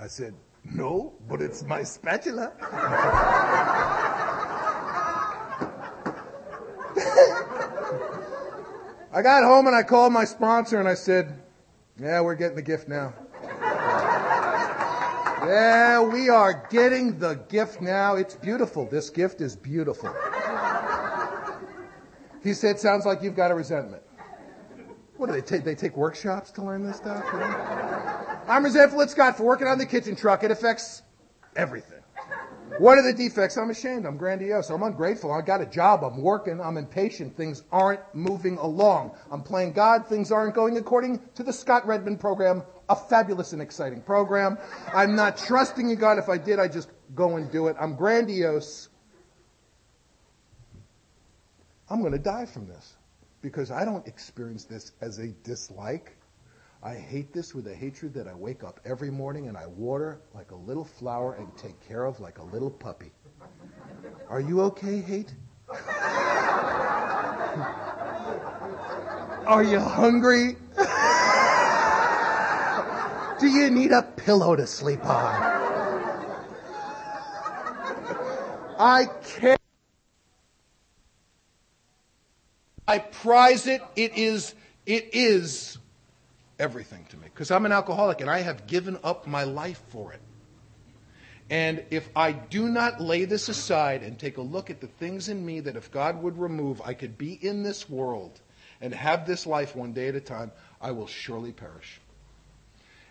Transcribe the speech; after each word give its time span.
I 0.00 0.06
said, 0.06 0.34
no, 0.64 1.12
but 1.28 1.42
it's 1.42 1.62
my 1.64 1.82
spatula. 1.82 2.52
I 9.12 9.22
got 9.22 9.44
home 9.44 9.66
and 9.66 9.76
I 9.76 9.82
called 9.82 10.14
my 10.14 10.24
sponsor 10.24 10.78
and 10.78 10.88
I 10.88 10.94
said, 10.94 11.42
yeah, 12.00 12.22
we're 12.22 12.34
getting 12.34 12.56
the 12.56 12.62
gift 12.62 12.88
now. 12.88 13.12
yeah, 15.46 16.00
we 16.00 16.30
are 16.30 16.66
getting 16.70 17.18
the 17.18 17.34
gift 17.50 17.82
now. 17.82 18.16
It's 18.16 18.36
beautiful. 18.36 18.86
This 18.86 19.10
gift 19.10 19.42
is 19.42 19.54
beautiful. 19.54 20.14
He 22.42 22.54
said, 22.54 22.80
sounds 22.80 23.04
like 23.04 23.22
you've 23.22 23.36
got 23.36 23.50
a 23.50 23.54
resentment. 23.54 24.02
What 25.18 25.26
do 25.26 25.32
they 25.32 25.42
take? 25.42 25.62
They 25.64 25.74
take 25.74 25.94
workshops 25.94 26.50
to 26.52 26.62
learn 26.62 26.86
this 26.86 26.96
stuff? 26.96 27.22
You 27.34 27.40
know? 27.40 27.89
I'm 28.50 28.64
resentful 28.64 29.00
at 29.02 29.10
Scott 29.10 29.36
for 29.36 29.44
working 29.44 29.68
on 29.68 29.78
the 29.78 29.86
kitchen 29.86 30.16
truck. 30.16 30.42
It 30.42 30.50
affects 30.50 31.02
everything. 31.54 32.00
What 32.78 32.98
are 32.98 33.02
the 33.02 33.12
defects? 33.12 33.56
I'm 33.56 33.70
ashamed. 33.70 34.06
I'm 34.06 34.16
grandiose. 34.16 34.70
I'm 34.70 34.82
ungrateful. 34.82 35.32
I 35.32 35.40
got 35.40 35.60
a 35.60 35.66
job. 35.66 36.02
I'm 36.02 36.20
working. 36.20 36.60
I'm 36.60 36.76
impatient. 36.76 37.36
Things 37.36 37.62
aren't 37.70 38.00
moving 38.14 38.56
along. 38.56 39.12
I'm 39.30 39.42
playing 39.42 39.72
God. 39.72 40.06
Things 40.06 40.32
aren't 40.32 40.54
going 40.54 40.76
according 40.78 41.20
to 41.34 41.42
the 41.42 41.52
Scott 41.52 41.86
Redmond 41.86 42.18
program, 42.20 42.62
a 42.88 42.96
fabulous 42.96 43.52
and 43.52 43.62
exciting 43.62 44.02
program. 44.02 44.58
I'm 44.94 45.14
not 45.14 45.36
trusting 45.36 45.90
in 45.90 45.96
God. 45.96 46.18
If 46.18 46.28
I 46.28 46.38
did, 46.38 46.58
I'd 46.58 46.72
just 46.72 46.90
go 47.14 47.36
and 47.36 47.52
do 47.52 47.68
it. 47.68 47.76
I'm 47.78 47.94
grandiose. 47.94 48.88
I'm 51.88 52.00
going 52.00 52.12
to 52.12 52.18
die 52.18 52.46
from 52.46 52.66
this 52.66 52.94
because 53.42 53.70
I 53.70 53.84
don't 53.84 54.06
experience 54.06 54.64
this 54.64 54.92
as 55.00 55.18
a 55.18 55.28
dislike. 55.44 56.16
I 56.82 56.94
hate 56.94 57.34
this 57.34 57.54
with 57.54 57.66
a 57.66 57.74
hatred 57.74 58.14
that 58.14 58.26
I 58.26 58.34
wake 58.34 58.64
up 58.64 58.80
every 58.86 59.10
morning 59.10 59.48
and 59.48 59.56
I 59.56 59.66
water 59.66 60.22
like 60.34 60.50
a 60.50 60.56
little 60.56 60.84
flower 60.84 61.34
and 61.34 61.54
take 61.54 61.78
care 61.86 62.06
of 62.06 62.20
like 62.20 62.38
a 62.38 62.42
little 62.42 62.70
puppy. 62.70 63.12
Are 64.30 64.40
you 64.40 64.62
okay, 64.62 65.00
hate? 65.00 65.34
Are 69.46 69.62
you 69.62 69.78
hungry? 69.78 70.56
Do 73.40 73.46
you 73.46 73.70
need 73.70 73.92
a 73.92 74.02
pillow 74.02 74.56
to 74.56 74.66
sleep 74.66 75.04
on? 75.04 75.42
I 78.78 79.06
care. 79.26 79.58
I 82.88 83.00
prize 83.00 83.66
it. 83.66 83.82
It 83.96 84.16
is, 84.16 84.54
it 84.86 85.10
is 85.12 85.76
everything 86.60 87.04
to 87.08 87.16
me 87.16 87.24
because 87.24 87.50
I'm 87.50 87.66
an 87.66 87.72
alcoholic 87.72 88.20
and 88.20 88.30
I 88.30 88.40
have 88.40 88.66
given 88.66 88.98
up 89.02 89.26
my 89.26 89.44
life 89.44 89.82
for 89.88 90.12
it. 90.12 90.20
And 91.48 91.84
if 91.90 92.08
I 92.14 92.30
do 92.30 92.68
not 92.68 93.00
lay 93.00 93.24
this 93.24 93.48
aside 93.48 94.04
and 94.04 94.16
take 94.16 94.36
a 94.36 94.42
look 94.42 94.70
at 94.70 94.80
the 94.80 94.86
things 94.86 95.28
in 95.28 95.44
me 95.44 95.58
that 95.60 95.74
if 95.74 95.90
God 95.90 96.22
would 96.22 96.38
remove, 96.38 96.80
I 96.82 96.94
could 96.94 97.18
be 97.18 97.32
in 97.32 97.64
this 97.64 97.90
world 97.90 98.40
and 98.80 98.94
have 98.94 99.26
this 99.26 99.46
life 99.46 99.74
one 99.74 99.92
day 99.92 100.08
at 100.08 100.14
a 100.14 100.20
time, 100.20 100.52
I 100.80 100.92
will 100.92 101.08
surely 101.08 101.50
perish. 101.50 102.00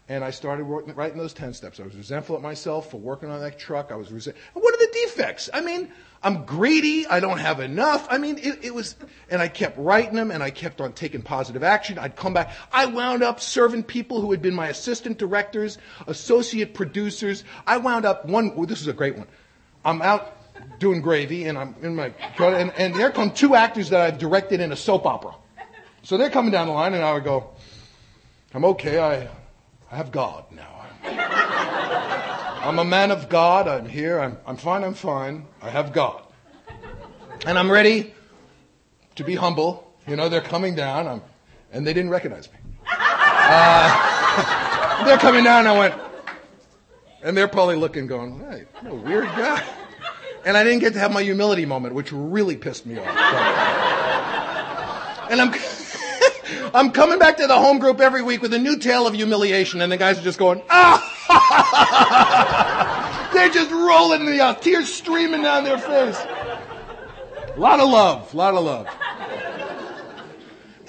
And 0.10 0.24
I 0.24 0.32
started 0.32 0.64
writing 0.64 1.20
those 1.20 1.34
10 1.34 1.54
steps. 1.54 1.80
I 1.80 1.84
was 1.84 1.96
resentful 1.96 2.36
at 2.36 2.42
myself 2.42 2.90
for 2.90 2.98
working 2.98 3.30
on 3.30 3.40
that 3.42 3.60
truck. 3.60 3.92
I 3.92 3.96
was 3.96 4.12
resentful. 4.12 4.60
What 4.60 4.74
are 4.74 4.78
the 4.78 4.92
defects? 4.92 5.52
I 5.54 5.62
mean, 5.62 5.92
I'm 6.24 6.46
greedy. 6.46 7.06
I 7.06 7.20
don't 7.20 7.38
have 7.38 7.60
enough. 7.60 8.08
I 8.10 8.18
mean, 8.18 8.40
it, 8.40 8.66
it, 8.66 8.74
was, 8.74 8.96
and 9.30 9.40
I 9.40 9.48
kept 9.48 9.78
writing 9.78 10.16
them 10.16 10.32
and 10.32 10.42
I 10.42 10.50
kept 10.50 10.82
on 10.82 10.94
taking 10.94 11.22
positive 11.22 11.62
action. 11.62 12.00
I'd 12.00 12.16
come 12.16 12.34
back. 12.34 12.52
I 12.72 12.88
wound 12.88 13.22
up 13.22 13.40
serving 13.40 13.84
people 13.84 14.20
who 14.20 14.32
had 14.32 14.42
been 14.42 14.56
my 14.56 14.70
assistant 14.70 15.20
directors, 15.20 15.78
associate 16.08 16.74
producers. 16.74 17.44
I 17.68 17.78
wound 17.78 18.06
up 18.06 18.26
one, 18.26 18.52
oh, 18.58 18.66
this 18.66 18.82
is 18.82 18.88
a 18.88 18.94
great 18.94 19.16
one. 19.16 19.28
I'm 19.86 20.02
out 20.02 20.38
doing 20.80 21.02
gravy 21.02 21.46
and 21.46 21.56
I'm 21.56 21.76
in 21.84 21.96
my, 21.96 22.12
and, 22.40 22.74
and 22.78 22.96
there 22.96 23.12
come 23.12 23.30
two 23.30 23.54
actors 23.54 23.92
that 23.92 24.02
I've 24.02 24.18
directed 24.18 24.60
in 24.60 24.72
a 24.72 24.76
soap 24.76 25.06
opera. 25.06 25.36
So 26.02 26.18
they're 26.18 26.32
coming 26.32 26.52
down 26.52 26.66
the 26.66 26.74
line 26.74 26.96
and 26.96 27.04
I 27.04 27.14
would 27.14 27.24
go, 27.24 27.52
I'm 28.56 28.66
okay. 28.66 28.98
I, 28.98 29.30
I 29.92 29.96
have 29.96 30.12
God 30.12 30.46
now. 30.52 30.86
I'm 32.62 32.78
a 32.78 32.86
man 32.86 33.10
of 33.10 33.28
God. 33.28 33.68
I'm 33.68 33.88
here. 33.88 34.20
I'm, 34.20 34.38
I'm 34.46 34.58
fine. 34.58 34.84
I'm 34.84 34.94
fine. 34.94 35.48
I 35.62 35.70
have 35.70 35.94
God. 35.94 36.22
And 37.48 37.58
I'm 37.58 37.72
ready 37.72 38.14
to 39.16 39.24
be 39.24 39.34
humble. 39.36 39.92
You 40.08 40.16
know, 40.16 40.30
they're 40.30 40.42
coming 40.42 40.76
down. 40.76 41.08
I'm, 41.08 41.24
and 41.72 41.88
they 41.88 41.94
didn't 41.94 42.12
recognize 42.12 42.52
me. 42.52 42.60
Uh, 42.92 43.86
they're 45.06 45.18
coming 45.18 45.44
down. 45.44 45.66
I 45.66 45.78
went, 45.78 45.96
and 47.24 47.36
they're 47.36 47.48
probably 47.48 47.78
looking, 47.78 48.06
going, 48.06 48.40
hey, 48.52 48.66
a 48.88 48.94
weird 48.94 49.26
guy. 49.26 49.64
And 50.46 50.56
I 50.56 50.64
didn't 50.64 50.80
get 50.80 50.94
to 50.94 51.00
have 51.00 51.12
my 51.12 51.24
humility 51.24 51.66
moment, 51.66 51.96
which 51.96 52.12
really 52.12 52.56
pissed 52.58 52.86
me 52.86 53.00
off. 53.00 53.08
and 55.32 55.42
I'm. 55.42 55.54
I'm 56.74 56.92
coming 56.92 57.20
back 57.20 57.38
to 57.38 57.48
the 57.48 57.58
home 57.58 57.80
group 57.80 58.00
every 58.00 58.22
week 58.22 58.42
with 58.42 58.54
a 58.54 58.60
new 58.60 58.78
tale 58.78 59.08
of 59.08 59.14
humiliation, 59.14 59.82
and 59.82 59.92
the 59.92 59.98
guys 59.98 60.20
are 60.20 60.24
just 60.24 60.40
going, 60.40 60.62
ah! 60.70 61.16
They're 63.34 63.50
just 63.50 63.72
rolling 63.72 64.22
in 64.22 64.26
the 64.28 64.42
uh, 64.42 64.54
tears 64.56 64.94
streaming 64.94 65.44
down 65.44 65.64
their 65.64 65.78
face. 65.78 66.18
A 66.18 67.56
lot 67.58 67.80
of 67.80 67.90
love, 67.90 68.34
a 68.34 68.38
lot 68.38 68.54
of 68.54 68.64
love. 68.64 68.88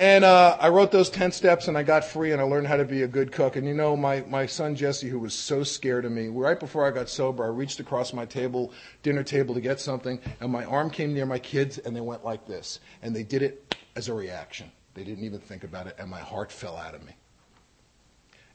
And 0.00 0.25
uh, 0.25 0.56
I 0.59 0.70
wrote 0.70 0.93
those 0.93 1.10
10 1.10 1.31
steps 1.31 1.69
and 1.69 1.76
I 1.76 1.82
got 1.82 2.06
free 2.06 2.32
and 2.32 2.41
I 2.41 2.44
learned 2.44 2.66
how 2.66 2.78
to 2.78 2.87
be 2.87 3.03
a 3.03 3.06
good 3.06 3.32
cook. 3.32 3.56
And 3.56 3.66
you 3.66 3.75
know, 3.75 3.94
my, 3.94 4.25
my 4.28 4.47
son 4.47 4.75
Jesse, 4.75 5.10
who 5.10 5.19
was 5.19 5.34
so 5.34 5.62
scared 5.62 6.06
of 6.06 6.12
me, 6.12 6.28
right 6.28 6.59
before 6.59 6.87
I 6.87 6.91
got 6.91 7.10
sober, 7.10 7.44
I 7.44 7.49
reached 7.49 7.81
across 7.81 8.15
my 8.15 8.25
table, 8.25 8.72
dinner 9.03 9.22
table 9.22 9.54
to 9.54 9.60
get 9.60 9.78
something, 9.78 10.19
and 10.41 10.50
my 10.50 10.65
arm 10.65 10.88
came 10.88 11.12
near 11.12 11.26
my 11.26 11.38
kids 11.38 11.76
and 11.76 11.94
they 11.94 12.00
went 12.00 12.25
like 12.25 12.47
this. 12.47 12.81
And 13.03 13.15
they 13.15 13.22
did 13.22 13.43
it 13.43 13.76
as 13.94 14.09
a 14.09 14.15
reaction. 14.15 14.72
They 14.94 15.04
didn't 15.04 15.24
even 15.24 15.40
think 15.40 15.64
about 15.64 15.86
it, 15.86 15.96
and 15.98 16.10
my 16.10 16.20
heart 16.20 16.50
fell 16.50 16.76
out 16.76 16.94
of 16.94 17.04
me. 17.04 17.14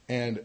And 0.09 0.41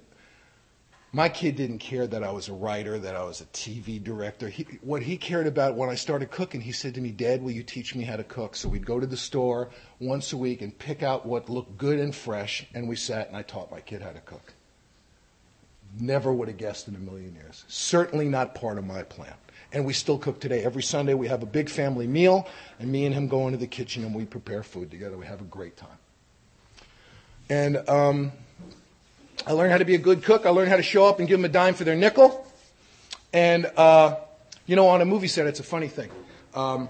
my 1.13 1.29
kid 1.29 1.57
didn't 1.57 1.79
care 1.79 2.07
that 2.07 2.23
I 2.23 2.31
was 2.31 2.49
a 2.49 2.53
writer, 2.53 2.99
that 2.99 3.17
I 3.17 3.25
was 3.25 3.41
a 3.41 3.47
TV 3.47 4.03
director. 4.03 4.49
He, 4.49 4.63
what 4.83 5.03
he 5.03 5.17
cared 5.17 5.49
about 5.49 5.75
when 5.75 5.91
I 5.91 5.97
started 5.97 6.31
cooking, 6.31 6.61
he 6.61 6.73
said 6.73 6.95
to 6.95 7.01
me, 7.01 7.11
Dad, 7.11 7.43
will 7.43 7.51
you 7.51 7.65
teach 7.65 7.97
me 7.97 8.05
how 8.05 8.17
to 8.17 8.25
cook? 8.25 8.55
So 8.55 8.69
we'd 8.69 8.87
go 8.87 9.01
to 9.01 9.07
the 9.07 9.17
store 9.17 9.71
once 9.99 10.33
a 10.33 10.37
week 10.37 10.63
and 10.63 10.79
pick 10.79 11.03
out 11.03 11.27
what 11.27 11.51
looked 11.51 11.77
good 11.77 11.99
and 11.99 12.15
fresh, 12.15 12.65
and 12.75 12.89
we 12.89 12.95
sat 12.95 13.27
and 13.27 13.37
I 13.37 13.43
taught 13.43 13.73
my 13.73 13.81
kid 13.81 14.03
how 14.03 14.13
to 14.13 14.21
cook. 14.21 14.55
Never 15.99 16.33
would 16.33 16.49
have 16.49 16.57
guessed 16.57 16.89
in 16.89 16.95
a 16.95 16.99
million 16.99 17.35
years. 17.35 17.65
Certainly 17.67 18.29
not 18.29 18.55
part 18.55 18.79
of 18.79 18.87
my 18.87 19.03
plan 19.03 19.35
and 19.73 19.85
we 19.85 19.93
still 19.93 20.19
cook 20.19 20.41
today. 20.41 20.63
Every 20.63 20.83
Sunday 20.83 21.15
we 21.15 21.29
have 21.29 21.43
a 21.43 21.47
big 21.47 21.69
family 21.69 22.07
meal, 22.07 22.49
and 22.79 22.91
me 22.91 23.07
and 23.07 23.15
him 23.15 23.29
go 23.29 23.47
into 23.47 23.59
the 23.59 23.67
kitchen 23.67 24.05
and 24.05 24.15
we 24.15 24.25
prepare 24.25 24.63
food 24.63 24.91
together. 24.91 25.17
We 25.17 25.27
have 25.27 25.41
a 25.41 25.45
great 25.45 25.77
time. 25.77 25.89
And 27.49 27.89
um, 27.89 28.33
I 29.47 29.53
learned 29.53 29.73
how 29.73 29.79
to 29.79 29.85
be 29.85 29.95
a 29.95 29.99
good 29.99 30.23
cook. 30.23 30.47
I 30.47 30.51
learned 30.51 30.71
how 30.71 30.77
to 30.77 30.83
show 30.83 31.07
up 31.07 31.19
and 31.19 31.29
give 31.29 31.39
them 31.39 31.45
a 31.45 31.53
dime 31.53 31.75
for 31.75 31.85
their 31.85 31.97
nickel. 31.97 32.47
And, 33.33 33.67
uh, 33.77 34.17
you 34.67 34.77
know, 34.77 34.89
on 34.89 35.01
a 35.01 35.05
movie 35.05 35.29
set, 35.29 35.47
it's 35.47 35.61
a 35.61 35.65
funny 35.65 35.89
thing. 35.89 36.11
Um, 36.55 36.89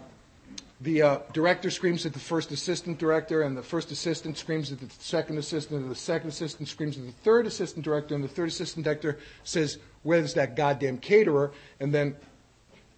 the 0.81 1.03
uh, 1.03 1.19
director 1.33 1.71
screams 1.71 2.07
at 2.07 2.15
the 2.15 2.19
first 2.19 2.51
assistant 2.53 2.99
director, 2.99 3.43
and 3.43 3.57
the 3.57 3.63
first 3.63 3.91
assistant 3.91 4.39
screams 4.39 4.73
at 4.73 4.81
the 4.81 4.89
second 4.99 5.37
assistant, 5.37 5.83
and 5.83 5.91
the 5.91 5.95
second 5.95 6.31
assistant 6.31 6.69
screams 6.69 6.97
at 6.97 7.05
the 7.05 7.13
third 7.13 7.47
assistant 7.47 7.85
director, 7.85 8.15
and 8.15 8.25
the 8.25 8.29
third 8.29 8.49
assistant 8.49 8.85
director 8.85 9.19
says, 9.45 9.79
Where's 10.03 10.35
that 10.35 10.57
goddamn 10.57 10.99
caterer? 10.99 11.53
And 11.81 11.93
then 11.93 12.17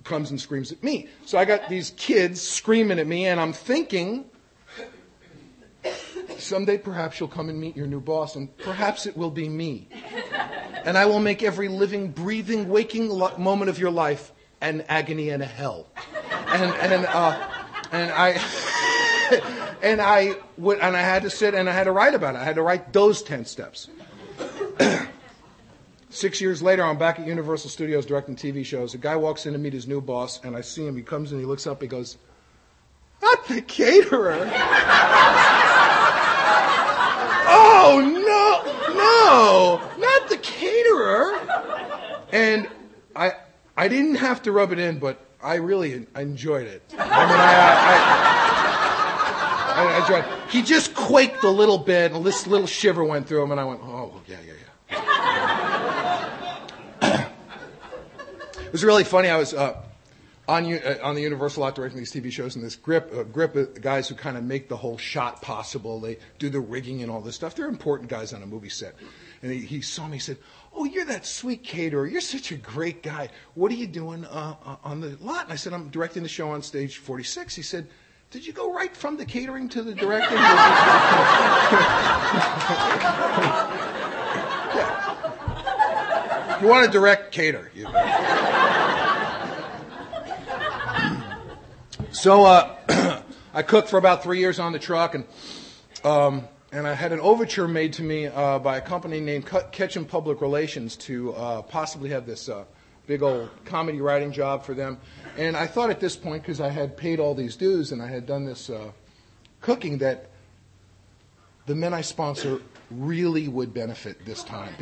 comes 0.05 0.31
and 0.31 0.41
screams 0.41 0.71
at 0.71 0.83
me. 0.83 1.09
So 1.27 1.39
I 1.39 1.45
got 1.45 1.69
these 1.69 1.91
kids 1.97 2.41
screaming 2.41 3.01
at 3.01 3.07
me, 3.07 3.27
and 3.27 3.41
I'm 3.41 3.53
thinking, 3.53 4.27
someday 6.39 6.79
perhaps 6.79 7.19
you'll 7.19 7.29
come 7.29 7.49
and 7.49 7.61
meet 7.61 7.77
your 7.77 7.89
new 7.89 8.01
boss, 8.01 8.37
and 8.37 8.57
perhaps 8.59 9.07
it 9.07 9.17
will 9.17 9.31
be 9.31 9.49
me. 9.49 9.89
And 10.85 10.97
I 10.97 11.07
will 11.07 11.21
make 11.21 11.43
every 11.43 11.69
living, 11.69 12.11
breathing, 12.11 12.69
waking 12.69 13.09
lo- 13.09 13.37
moment 13.39 13.71
of 13.71 13.79
your 13.79 13.91
life 13.91 14.33
an 14.61 14.85
agony 14.89 15.31
and 15.31 15.43
a 15.43 15.47
hell. 15.47 15.89
And, 16.47 16.93
and, 16.93 17.07
uh, 17.07 17.52
and 17.93 18.11
I. 18.11 18.41
and 19.83 20.01
I 20.01 20.35
would, 20.59 20.79
and 20.79 20.97
I 20.97 21.01
had 21.01 21.23
to 21.23 21.31
sit 21.31 21.55
and 21.55 21.69
I 21.69 21.73
had 21.73 21.85
to 21.85 21.93
write 21.93 22.15
about 22.15 22.35
it. 22.35 22.39
I 22.39 22.45
had 22.45 22.57
to 22.57 22.63
write 22.63 22.93
those 22.93 23.23
ten 23.23 23.45
steps. 23.45 23.89
Six 26.11 26.41
years 26.41 26.63
later, 26.63 26.85
I'm 26.85 26.99
back 26.99 27.19
at 27.19 27.27
Universal 27.27 27.71
Studios 27.71 28.05
directing 28.05 28.37
TV 28.37 28.65
shows. 28.65 28.93
A 28.95 28.99
guy 28.99 29.17
walks 29.17 29.47
in 29.47 29.55
to 29.55 29.59
meet 29.59 29.73
his 29.73 29.89
new 29.89 30.01
boss, 30.01 30.45
and 30.45 30.55
I 30.55 30.61
see 30.61 30.87
him. 30.87 30.95
He 30.97 31.03
comes 31.03 31.33
in, 31.33 31.39
he 31.39 31.47
looks 31.47 31.67
up, 31.67 31.81
he 31.81 31.89
goes, 31.89 32.19
Not 33.23 33.49
the 33.49 33.63
caterer. 33.63 34.35
oh, 37.49 38.01
no, 38.05 38.61
no, 38.95 39.81
not 39.99 40.29
the 40.29 40.37
caterer. 40.37 41.41
And 42.31 42.69
I, 43.17 43.33
I 43.75 43.89
didn't 43.89 44.17
have 44.17 44.43
to 44.43 44.53
rub 44.53 44.73
it 44.73 44.79
in, 44.79 44.99
but 44.99 45.19
I 45.43 45.57
really 45.57 46.07
enjoyed 46.15 46.67
it. 46.69 46.83
I 46.93 46.97
mean, 46.97 47.41
I, 47.41 47.53
I, 49.75 49.85
I, 49.85 49.97
I 49.97 50.01
enjoyed. 50.01 50.25
He 50.51 50.63
just 50.63 50.95
quaked 50.95 51.43
a 51.43 51.51
little 51.51 51.79
bit, 51.79 52.13
and 52.13 52.25
this 52.25 52.47
little 52.47 52.67
shiver 52.67 53.03
went 53.05 53.27
through 53.27 53.43
him, 53.43 53.51
and 53.51 53.61
I 53.61 53.65
went, 53.65 53.81
oh, 53.83 54.21
yeah, 54.27 54.37
yeah, 54.47 54.53
yeah. 54.53 54.63
It 58.67 58.73
was 58.73 58.85
really 58.85 59.05
funny. 59.05 59.29
I 59.29 59.37
was 59.37 59.53
uh, 59.53 59.83
on 60.49 60.73
uh, 60.73 60.99
on 61.03 61.15
the 61.15 61.21
Universal 61.21 61.63
lot 61.63 61.75
directing 61.75 61.99
these 61.99 62.13
TV 62.13 62.33
shows, 62.33 62.57
and 62.57 62.65
this 62.65 62.75
grip 62.77 63.13
uh, 63.15 63.25
grip 63.25 63.83
guys 63.83 64.09
who 64.09 64.15
kind 64.15 64.37
of 64.37 64.45
make 64.45 64.69
the 64.69 64.77
whole 64.77 64.97
shot 64.97 65.43
possible. 65.43 66.01
They 66.01 66.19
do 66.39 66.49
the 66.49 66.61
rigging 66.61 67.03
and 67.03 67.11
all 67.11 67.21
this 67.21 67.35
stuff. 67.35 67.55
They're 67.55 67.69
important 67.69 68.09
guys 68.09 68.33
on 68.33 68.43
a 68.43 68.47
movie 68.47 68.71
set. 68.71 68.95
And 69.43 69.53
he, 69.53 69.59
he 69.59 69.81
saw 69.83 70.07
me. 70.07 70.17
He 70.17 70.21
said, 70.21 70.39
"Oh, 70.75 70.85
you're 70.85 71.05
that 71.07 71.27
sweet 71.27 71.63
caterer. 71.63 72.07
You're 72.07 72.21
such 72.21 72.53
a 72.53 72.57
great 72.57 73.03
guy. 73.03 73.31
What 73.55 73.73
are 73.73 73.77
you 73.77 73.87
doing 73.87 74.25
uh, 74.25 74.57
uh 74.65 74.77
on 74.85 75.01
the 75.01 75.17
lot?" 75.21 75.45
And 75.45 75.53
I 75.53 75.57
said, 75.57 75.73
"I'm 75.73 75.89
directing 75.89 76.23
the 76.23 76.29
show 76.29 76.51
on 76.51 76.63
stage 76.63 76.99
46." 76.99 77.55
He 77.55 77.63
said. 77.63 77.89
Did 78.31 78.47
you 78.47 78.55
go 78.55 78.73
right 78.73 78.97
from 78.97 79.19
the 79.19 79.27
catering 79.27 79.69
to 79.69 79.83
the 79.83 79.95
directing? 79.95 80.39
yeah. 80.39 81.39
You 86.63 86.67
want 86.67 86.87
to 86.87 86.91
direct, 86.91 87.31
cater. 87.31 87.71
You 87.75 87.85
know. 87.85 87.93
So 92.13 92.45
uh, 92.45 92.77
I 93.55 93.63
cooked 93.63 93.89
for 93.89 93.99
about 93.99 94.23
three 94.23 94.39
years 94.39 94.59
on 94.59 94.73
the 94.73 94.79
truck, 94.79 95.15
and 95.15 95.25
um, 96.05 96.47
and 96.73 96.87
I 96.89 96.95
had 96.95 97.13
an 97.13 97.21
overture 97.21 97.69
made 97.69 97.93
to 97.95 98.03
me 98.03 98.27
uh, 98.27 98.59
by 98.59 98.79
a 98.79 98.81
company 98.81 99.21
named 99.21 99.47
Ketchum 99.73 100.07
Public 100.07 100.41
Relations 100.41 100.97
to 100.97 101.35
uh, 101.35 101.63
possibly 101.63 102.09
have 102.11 102.25
this 102.25 102.49
uh, 102.49 102.65
big 103.07 103.23
old 103.23 103.51
comedy 103.67 104.01
writing 104.01 104.33
job 104.33 104.65
for 104.65 104.73
them. 104.73 104.99
And 105.37 105.55
I 105.55 105.67
thought 105.67 105.91
at 105.91 106.01
this 106.01 106.17
point, 106.17 106.43
because 106.43 106.63
I 106.63 106.71
had 106.71 106.97
paid 106.97 107.21
all 107.21 107.35
these 107.35 107.57
dues 107.57 107.93
and 107.93 108.01
I 108.01 108.09
had 108.09 108.25
done 108.25 108.47
this 108.47 108.71
uh, 108.71 108.91
cooking, 109.61 109.99
that 109.99 110.31
the 111.67 111.75
men 111.75 111.93
I 111.93 112.01
sponsor 112.01 112.63
really 112.91 113.49
would 113.49 113.75
benefit 113.75 114.25
this 114.25 114.43
time. 114.43 114.75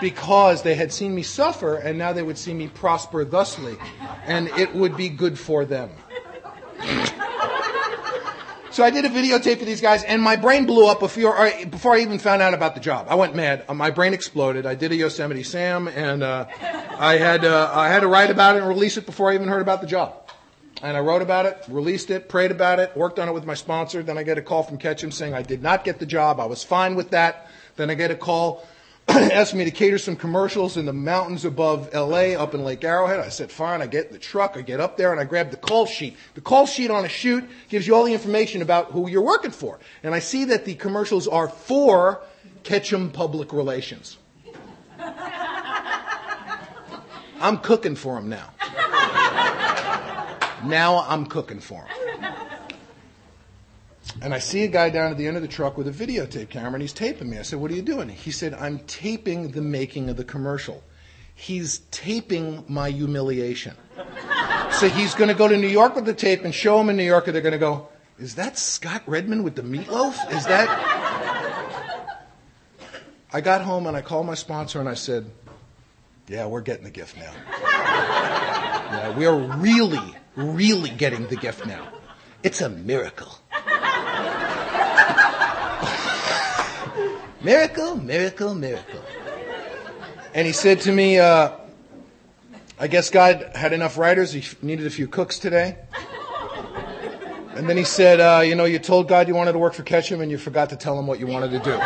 Because 0.00 0.62
they 0.62 0.74
had 0.74 0.90
seen 0.90 1.14
me 1.14 1.22
suffer 1.22 1.76
and 1.76 1.98
now 1.98 2.14
they 2.14 2.22
would 2.22 2.38
see 2.38 2.54
me 2.54 2.68
prosper 2.68 3.26
thusly, 3.26 3.76
and 4.24 4.48
it 4.58 4.74
would 4.74 4.96
be 4.96 5.10
good 5.10 5.38
for 5.38 5.66
them. 5.66 5.90
So 8.72 8.82
I 8.82 8.88
did 8.88 9.04
a 9.04 9.10
videotape 9.10 9.58
for 9.58 9.66
these 9.66 9.82
guys, 9.82 10.02
and 10.02 10.22
my 10.22 10.34
brain 10.34 10.64
blew 10.64 10.86
up 10.86 11.00
before 11.00 11.38
I, 11.38 11.66
before 11.66 11.92
I 11.92 11.98
even 11.98 12.18
found 12.18 12.40
out 12.40 12.54
about 12.54 12.74
the 12.74 12.80
job. 12.80 13.06
I 13.10 13.16
went 13.16 13.36
mad. 13.36 13.68
My 13.68 13.90
brain 13.90 14.14
exploded. 14.14 14.64
I 14.64 14.74
did 14.74 14.92
a 14.92 14.96
Yosemite 14.96 15.42
Sam, 15.42 15.88
and 15.88 16.22
uh, 16.22 16.46
I 16.98 17.18
had 17.18 17.44
uh, 17.44 17.70
I 17.70 17.88
had 17.88 18.00
to 18.00 18.08
write 18.08 18.30
about 18.30 18.56
it 18.56 18.60
and 18.60 18.68
release 18.68 18.96
it 18.96 19.04
before 19.04 19.30
I 19.30 19.34
even 19.34 19.48
heard 19.48 19.60
about 19.60 19.82
the 19.82 19.86
job. 19.86 20.30
And 20.82 20.96
I 20.96 21.00
wrote 21.00 21.20
about 21.20 21.44
it, 21.44 21.62
released 21.68 22.10
it, 22.10 22.30
prayed 22.30 22.50
about 22.50 22.80
it, 22.80 22.96
worked 22.96 23.18
on 23.18 23.28
it 23.28 23.32
with 23.32 23.44
my 23.44 23.52
sponsor. 23.52 24.02
Then 24.02 24.16
I 24.16 24.22
get 24.22 24.38
a 24.38 24.42
call 24.42 24.62
from 24.62 24.78
Ketchum 24.78 25.10
saying 25.10 25.34
I 25.34 25.42
did 25.42 25.62
not 25.62 25.84
get 25.84 25.98
the 25.98 26.06
job. 26.06 26.40
I 26.40 26.46
was 26.46 26.64
fine 26.64 26.94
with 26.94 27.10
that. 27.10 27.48
Then 27.76 27.90
I 27.90 27.94
get 27.94 28.10
a 28.10 28.16
call 28.16 28.66
asked 29.08 29.54
me 29.54 29.64
to 29.64 29.70
cater 29.70 29.98
some 29.98 30.16
commercials 30.16 30.76
in 30.76 30.86
the 30.86 30.92
mountains 30.92 31.44
above 31.44 31.92
LA 31.92 32.34
up 32.34 32.54
in 32.54 32.64
Lake 32.64 32.84
Arrowhead. 32.84 33.20
I 33.20 33.28
said, 33.28 33.50
fine. 33.50 33.82
I 33.82 33.86
get 33.86 34.06
in 34.06 34.12
the 34.12 34.18
truck. 34.18 34.56
I 34.56 34.62
get 34.62 34.80
up 34.80 34.96
there 34.96 35.10
and 35.10 35.20
I 35.20 35.24
grab 35.24 35.50
the 35.50 35.56
call 35.56 35.86
sheet. 35.86 36.16
The 36.34 36.40
call 36.40 36.66
sheet 36.66 36.90
on 36.90 37.04
a 37.04 37.08
shoot 37.08 37.44
gives 37.68 37.86
you 37.86 37.94
all 37.94 38.04
the 38.04 38.12
information 38.12 38.62
about 38.62 38.92
who 38.92 39.08
you're 39.08 39.22
working 39.22 39.50
for. 39.50 39.80
And 40.02 40.14
I 40.14 40.20
see 40.20 40.44
that 40.46 40.64
the 40.64 40.74
commercials 40.74 41.26
are 41.26 41.48
for 41.48 42.20
Ketchum 42.62 43.10
Public 43.10 43.52
Relations. 43.52 44.18
I'm 47.40 47.58
cooking 47.58 47.96
for 47.96 48.14
them 48.14 48.28
now. 48.28 48.50
Now 50.64 51.04
I'm 51.08 51.26
cooking 51.26 51.58
for 51.58 51.84
them. 52.20 52.34
And 54.22 54.32
I 54.32 54.38
see 54.38 54.62
a 54.62 54.68
guy 54.68 54.88
down 54.88 55.10
at 55.10 55.18
the 55.18 55.26
end 55.26 55.36
of 55.36 55.42
the 55.42 55.48
truck 55.48 55.76
with 55.76 55.88
a 55.88 55.90
videotape 55.90 56.48
camera, 56.48 56.74
and 56.74 56.82
he's 56.82 56.92
taping 56.92 57.28
me. 57.28 57.38
I 57.38 57.42
said, 57.42 57.58
What 57.58 57.72
are 57.72 57.74
you 57.74 57.82
doing? 57.82 58.08
He 58.08 58.30
said, 58.30 58.54
I'm 58.54 58.78
taping 58.80 59.50
the 59.50 59.60
making 59.60 60.08
of 60.08 60.16
the 60.16 60.22
commercial. 60.22 60.84
He's 61.34 61.80
taping 61.90 62.64
my 62.68 62.90
humiliation. 62.90 63.74
so 64.70 64.88
he's 64.88 65.16
going 65.16 65.26
to 65.26 65.34
go 65.34 65.48
to 65.48 65.56
New 65.56 65.66
York 65.68 65.96
with 65.96 66.04
the 66.04 66.14
tape 66.14 66.44
and 66.44 66.54
show 66.54 66.78
them 66.78 66.88
in 66.88 66.96
New 66.96 67.02
York, 67.02 67.26
and 67.26 67.34
they're 67.34 67.42
going 67.42 67.50
to 67.50 67.58
go, 67.58 67.88
Is 68.20 68.36
that 68.36 68.56
Scott 68.56 69.02
Redmond 69.06 69.42
with 69.42 69.56
the 69.56 69.62
meatloaf? 69.62 70.32
Is 70.32 70.46
that. 70.46 70.68
I 73.32 73.40
got 73.40 73.62
home 73.62 73.86
and 73.86 73.96
I 73.96 74.02
called 74.02 74.26
my 74.26 74.34
sponsor 74.34 74.78
and 74.78 74.88
I 74.88 74.94
said, 74.94 75.28
Yeah, 76.28 76.46
we're 76.46 76.60
getting 76.60 76.84
the 76.84 76.90
gift 76.90 77.16
now. 77.16 77.32
yeah, 77.58 79.16
we 79.16 79.26
are 79.26 79.36
really, 79.58 80.14
really 80.36 80.90
getting 80.90 81.26
the 81.26 81.36
gift 81.36 81.66
now. 81.66 81.88
It's 82.44 82.60
a 82.60 82.68
miracle. 82.68 83.38
Miracle, 87.44 87.96
miracle, 87.96 88.54
miracle. 88.54 89.02
And 90.32 90.46
he 90.46 90.52
said 90.52 90.80
to 90.82 90.92
me, 90.92 91.18
uh, 91.18 91.50
I 92.78 92.86
guess 92.86 93.10
God 93.10 93.50
had 93.54 93.72
enough 93.72 93.98
writers. 93.98 94.32
He 94.32 94.44
needed 94.62 94.86
a 94.86 94.90
few 94.90 95.08
cooks 95.08 95.40
today. 95.40 95.76
And 97.54 97.68
then 97.68 97.76
he 97.76 97.84
said, 97.84 98.20
uh, 98.20 98.42
You 98.42 98.54
know, 98.54 98.64
you 98.64 98.78
told 98.78 99.08
God 99.08 99.28
you 99.28 99.34
wanted 99.34 99.52
to 99.52 99.58
work 99.58 99.74
for 99.74 99.82
Ketchum 99.82 100.20
and 100.20 100.30
you 100.30 100.38
forgot 100.38 100.70
to 100.70 100.76
tell 100.76 100.98
him 100.98 101.06
what 101.06 101.18
you 101.18 101.26
wanted 101.26 101.50
to 101.50 101.58
do. 101.58 101.78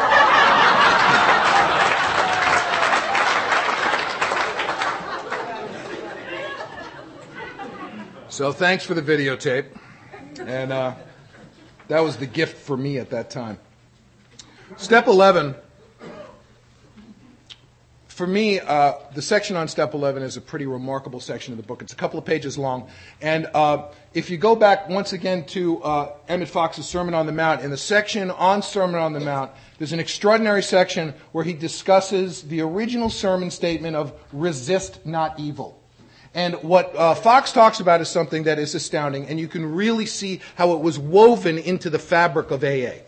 so 8.29 8.53
thanks 8.53 8.85
for 8.85 8.94
the 8.94 9.03
videotape. 9.03 9.67
And 10.38 10.73
uh, 10.73 10.94
that 11.88 12.00
was 12.00 12.19
the 12.19 12.26
gift 12.26 12.58
for 12.58 12.76
me 12.76 12.99
at 12.99 13.11
that 13.11 13.31
time. 13.31 13.58
Step 14.74 15.06
11, 15.06 15.54
for 18.08 18.26
me, 18.26 18.58
uh, 18.58 18.94
the 19.14 19.22
section 19.22 19.54
on 19.54 19.68
step 19.68 19.94
11 19.94 20.24
is 20.24 20.36
a 20.36 20.40
pretty 20.40 20.66
remarkable 20.66 21.20
section 21.20 21.52
of 21.52 21.56
the 21.56 21.62
book. 21.62 21.82
It's 21.82 21.92
a 21.92 21.96
couple 21.96 22.18
of 22.18 22.24
pages 22.24 22.58
long. 22.58 22.88
And 23.22 23.46
uh, 23.54 23.86
if 24.12 24.28
you 24.28 24.38
go 24.38 24.56
back 24.56 24.88
once 24.88 25.12
again 25.12 25.44
to 25.46 25.80
uh, 25.82 26.12
Emmett 26.28 26.48
Fox's 26.48 26.84
Sermon 26.84 27.14
on 27.14 27.26
the 27.26 27.32
Mount, 27.32 27.60
in 27.62 27.70
the 27.70 27.76
section 27.76 28.30
on 28.32 28.60
Sermon 28.60 29.00
on 29.00 29.12
the 29.12 29.20
Mount, 29.20 29.52
there's 29.78 29.92
an 29.92 30.00
extraordinary 30.00 30.64
section 30.64 31.14
where 31.30 31.44
he 31.44 31.52
discusses 31.52 32.42
the 32.42 32.60
original 32.60 33.08
sermon 33.08 33.52
statement 33.52 33.94
of 33.94 34.12
resist 34.32 35.06
not 35.06 35.38
evil. 35.38 35.80
And 36.34 36.56
what 36.56 36.94
uh, 36.96 37.14
Fox 37.14 37.52
talks 37.52 37.78
about 37.78 38.00
is 38.00 38.08
something 38.08 38.42
that 38.42 38.58
is 38.58 38.74
astounding, 38.74 39.26
and 39.26 39.38
you 39.38 39.46
can 39.46 39.74
really 39.74 40.06
see 40.06 40.40
how 40.56 40.72
it 40.72 40.80
was 40.80 40.98
woven 40.98 41.56
into 41.56 41.88
the 41.88 42.00
fabric 42.00 42.50
of 42.50 42.64
AA. 42.64 43.06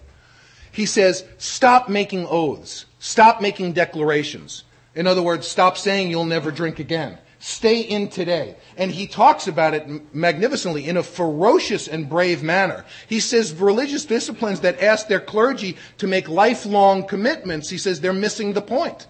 He 0.78 0.86
says, 0.86 1.24
stop 1.38 1.88
making 1.88 2.28
oaths. 2.30 2.86
Stop 3.00 3.42
making 3.42 3.72
declarations. 3.72 4.62
In 4.94 5.08
other 5.08 5.22
words, 5.22 5.48
stop 5.48 5.76
saying 5.76 6.08
you'll 6.08 6.24
never 6.24 6.52
drink 6.52 6.78
again. 6.78 7.18
Stay 7.40 7.80
in 7.80 8.06
today. 8.06 8.54
And 8.76 8.92
he 8.92 9.08
talks 9.08 9.48
about 9.48 9.74
it 9.74 10.14
magnificently 10.14 10.86
in 10.86 10.96
a 10.96 11.02
ferocious 11.02 11.88
and 11.88 12.08
brave 12.08 12.44
manner. 12.44 12.84
He 13.08 13.18
says 13.18 13.52
religious 13.54 14.04
disciplines 14.04 14.60
that 14.60 14.80
ask 14.80 15.08
their 15.08 15.18
clergy 15.18 15.76
to 15.96 16.06
make 16.06 16.28
lifelong 16.28 17.08
commitments, 17.08 17.68
he 17.68 17.76
says 17.76 18.00
they're 18.00 18.12
missing 18.12 18.52
the 18.52 18.62
point. 18.62 19.08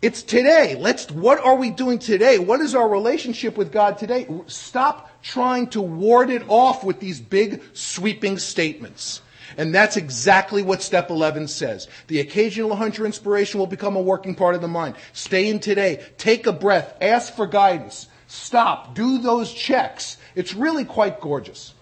It's 0.00 0.22
today. 0.22 0.74
Let's, 0.80 1.10
what 1.10 1.38
are 1.38 1.56
we 1.56 1.68
doing 1.68 1.98
today? 1.98 2.38
What 2.38 2.62
is 2.62 2.74
our 2.74 2.88
relationship 2.88 3.58
with 3.58 3.72
God 3.72 3.98
today? 3.98 4.26
Stop 4.46 5.10
trying 5.20 5.66
to 5.66 5.82
ward 5.82 6.30
it 6.30 6.44
off 6.48 6.82
with 6.82 6.98
these 6.98 7.20
big 7.20 7.62
sweeping 7.74 8.38
statements. 8.38 9.20
And 9.56 9.74
that's 9.74 9.96
exactly 9.96 10.62
what 10.62 10.82
step 10.82 11.10
11 11.10 11.48
says. 11.48 11.88
The 12.06 12.20
occasional 12.20 12.76
hunch 12.76 12.98
or 12.98 13.06
inspiration 13.06 13.58
will 13.58 13.66
become 13.66 13.96
a 13.96 14.00
working 14.00 14.34
part 14.34 14.54
of 14.54 14.60
the 14.60 14.68
mind. 14.68 14.96
Stay 15.12 15.48
in 15.48 15.60
today. 15.60 16.04
Take 16.18 16.46
a 16.46 16.52
breath. 16.52 16.96
Ask 17.00 17.34
for 17.34 17.46
guidance. 17.46 18.08
Stop. 18.26 18.94
Do 18.94 19.18
those 19.18 19.52
checks. 19.52 20.16
It's 20.34 20.54
really 20.54 20.84
quite 20.84 21.20
gorgeous. 21.20 21.74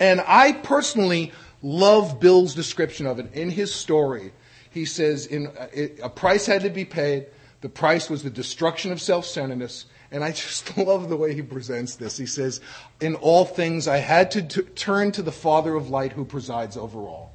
And 0.00 0.22
I 0.26 0.52
personally 0.52 1.32
love 1.62 2.20
Bill's 2.20 2.54
description 2.54 3.06
of 3.06 3.18
it. 3.18 3.32
In 3.32 3.50
his 3.50 3.74
story, 3.74 4.32
he 4.70 4.84
says 4.84 5.26
in, 5.26 5.48
uh, 5.48 5.68
a 6.02 6.10
price 6.10 6.46
had 6.46 6.62
to 6.62 6.70
be 6.70 6.84
paid. 6.84 7.26
The 7.62 7.68
price 7.68 8.10
was 8.10 8.22
the 8.22 8.30
destruction 8.30 8.92
of 8.92 9.00
self-centeredness 9.00 9.86
and 10.10 10.22
I 10.24 10.30
just 10.32 10.76
love 10.78 11.08
the 11.08 11.16
way 11.16 11.34
he 11.34 11.42
presents 11.42 11.96
this. 11.96 12.16
He 12.16 12.26
says, 12.26 12.60
In 13.00 13.14
all 13.16 13.44
things, 13.44 13.88
I 13.88 13.98
had 13.98 14.30
to 14.32 14.42
t- 14.42 14.62
turn 14.62 15.12
to 15.12 15.22
the 15.22 15.32
Father 15.32 15.74
of 15.74 15.90
light 15.90 16.12
who 16.12 16.24
presides 16.24 16.76
over 16.76 17.00
all. 17.00 17.32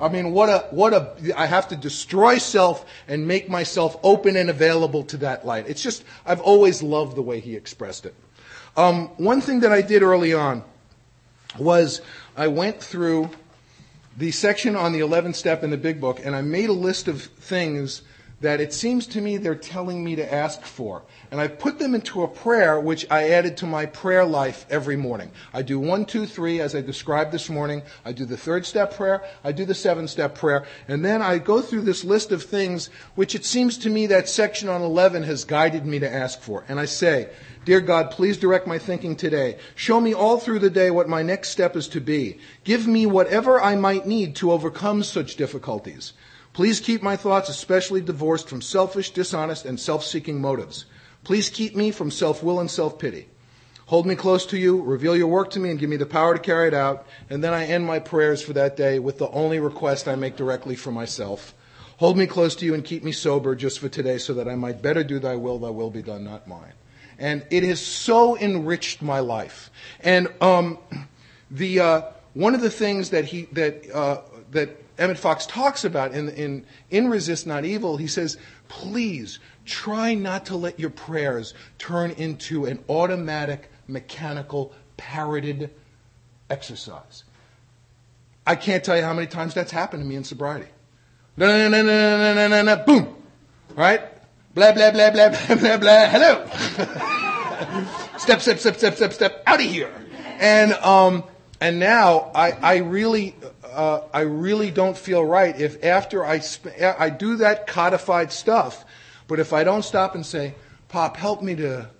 I 0.00 0.08
mean, 0.08 0.32
what 0.32 0.48
a, 0.48 0.66
what 0.70 0.92
a, 0.92 1.16
I 1.36 1.46
have 1.46 1.68
to 1.68 1.76
destroy 1.76 2.38
self 2.38 2.84
and 3.08 3.26
make 3.26 3.48
myself 3.48 3.98
open 4.02 4.36
and 4.36 4.48
available 4.48 5.02
to 5.04 5.16
that 5.18 5.44
light. 5.44 5.66
It's 5.68 5.82
just, 5.82 6.04
I've 6.24 6.40
always 6.40 6.82
loved 6.82 7.16
the 7.16 7.22
way 7.22 7.40
he 7.40 7.56
expressed 7.56 8.06
it. 8.06 8.14
Um, 8.76 9.08
one 9.16 9.40
thing 9.40 9.60
that 9.60 9.72
I 9.72 9.82
did 9.82 10.02
early 10.02 10.34
on 10.34 10.62
was 11.58 12.02
I 12.36 12.48
went 12.48 12.80
through 12.80 13.30
the 14.16 14.30
section 14.30 14.76
on 14.76 14.92
the 14.92 15.00
11th 15.00 15.34
step 15.34 15.62
in 15.64 15.70
the 15.70 15.76
big 15.76 16.00
book 16.00 16.20
and 16.24 16.36
I 16.36 16.42
made 16.42 16.68
a 16.68 16.74
list 16.74 17.08
of 17.08 17.22
things 17.22 18.02
that 18.40 18.60
it 18.60 18.72
seems 18.72 19.06
to 19.06 19.20
me 19.20 19.36
they're 19.36 19.54
telling 19.54 20.04
me 20.04 20.14
to 20.16 20.34
ask 20.34 20.62
for. 20.62 21.02
And 21.30 21.40
I 21.40 21.48
put 21.48 21.78
them 21.78 21.94
into 21.94 22.22
a 22.22 22.28
prayer 22.28 22.78
which 22.78 23.06
I 23.10 23.30
added 23.30 23.56
to 23.58 23.66
my 23.66 23.86
prayer 23.86 24.26
life 24.26 24.66
every 24.68 24.96
morning. 24.96 25.30
I 25.54 25.62
do 25.62 25.78
one, 25.78 26.04
two, 26.04 26.26
three, 26.26 26.60
as 26.60 26.74
I 26.74 26.82
described 26.82 27.32
this 27.32 27.48
morning. 27.48 27.82
I 28.04 28.12
do 28.12 28.26
the 28.26 28.36
third 28.36 28.66
step 28.66 28.94
prayer. 28.94 29.24
I 29.42 29.52
do 29.52 29.64
the 29.64 29.74
seven 29.74 30.06
step 30.06 30.34
prayer. 30.34 30.66
And 30.86 31.02
then 31.02 31.22
I 31.22 31.38
go 31.38 31.62
through 31.62 31.82
this 31.82 32.04
list 32.04 32.30
of 32.30 32.42
things 32.42 32.90
which 33.14 33.34
it 33.34 33.44
seems 33.44 33.78
to 33.78 33.90
me 33.90 34.06
that 34.08 34.28
section 34.28 34.68
on 34.68 34.82
11 34.82 35.22
has 35.22 35.44
guided 35.44 35.86
me 35.86 35.98
to 36.00 36.12
ask 36.12 36.40
for. 36.40 36.64
And 36.68 36.78
I 36.78 36.84
say, 36.84 37.30
Dear 37.64 37.80
God, 37.80 38.12
please 38.12 38.36
direct 38.36 38.68
my 38.68 38.78
thinking 38.78 39.16
today. 39.16 39.58
Show 39.74 40.00
me 40.00 40.14
all 40.14 40.38
through 40.38 40.60
the 40.60 40.70
day 40.70 40.88
what 40.92 41.08
my 41.08 41.22
next 41.22 41.48
step 41.48 41.74
is 41.74 41.88
to 41.88 42.00
be. 42.00 42.38
Give 42.62 42.86
me 42.86 43.06
whatever 43.06 43.60
I 43.60 43.74
might 43.74 44.06
need 44.06 44.36
to 44.36 44.52
overcome 44.52 45.02
such 45.02 45.34
difficulties. 45.34 46.12
Please 46.56 46.80
keep 46.80 47.02
my 47.02 47.16
thoughts 47.16 47.50
especially 47.50 48.00
divorced 48.00 48.48
from 48.48 48.62
selfish, 48.62 49.10
dishonest, 49.10 49.66
and 49.66 49.78
self-seeking 49.78 50.40
motives. 50.40 50.86
Please 51.22 51.50
keep 51.50 51.76
me 51.76 51.90
from 51.90 52.10
self-will 52.10 52.60
and 52.60 52.70
self-pity. 52.70 53.28
Hold 53.88 54.06
me 54.06 54.16
close 54.16 54.46
to 54.46 54.56
you, 54.56 54.80
reveal 54.80 55.14
your 55.14 55.26
work 55.26 55.50
to 55.50 55.60
me, 55.60 55.68
and 55.68 55.78
give 55.78 55.90
me 55.90 55.98
the 55.98 56.06
power 56.06 56.32
to 56.32 56.40
carry 56.40 56.68
it 56.68 56.72
out. 56.72 57.06
And 57.28 57.44
then 57.44 57.52
I 57.52 57.66
end 57.66 57.84
my 57.84 57.98
prayers 57.98 58.40
for 58.40 58.54
that 58.54 58.74
day 58.74 58.98
with 58.98 59.18
the 59.18 59.28
only 59.32 59.60
request 59.60 60.08
I 60.08 60.14
make 60.14 60.36
directly 60.36 60.76
for 60.76 60.90
myself. 60.90 61.54
Hold 61.98 62.16
me 62.16 62.26
close 62.26 62.56
to 62.56 62.64
you 62.64 62.72
and 62.72 62.82
keep 62.82 63.04
me 63.04 63.12
sober 63.12 63.54
just 63.54 63.78
for 63.78 63.90
today 63.90 64.16
so 64.16 64.32
that 64.32 64.48
I 64.48 64.54
might 64.54 64.80
better 64.80 65.04
do 65.04 65.18
thy 65.18 65.36
will, 65.36 65.58
thy 65.58 65.68
will 65.68 65.90
be 65.90 66.00
done, 66.00 66.24
not 66.24 66.48
mine. 66.48 66.72
And 67.18 67.44
it 67.50 67.64
has 67.64 67.82
so 67.82 68.34
enriched 68.34 69.02
my 69.02 69.20
life. 69.20 69.70
And 70.00 70.32
um, 70.40 70.78
the, 71.50 71.80
uh, 71.80 72.02
one 72.32 72.54
of 72.54 72.62
the 72.62 72.70
things 72.70 73.10
that, 73.10 73.26
he, 73.26 73.42
that, 73.52 73.90
uh, 73.94 74.22
that 74.50 74.70
Emmett 74.98 75.18
Fox 75.18 75.46
talks 75.46 75.84
about 75.84 76.12
in, 76.12 76.28
in, 76.30 76.64
in 76.90 77.08
Resist 77.08 77.46
Not 77.46 77.64
Evil, 77.64 77.96
he 77.96 78.06
says, 78.06 78.38
please 78.68 79.38
try 79.64 80.14
not 80.14 80.46
to 80.46 80.56
let 80.56 80.80
your 80.80 80.90
prayers 80.90 81.54
turn 81.78 82.12
into 82.12 82.64
an 82.64 82.82
automatic, 82.88 83.70
mechanical, 83.86 84.72
parroted 84.96 85.70
exercise. 86.48 87.24
I 88.46 88.54
can't 88.54 88.82
tell 88.84 88.96
you 88.96 89.02
how 89.02 89.12
many 89.12 89.26
times 89.26 89.54
that's 89.54 89.72
happened 89.72 90.02
to 90.02 90.08
me 90.08 90.14
in 90.14 90.24
sobriety. 90.24 90.68
Boom. 92.86 93.14
Right? 93.74 94.00
Blah, 94.54 94.72
blah, 94.72 94.90
blah, 94.92 95.10
blah, 95.10 95.28
blah, 95.46 95.56
blah, 95.56 95.76
blah. 95.76 96.06
Hello. 96.06 96.46
step, 98.16 98.40
step, 98.40 98.58
step, 98.58 98.76
step, 98.76 98.94
step, 98.94 99.12
step, 99.12 99.42
out 99.46 99.60
of 99.60 99.66
here. 99.66 99.92
And, 100.38 100.72
um, 100.74 101.24
and 101.60 101.78
now 101.78 102.30
I, 102.34 102.52
I 102.52 102.76
really, 102.76 103.34
uh, 103.76 104.08
I 104.12 104.22
really 104.22 104.70
don't 104.70 104.96
feel 104.96 105.22
right 105.24 105.58
if 105.60 105.84
after 105.84 106.24
I, 106.24 106.38
sp- 106.40 106.72
I 106.80 107.10
do 107.10 107.36
that 107.36 107.66
codified 107.66 108.32
stuff, 108.32 108.84
but 109.28 109.38
if 109.38 109.52
I 109.52 109.64
don't 109.64 109.84
stop 109.84 110.14
and 110.14 110.24
say, 110.24 110.54
Pop, 110.88 111.16
help 111.16 111.42
me 111.42 111.54
to, 111.56 111.90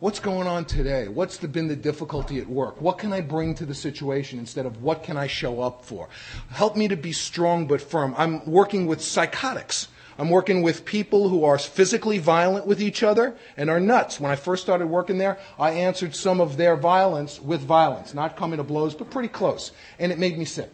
what's 0.00 0.18
going 0.18 0.48
on 0.48 0.64
today? 0.64 1.06
What's 1.06 1.36
the, 1.36 1.46
been 1.46 1.68
the 1.68 1.76
difficulty 1.76 2.40
at 2.40 2.48
work? 2.48 2.80
What 2.80 2.98
can 2.98 3.12
I 3.12 3.20
bring 3.20 3.54
to 3.56 3.64
the 3.64 3.74
situation 3.74 4.40
instead 4.40 4.66
of 4.66 4.82
what 4.82 5.04
can 5.04 5.16
I 5.16 5.28
show 5.28 5.62
up 5.62 5.84
for? 5.84 6.08
Help 6.50 6.76
me 6.76 6.88
to 6.88 6.96
be 6.96 7.12
strong 7.12 7.68
but 7.68 7.80
firm. 7.80 8.14
I'm 8.18 8.44
working 8.44 8.86
with 8.86 9.00
psychotics. 9.00 9.86
I'm 10.18 10.28
working 10.28 10.62
with 10.62 10.84
people 10.84 11.28
who 11.28 11.44
are 11.44 11.56
physically 11.56 12.18
violent 12.18 12.66
with 12.66 12.82
each 12.82 13.02
other 13.02 13.36
and 13.56 13.70
are 13.70 13.80
nuts. 13.80 14.18
When 14.18 14.30
I 14.30 14.36
first 14.36 14.62
started 14.62 14.86
working 14.86 15.18
there, 15.18 15.38
I 15.58 15.70
answered 15.70 16.16
some 16.16 16.40
of 16.40 16.56
their 16.56 16.76
violence 16.76 17.40
with 17.40 17.60
violence, 17.60 18.12
not 18.12 18.36
coming 18.36 18.56
to 18.56 18.64
blows, 18.64 18.94
but 18.94 19.10
pretty 19.10 19.28
close. 19.28 19.70
And 20.00 20.10
it 20.10 20.18
made 20.18 20.36
me 20.36 20.44
sick 20.44 20.70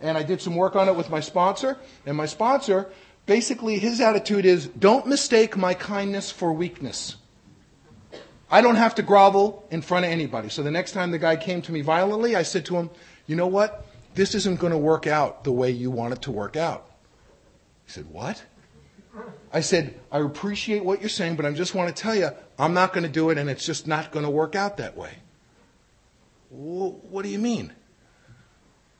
and 0.00 0.16
I 0.16 0.22
did 0.22 0.40
some 0.40 0.54
work 0.54 0.76
on 0.76 0.88
it 0.88 0.96
with 0.96 1.10
my 1.10 1.20
sponsor. 1.20 1.76
And 2.06 2.16
my 2.16 2.26
sponsor, 2.26 2.90
basically, 3.26 3.78
his 3.78 4.00
attitude 4.00 4.44
is 4.44 4.66
don't 4.66 5.06
mistake 5.06 5.56
my 5.56 5.74
kindness 5.74 6.30
for 6.30 6.52
weakness. 6.52 7.16
I 8.50 8.60
don't 8.60 8.76
have 8.76 8.94
to 8.94 9.02
grovel 9.02 9.66
in 9.70 9.82
front 9.82 10.06
of 10.06 10.10
anybody. 10.10 10.48
So 10.48 10.62
the 10.62 10.70
next 10.70 10.92
time 10.92 11.10
the 11.10 11.18
guy 11.18 11.36
came 11.36 11.60
to 11.62 11.72
me 11.72 11.82
violently, 11.82 12.34
I 12.34 12.42
said 12.42 12.64
to 12.66 12.76
him, 12.76 12.90
you 13.26 13.36
know 13.36 13.46
what? 13.46 13.86
This 14.14 14.34
isn't 14.34 14.58
going 14.58 14.72
to 14.72 14.78
work 14.78 15.06
out 15.06 15.44
the 15.44 15.52
way 15.52 15.70
you 15.70 15.90
want 15.90 16.14
it 16.14 16.22
to 16.22 16.30
work 16.30 16.56
out. 16.56 16.90
He 17.84 17.92
said, 17.92 18.06
what? 18.10 18.42
I 19.52 19.60
said, 19.60 19.98
I 20.10 20.20
appreciate 20.20 20.84
what 20.84 21.00
you're 21.00 21.08
saying, 21.08 21.36
but 21.36 21.44
I 21.44 21.52
just 21.52 21.74
want 21.74 21.94
to 21.94 22.02
tell 22.02 22.14
you, 22.14 22.30
I'm 22.58 22.72
not 22.72 22.92
going 22.92 23.04
to 23.04 23.10
do 23.10 23.30
it 23.30 23.38
and 23.38 23.50
it's 23.50 23.66
just 23.66 23.86
not 23.86 24.12
going 24.12 24.24
to 24.24 24.30
work 24.30 24.54
out 24.54 24.78
that 24.78 24.96
way. 24.96 25.12
What 26.50 27.22
do 27.22 27.28
you 27.28 27.38
mean? 27.38 27.72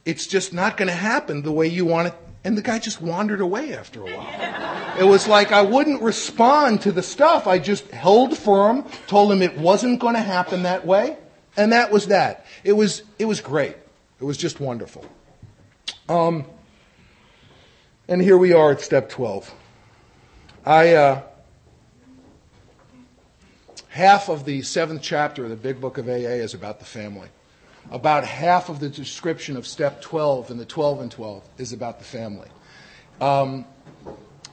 It's 0.04 0.26
just 0.26 0.52
not 0.52 0.76
going 0.76 0.88
to 0.88 0.94
happen 0.94 1.42
the 1.42 1.52
way 1.52 1.66
you 1.66 1.84
want 1.84 2.08
it. 2.08 2.14
And 2.44 2.56
the 2.56 2.62
guy 2.62 2.78
just 2.78 3.02
wandered 3.02 3.40
away 3.40 3.74
after 3.74 4.00
a 4.02 4.04
while. 4.04 4.98
It 4.98 5.04
was 5.04 5.28
like 5.28 5.52
I 5.52 5.62
wouldn't 5.62 6.02
respond 6.02 6.82
to 6.82 6.92
the 6.92 7.02
stuff. 7.02 7.46
I 7.46 7.58
just 7.58 7.90
held 7.90 8.36
firm, 8.36 8.86
told 9.06 9.32
him 9.32 9.42
it 9.42 9.58
wasn't 9.58 10.00
going 10.00 10.14
to 10.14 10.20
happen 10.20 10.62
that 10.62 10.86
way, 10.86 11.16
and 11.56 11.72
that 11.72 11.90
was 11.90 12.06
that. 12.06 12.46
It 12.64 12.72
was, 12.72 13.02
it 13.18 13.26
was 13.26 13.40
great. 13.40 13.76
It 14.20 14.24
was 14.24 14.36
just 14.36 14.60
wonderful. 14.60 15.04
Um, 16.08 16.46
and 18.08 18.22
here 18.22 18.38
we 18.38 18.52
are 18.52 18.70
at 18.70 18.80
step 18.80 19.10
12. 19.10 19.52
I, 20.64 20.94
uh, 20.94 21.22
half 23.88 24.28
of 24.28 24.44
the 24.44 24.62
seventh 24.62 25.02
chapter 25.02 25.44
of 25.44 25.50
the 25.50 25.56
big 25.56 25.80
book 25.80 25.98
of 25.98 26.08
AA 26.08 26.38
is 26.40 26.54
about 26.54 26.78
the 26.78 26.84
family 26.84 27.28
about 27.90 28.24
half 28.24 28.68
of 28.68 28.80
the 28.80 28.88
description 28.88 29.56
of 29.56 29.66
step 29.66 30.02
12 30.02 30.50
in 30.50 30.58
the 30.58 30.64
12 30.64 31.00
and 31.00 31.10
12 31.10 31.42
is 31.58 31.72
about 31.72 31.98
the 31.98 32.04
family. 32.04 32.48
Um, 33.20 33.64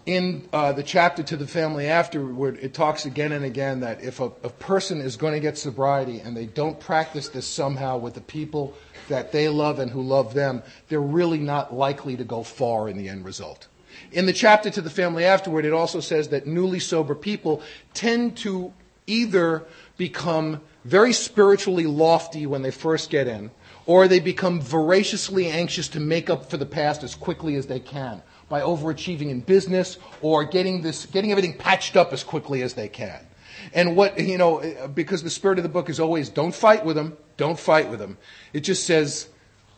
in 0.06 0.48
uh, 0.54 0.72
the 0.72 0.84
chapter 0.84 1.24
to 1.24 1.36
the 1.36 1.48
family 1.48 1.88
afterward, 1.88 2.60
it 2.62 2.74
talks 2.74 3.06
again 3.06 3.32
and 3.32 3.44
again 3.44 3.80
that 3.80 4.04
if 4.04 4.20
a, 4.20 4.26
a 4.44 4.50
person 4.50 5.02
is 5.02 5.18
going 5.18 5.34
to 5.34 5.40
get 5.40 5.58
sobriety 5.58 6.20
and 6.20 6.38
they 6.38 6.46
don't 6.46 6.80
practice 6.80 7.30
this 7.30 7.48
somehow 7.48 7.98
with 7.98 8.14
the 8.14 8.22
people 8.22 8.76
that 9.10 9.32
they 9.32 9.50
love 9.50 9.80
and 9.80 9.90
who 9.90 10.04
love 10.04 10.34
them, 10.34 10.62
they're 10.90 11.00
really 11.00 11.40
not 11.40 11.74
likely 11.74 12.16
to 12.18 12.24
go 12.24 12.44
far 12.44 12.88
in 12.88 12.98
the 12.98 13.10
end 13.10 13.26
result. 13.26 13.68
In 14.12 14.28
the 14.28 14.34
chapter 14.34 14.70
to 14.70 14.82
the 14.82 14.90
family 14.90 15.26
afterward, 15.26 15.66
it 15.66 15.74
also 15.74 16.00
says 16.00 16.30
that 16.30 16.46
newly 16.46 16.80
sober 16.80 17.16
people 17.16 17.64
tend 17.94 18.38
to 18.38 18.74
either 19.08 19.64
become 19.98 20.62
very 20.86 21.12
spiritually 21.12 21.86
lofty 21.86 22.46
when 22.46 22.62
they 22.62 22.72
first 22.72 23.10
get 23.10 23.28
in, 23.28 23.52
or 23.86 24.08
they 24.08 24.20
become 24.20 24.62
voraciously 24.62 25.48
anxious 25.48 25.88
to 25.90 26.00
make 26.00 26.30
up 26.30 26.50
for 26.50 26.58
the 26.58 26.66
past 26.66 27.04
as 27.04 27.16
quickly 27.16 27.56
as 27.56 27.66
they 27.66 27.80
can 27.80 28.22
by 28.48 28.62
overachieving 28.62 29.30
in 29.30 29.42
business 29.42 29.98
or 30.22 30.46
getting 30.46 30.82
this, 30.82 31.08
getting 31.08 31.32
everything 31.32 31.58
patched 31.58 31.98
up 31.98 32.14
as 32.14 32.24
quickly 32.24 32.62
as 32.62 32.76
they 32.76 32.88
can. 32.88 33.26
And 33.74 33.96
what, 33.96 34.20
you 34.20 34.38
know, 34.38 34.88
because 34.94 35.24
the 35.24 35.30
spirit 35.30 35.58
of 35.58 35.64
the 35.64 35.70
book 35.70 35.90
is 35.90 36.00
always 36.00 36.30
don't 36.30 36.54
fight 36.54 36.86
with 36.86 36.96
them, 36.96 37.18
don't 37.36 37.60
fight 37.60 37.90
with 37.90 38.00
them. 38.00 38.18
It 38.54 38.62
just 38.62 38.86
says, 38.86 39.28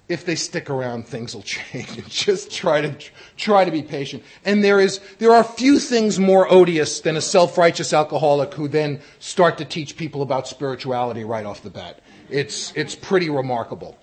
if 0.10 0.26
they 0.26 0.36
stick 0.36 0.70
around, 0.70 1.08
things 1.08 1.36
will 1.36 1.42
change. 1.44 2.08
Just 2.08 2.52
try 2.52 2.82
to 2.82 2.96
try 3.36 3.66
to 3.66 3.72
be 3.72 3.82
patient. 3.82 4.24
And 4.46 4.64
there 4.64 4.80
is 4.80 5.00
there 5.20 5.32
are 5.32 5.44
few 5.44 5.80
things 5.80 6.20
more 6.20 6.52
odious 6.52 7.02
than 7.02 7.18
a 7.18 7.22
self-righteous 7.22 7.94
alcoholic 7.94 8.54
who 8.54 8.68
then 8.68 9.02
start 9.20 9.58
to 9.58 9.66
teach 9.66 9.98
people 9.98 10.22
about 10.22 10.48
spirituality 10.48 11.24
right 11.24 11.46
off 11.46 11.62
the 11.62 11.70
bat. 11.70 12.00
It's 12.30 12.74
it's 12.76 12.96
pretty 12.96 13.30
remarkable. 13.30 13.98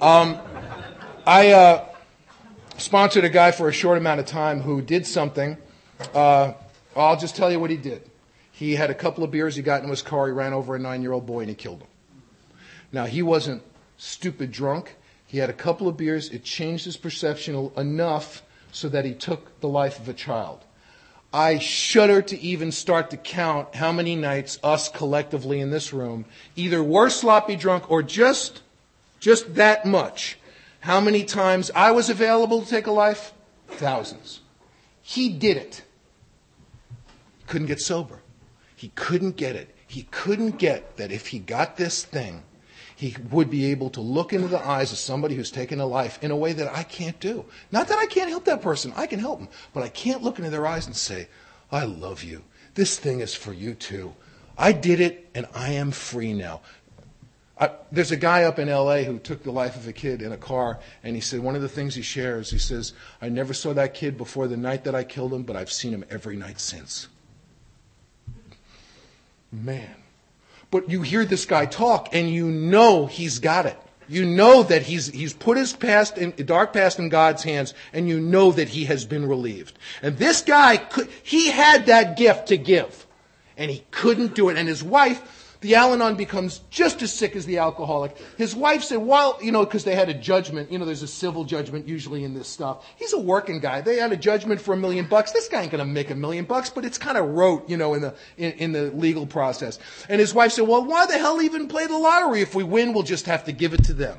Um, 0.00 0.38
I 1.26 1.52
uh, 1.52 1.88
sponsored 2.78 3.24
a 3.24 3.28
guy 3.28 3.50
for 3.50 3.68
a 3.68 3.72
short 3.72 3.98
amount 3.98 4.20
of 4.20 4.26
time 4.26 4.60
who 4.60 4.80
did 4.80 5.06
something. 5.06 5.58
Uh, 6.14 6.52
I'll 6.96 7.18
just 7.18 7.36
tell 7.36 7.50
you 7.50 7.60
what 7.60 7.70
he 7.70 7.76
did. 7.76 8.08
He 8.52 8.74
had 8.74 8.90
a 8.90 8.94
couple 8.94 9.22
of 9.22 9.30
beers. 9.30 9.54
He 9.54 9.62
got 9.62 9.82
in 9.82 9.88
his 9.88 10.02
car. 10.02 10.26
He 10.26 10.32
ran 10.32 10.52
over 10.52 10.74
a 10.74 10.78
nine-year-old 10.78 11.26
boy 11.26 11.40
and 11.40 11.48
he 11.48 11.54
killed 11.54 11.80
him. 11.80 11.88
Now 12.90 13.04
he 13.06 13.22
wasn't 13.22 13.62
stupid 13.98 14.50
drunk 14.50 14.96
he 15.28 15.38
had 15.38 15.50
a 15.50 15.54
couple 15.54 15.86
of 15.86 15.96
beers. 15.98 16.30
It 16.30 16.42
changed 16.42 16.86
his 16.86 16.96
perception 16.96 17.70
enough 17.76 18.42
so 18.72 18.88
that 18.88 19.04
he 19.04 19.12
took 19.12 19.60
the 19.60 19.68
life 19.68 20.00
of 20.00 20.08
a 20.08 20.14
child. 20.14 20.64
I 21.32 21.58
shudder 21.58 22.22
to 22.22 22.40
even 22.40 22.72
start 22.72 23.10
to 23.10 23.18
count 23.18 23.74
how 23.74 23.92
many 23.92 24.16
nights 24.16 24.58
us 24.64 24.88
collectively 24.88 25.60
in 25.60 25.70
this 25.70 25.92
room 25.92 26.24
either 26.56 26.82
were 26.82 27.10
sloppy 27.10 27.56
drunk 27.56 27.90
or 27.90 28.02
just, 28.02 28.62
just 29.20 29.54
that 29.56 29.84
much. 29.84 30.38
How 30.80 30.98
many 30.98 31.24
times 31.24 31.70
I 31.74 31.90
was 31.90 32.08
available 32.08 32.62
to 32.62 32.68
take 32.68 32.86
a 32.86 32.92
life? 32.92 33.34
Thousands. 33.66 34.40
He 35.02 35.28
did 35.28 35.58
it. 35.58 35.84
Couldn't 37.46 37.66
get 37.66 37.82
sober. 37.82 38.22
He 38.74 38.88
couldn't 38.94 39.36
get 39.36 39.56
it. 39.56 39.74
He 39.86 40.04
couldn't 40.10 40.56
get 40.56 40.96
that 40.96 41.12
if 41.12 41.26
he 41.26 41.38
got 41.38 41.76
this 41.76 42.02
thing, 42.02 42.44
he 42.98 43.14
would 43.30 43.48
be 43.48 43.66
able 43.66 43.90
to 43.90 44.00
look 44.00 44.32
into 44.32 44.48
the 44.48 44.58
eyes 44.58 44.90
of 44.90 44.98
somebody 44.98 45.36
who's 45.36 45.52
taken 45.52 45.78
a 45.78 45.86
life 45.86 46.18
in 46.20 46.32
a 46.32 46.36
way 46.36 46.52
that 46.52 46.74
I 46.74 46.82
can't 46.82 47.18
do. 47.20 47.44
Not 47.70 47.86
that 47.86 47.98
I 47.98 48.06
can't 48.06 48.28
help 48.28 48.44
that 48.46 48.60
person, 48.60 48.92
I 48.96 49.06
can 49.06 49.20
help 49.20 49.38
them, 49.38 49.48
but 49.72 49.84
I 49.84 49.88
can't 49.88 50.20
look 50.20 50.38
into 50.38 50.50
their 50.50 50.66
eyes 50.66 50.86
and 50.86 50.96
say, 50.96 51.28
I 51.70 51.84
love 51.84 52.24
you. 52.24 52.42
This 52.74 52.98
thing 52.98 53.20
is 53.20 53.36
for 53.36 53.52
you 53.52 53.74
too. 53.74 54.14
I 54.58 54.72
did 54.72 54.98
it 54.98 55.30
and 55.32 55.46
I 55.54 55.74
am 55.74 55.92
free 55.92 56.32
now. 56.32 56.60
I, 57.60 57.70
there's 57.92 58.10
a 58.10 58.16
guy 58.16 58.42
up 58.42 58.58
in 58.58 58.68
LA 58.68 59.02
who 59.02 59.20
took 59.20 59.44
the 59.44 59.52
life 59.52 59.76
of 59.76 59.86
a 59.86 59.92
kid 59.92 60.20
in 60.20 60.32
a 60.32 60.36
car, 60.36 60.80
and 61.04 61.14
he 61.14 61.20
said 61.20 61.38
one 61.38 61.54
of 61.54 61.62
the 61.62 61.68
things 61.68 61.94
he 61.94 62.02
shares, 62.02 62.50
he 62.50 62.58
says, 62.58 62.94
I 63.22 63.28
never 63.28 63.54
saw 63.54 63.72
that 63.74 63.94
kid 63.94 64.18
before 64.18 64.48
the 64.48 64.56
night 64.56 64.82
that 64.82 64.96
I 64.96 65.04
killed 65.04 65.32
him, 65.32 65.44
but 65.44 65.54
I've 65.54 65.70
seen 65.70 65.94
him 65.94 66.04
every 66.10 66.36
night 66.36 66.58
since. 66.58 67.06
Man. 69.52 69.94
But 70.70 70.90
you 70.90 71.02
hear 71.02 71.24
this 71.24 71.46
guy 71.46 71.66
talk, 71.66 72.10
and 72.12 72.30
you 72.30 72.46
know 72.46 73.06
he's 73.06 73.38
got 73.38 73.66
it. 73.66 73.76
You 74.08 74.24
know 74.24 74.62
that 74.62 74.82
he's, 74.82 75.08
he's 75.08 75.34
put 75.34 75.58
his 75.58 75.74
past 75.74 76.16
in, 76.16 76.32
dark 76.46 76.72
past 76.72 76.98
in 76.98 77.10
God's 77.10 77.42
hands, 77.42 77.74
and 77.92 78.08
you 78.08 78.20
know 78.20 78.52
that 78.52 78.68
he 78.68 78.86
has 78.86 79.04
been 79.04 79.26
relieved. 79.26 79.78
And 80.02 80.16
this 80.16 80.40
guy, 80.40 80.78
could, 80.78 81.10
he 81.22 81.48
had 81.48 81.86
that 81.86 82.16
gift 82.16 82.48
to 82.48 82.56
give, 82.56 83.06
and 83.56 83.70
he 83.70 83.84
couldn't 83.90 84.34
do 84.34 84.48
it. 84.48 84.56
And 84.56 84.66
his 84.66 84.82
wife, 84.82 85.37
the 85.60 85.74
Al-Anon 85.74 86.14
becomes 86.14 86.60
just 86.70 87.02
as 87.02 87.12
sick 87.12 87.34
as 87.34 87.44
the 87.44 87.58
alcoholic. 87.58 88.16
His 88.36 88.54
wife 88.54 88.84
said, 88.84 88.98
well, 88.98 89.38
you 89.42 89.50
know, 89.50 89.64
because 89.64 89.82
they 89.82 89.96
had 89.96 90.08
a 90.08 90.14
judgment. 90.14 90.70
You 90.70 90.78
know, 90.78 90.84
there's 90.84 91.02
a 91.02 91.08
civil 91.08 91.44
judgment 91.44 91.88
usually 91.88 92.22
in 92.22 92.32
this 92.32 92.46
stuff. 92.46 92.86
He's 92.96 93.12
a 93.12 93.18
working 93.18 93.58
guy. 93.58 93.80
They 93.80 93.96
had 93.96 94.12
a 94.12 94.16
judgment 94.16 94.60
for 94.60 94.74
a 94.74 94.76
million 94.76 95.06
bucks. 95.08 95.32
This 95.32 95.48
guy 95.48 95.62
ain't 95.62 95.72
going 95.72 95.84
to 95.84 95.84
make 95.84 96.10
a 96.10 96.14
million 96.14 96.44
bucks, 96.44 96.70
but 96.70 96.84
it's 96.84 96.98
kind 96.98 97.18
of 97.18 97.30
rote, 97.30 97.68
you 97.68 97.76
know, 97.76 97.94
in 97.94 98.02
the, 98.02 98.14
in, 98.36 98.52
in 98.52 98.72
the 98.72 98.90
legal 98.92 99.26
process. 99.26 99.80
And 100.08 100.20
his 100.20 100.32
wife 100.32 100.52
said, 100.52 100.68
well, 100.68 100.84
why 100.84 101.06
the 101.06 101.18
hell 101.18 101.42
even 101.42 101.66
play 101.66 101.86
the 101.86 101.98
lottery? 101.98 102.40
If 102.40 102.54
we 102.54 102.62
win, 102.62 102.92
we'll 102.92 103.02
just 103.02 103.26
have 103.26 103.44
to 103.46 103.52
give 103.52 103.74
it 103.74 103.82
to 103.84 103.94
them. 103.94 104.16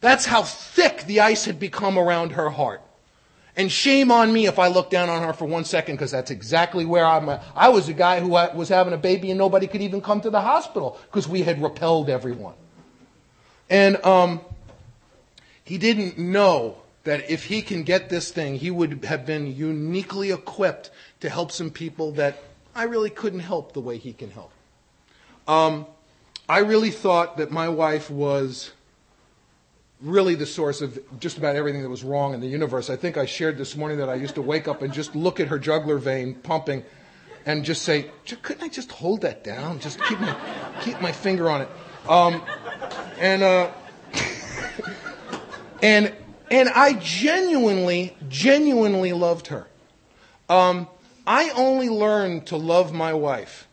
That's 0.00 0.26
how 0.26 0.42
thick 0.42 1.04
the 1.04 1.20
ice 1.20 1.44
had 1.44 1.60
become 1.60 1.98
around 1.98 2.32
her 2.32 2.50
heart. 2.50 2.82
And 3.58 3.72
shame 3.72 4.12
on 4.12 4.32
me 4.32 4.46
if 4.46 4.60
I 4.60 4.68
look 4.68 4.88
down 4.88 5.08
on 5.08 5.24
her 5.24 5.32
for 5.32 5.44
one 5.44 5.64
second 5.64 5.96
because 5.96 6.12
that's 6.12 6.30
exactly 6.30 6.84
where 6.84 7.04
I'm 7.04 7.28
at. 7.28 7.42
I 7.56 7.70
was 7.70 7.88
a 7.88 7.92
guy 7.92 8.20
who 8.20 8.28
was 8.28 8.68
having 8.68 8.92
a 8.92 8.96
baby 8.96 9.32
and 9.32 9.36
nobody 9.36 9.66
could 9.66 9.82
even 9.82 10.00
come 10.00 10.20
to 10.20 10.30
the 10.30 10.40
hospital 10.40 10.96
because 11.06 11.28
we 11.28 11.42
had 11.42 11.60
repelled 11.60 12.08
everyone. 12.08 12.54
And 13.68 13.96
um, 14.04 14.42
he 15.64 15.76
didn't 15.76 16.18
know 16.18 16.76
that 17.02 17.28
if 17.28 17.46
he 17.46 17.60
can 17.60 17.82
get 17.82 18.08
this 18.08 18.30
thing, 18.30 18.54
he 18.54 18.70
would 18.70 19.04
have 19.04 19.26
been 19.26 19.52
uniquely 19.56 20.30
equipped 20.30 20.92
to 21.18 21.28
help 21.28 21.50
some 21.50 21.70
people 21.70 22.12
that 22.12 22.38
I 22.76 22.84
really 22.84 23.10
couldn't 23.10 23.40
help 23.40 23.72
the 23.72 23.80
way 23.80 23.98
he 23.98 24.12
can 24.12 24.30
help. 24.30 24.52
Um, 25.48 25.86
I 26.48 26.58
really 26.58 26.90
thought 26.90 27.38
that 27.38 27.50
my 27.50 27.68
wife 27.68 28.08
was 28.08 28.70
really 30.00 30.34
the 30.34 30.46
source 30.46 30.80
of 30.80 30.98
just 31.18 31.38
about 31.38 31.56
everything 31.56 31.82
that 31.82 31.88
was 31.88 32.04
wrong 32.04 32.34
in 32.34 32.40
the 32.40 32.46
universe. 32.46 32.88
I 32.88 32.96
think 32.96 33.16
I 33.16 33.26
shared 33.26 33.58
this 33.58 33.76
morning 33.76 33.98
that 33.98 34.08
I 34.08 34.14
used 34.14 34.36
to 34.36 34.42
wake 34.42 34.68
up 34.68 34.82
and 34.82 34.92
just 34.92 35.16
look 35.16 35.40
at 35.40 35.48
her 35.48 35.58
jugular 35.58 35.98
vein 35.98 36.34
pumping 36.34 36.84
and 37.46 37.64
just 37.64 37.82
say, 37.82 38.10
couldn't 38.42 38.62
I 38.62 38.68
just 38.68 38.92
hold 38.92 39.22
that 39.22 39.42
down? 39.42 39.80
Just 39.80 40.00
keep 40.04 40.20
my, 40.20 40.36
keep 40.82 41.00
my 41.00 41.12
finger 41.12 41.50
on 41.50 41.62
it. 41.62 41.68
Um, 42.08 42.42
and, 43.18 43.42
uh, 43.42 43.70
and, 45.82 46.14
and 46.50 46.68
I 46.68 46.92
genuinely, 46.94 48.16
genuinely 48.28 49.12
loved 49.12 49.48
her. 49.48 49.66
Um, 50.48 50.88
I 51.26 51.50
only 51.50 51.88
learned 51.88 52.46
to 52.48 52.56
love 52.56 52.92
my 52.92 53.14
wife 53.14 53.66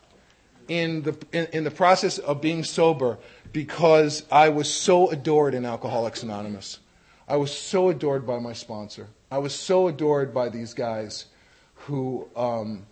in 0.68 1.04
the, 1.04 1.18
in, 1.32 1.48
in 1.54 1.64
the 1.64 1.72
process 1.72 2.18
of 2.18 2.42
being 2.42 2.64
sober 2.64 3.18
because 3.56 4.24
I 4.30 4.50
was 4.50 4.70
so 4.70 5.10
adored 5.10 5.54
in 5.54 5.66
Alcoholics 5.66 6.24
Anonymous. 6.24 6.80
I 7.26 7.38
was 7.38 7.58
so 7.58 7.88
adored 7.88 8.28
by 8.28 8.38
my 8.38 8.52
sponsor. 8.52 9.08
I 9.32 9.38
was 9.38 9.56
so 9.56 9.88
adored 9.88 10.34
by 10.34 10.50
these 10.50 10.74
guys 10.74 11.28
who, 11.76 12.28
um, 12.36 12.86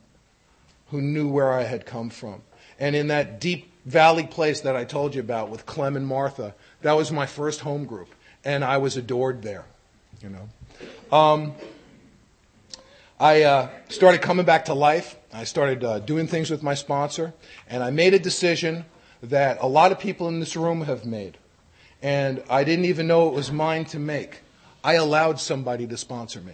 who 0.90 1.02
knew 1.02 1.28
where 1.28 1.52
I 1.52 1.64
had 1.64 1.86
come 1.86 2.10
from. 2.10 2.44
And 2.80 2.96
in 2.96 3.10
that 3.10 3.42
deep 3.42 3.74
valley 3.86 4.26
place 4.26 4.62
that 4.62 4.74
I 4.74 4.86
told 4.86 5.16
you 5.16 5.20
about 5.20 5.50
with 5.50 5.66
Clem 5.66 5.98
and 5.98 6.08
Martha, 6.08 6.56
that 6.82 6.94
was 6.94 7.12
my 7.12 7.26
first 7.26 7.60
home 7.60 7.84
group. 7.84 8.16
And 8.46 8.64
I 8.64 8.78
was 8.78 8.96
adored 8.96 9.42
there, 9.42 9.66
you 10.22 10.30
know. 10.30 11.18
Um, 11.18 11.56
I 13.20 13.44
uh, 13.44 13.70
started 13.90 14.22
coming 14.22 14.46
back 14.46 14.64
to 14.66 14.74
life. 14.74 15.18
I 15.34 15.44
started 15.44 15.84
uh, 15.84 16.00
doing 16.00 16.26
things 16.26 16.50
with 16.50 16.64
my 16.64 16.74
sponsor. 16.74 17.34
And 17.68 17.84
I 17.84 17.90
made 17.90 18.14
a 18.14 18.20
decision 18.20 18.86
that 19.24 19.58
a 19.62 19.68
lot 19.68 19.92
of 19.92 20.00
people 20.00 20.28
in 20.28 20.40
this 20.40 20.56
room 20.56 20.82
have 20.82 21.06
made. 21.06 21.38
And 22.02 22.44
I 22.50 22.66
didn't 22.66 22.86
even 22.86 23.08
know 23.08 23.30
it 23.30 23.34
was 23.34 23.52
mine 23.52 23.86
to 23.86 24.00
make. 24.00 24.42
I 24.84 24.96
allowed 24.96 25.40
somebody 25.40 25.88
to 25.88 25.98
sponsor 25.98 26.42
me. 26.42 26.54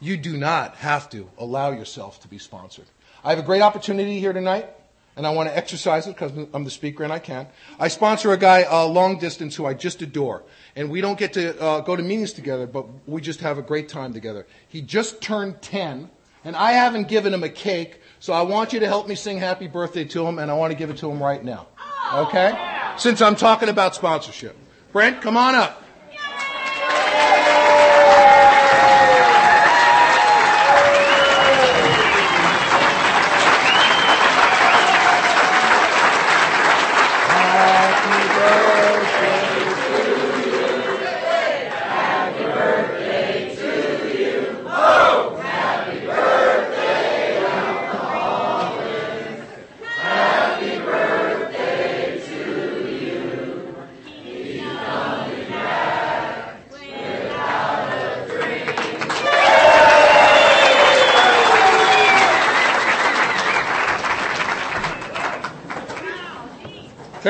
You 0.00 0.16
do 0.16 0.36
not 0.36 0.76
have 0.76 1.10
to 1.10 1.28
allow 1.38 1.70
yourself 1.70 2.20
to 2.22 2.28
be 2.28 2.38
sponsored. 2.38 2.86
I 3.22 3.30
have 3.30 3.38
a 3.38 3.42
great 3.42 3.60
opportunity 3.60 4.18
here 4.18 4.32
tonight, 4.32 4.68
and 5.16 5.26
I 5.26 5.30
want 5.30 5.50
to 5.50 5.56
exercise 5.56 6.06
it 6.06 6.16
because 6.16 6.32
I'm 6.54 6.64
the 6.64 6.70
speaker 6.70 7.04
and 7.04 7.12
I 7.12 7.18
can. 7.18 7.46
I 7.78 7.88
sponsor 7.88 8.32
a 8.32 8.38
guy 8.38 8.62
uh, 8.62 8.86
long 8.86 9.18
distance 9.18 9.54
who 9.54 9.66
I 9.66 9.74
just 9.74 10.00
adore. 10.00 10.42
And 10.74 10.90
we 10.90 11.02
don't 11.02 11.18
get 11.18 11.34
to 11.34 11.60
uh, 11.60 11.80
go 11.80 11.94
to 11.94 12.02
meetings 12.02 12.32
together, 12.32 12.66
but 12.66 12.86
we 13.06 13.20
just 13.20 13.40
have 13.40 13.58
a 13.58 13.62
great 13.62 13.90
time 13.90 14.14
together. 14.14 14.46
He 14.66 14.80
just 14.80 15.20
turned 15.20 15.60
10, 15.60 16.08
and 16.42 16.56
I 16.56 16.72
haven't 16.72 17.08
given 17.08 17.34
him 17.34 17.44
a 17.44 17.50
cake, 17.50 18.00
so 18.22 18.32
I 18.32 18.42
want 18.42 18.72
you 18.72 18.78
to 18.78 18.86
help 18.86 19.08
me 19.08 19.16
sing 19.16 19.38
happy 19.38 19.66
birthday 19.66 20.04
to 20.04 20.24
him, 20.24 20.38
and 20.38 20.48
I 20.48 20.54
want 20.54 20.70
to 20.70 20.78
give 20.78 20.90
it 20.90 20.98
to 20.98 21.10
him 21.10 21.20
right 21.20 21.44
now. 21.44 21.66
Oh, 22.12 22.26
okay? 22.28 22.52
Since 22.96 23.20
I'm 23.20 23.34
talking 23.34 23.68
about 23.68 23.96
sponsorship. 23.96 24.56
Brent, 24.92 25.20
come 25.20 25.36
on 25.36 25.56
up. 25.56 25.81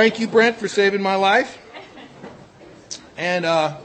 Thank 0.03 0.19
you, 0.19 0.27
Brent, 0.27 0.57
for 0.57 0.67
saving 0.67 1.01
my 1.01 1.15
life. 1.15 1.59
And 3.17 3.45
uh, 3.45 3.77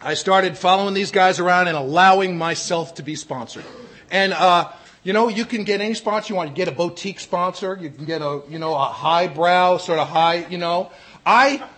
I 0.00 0.14
started 0.14 0.56
following 0.56 0.94
these 0.94 1.10
guys 1.10 1.40
around 1.40 1.66
and 1.66 1.76
allowing 1.76 2.38
myself 2.38 2.94
to 2.94 3.02
be 3.02 3.16
sponsored. 3.16 3.64
And 4.12 4.32
uh, 4.32 4.70
you 5.02 5.12
know, 5.12 5.26
you 5.26 5.44
can 5.44 5.64
get 5.64 5.80
any 5.80 5.94
sponsor 5.94 6.32
you 6.32 6.36
want. 6.36 6.50
You 6.50 6.54
get 6.54 6.68
a 6.68 6.70
boutique 6.70 7.18
sponsor. 7.18 7.76
You 7.80 7.90
can 7.90 8.04
get 8.04 8.22
a 8.22 8.42
you 8.48 8.60
know 8.60 8.76
a 8.76 8.84
highbrow 8.84 9.78
sort 9.78 9.98
of 9.98 10.06
high. 10.06 10.46
You 10.46 10.58
know, 10.58 10.92
I 11.26 11.68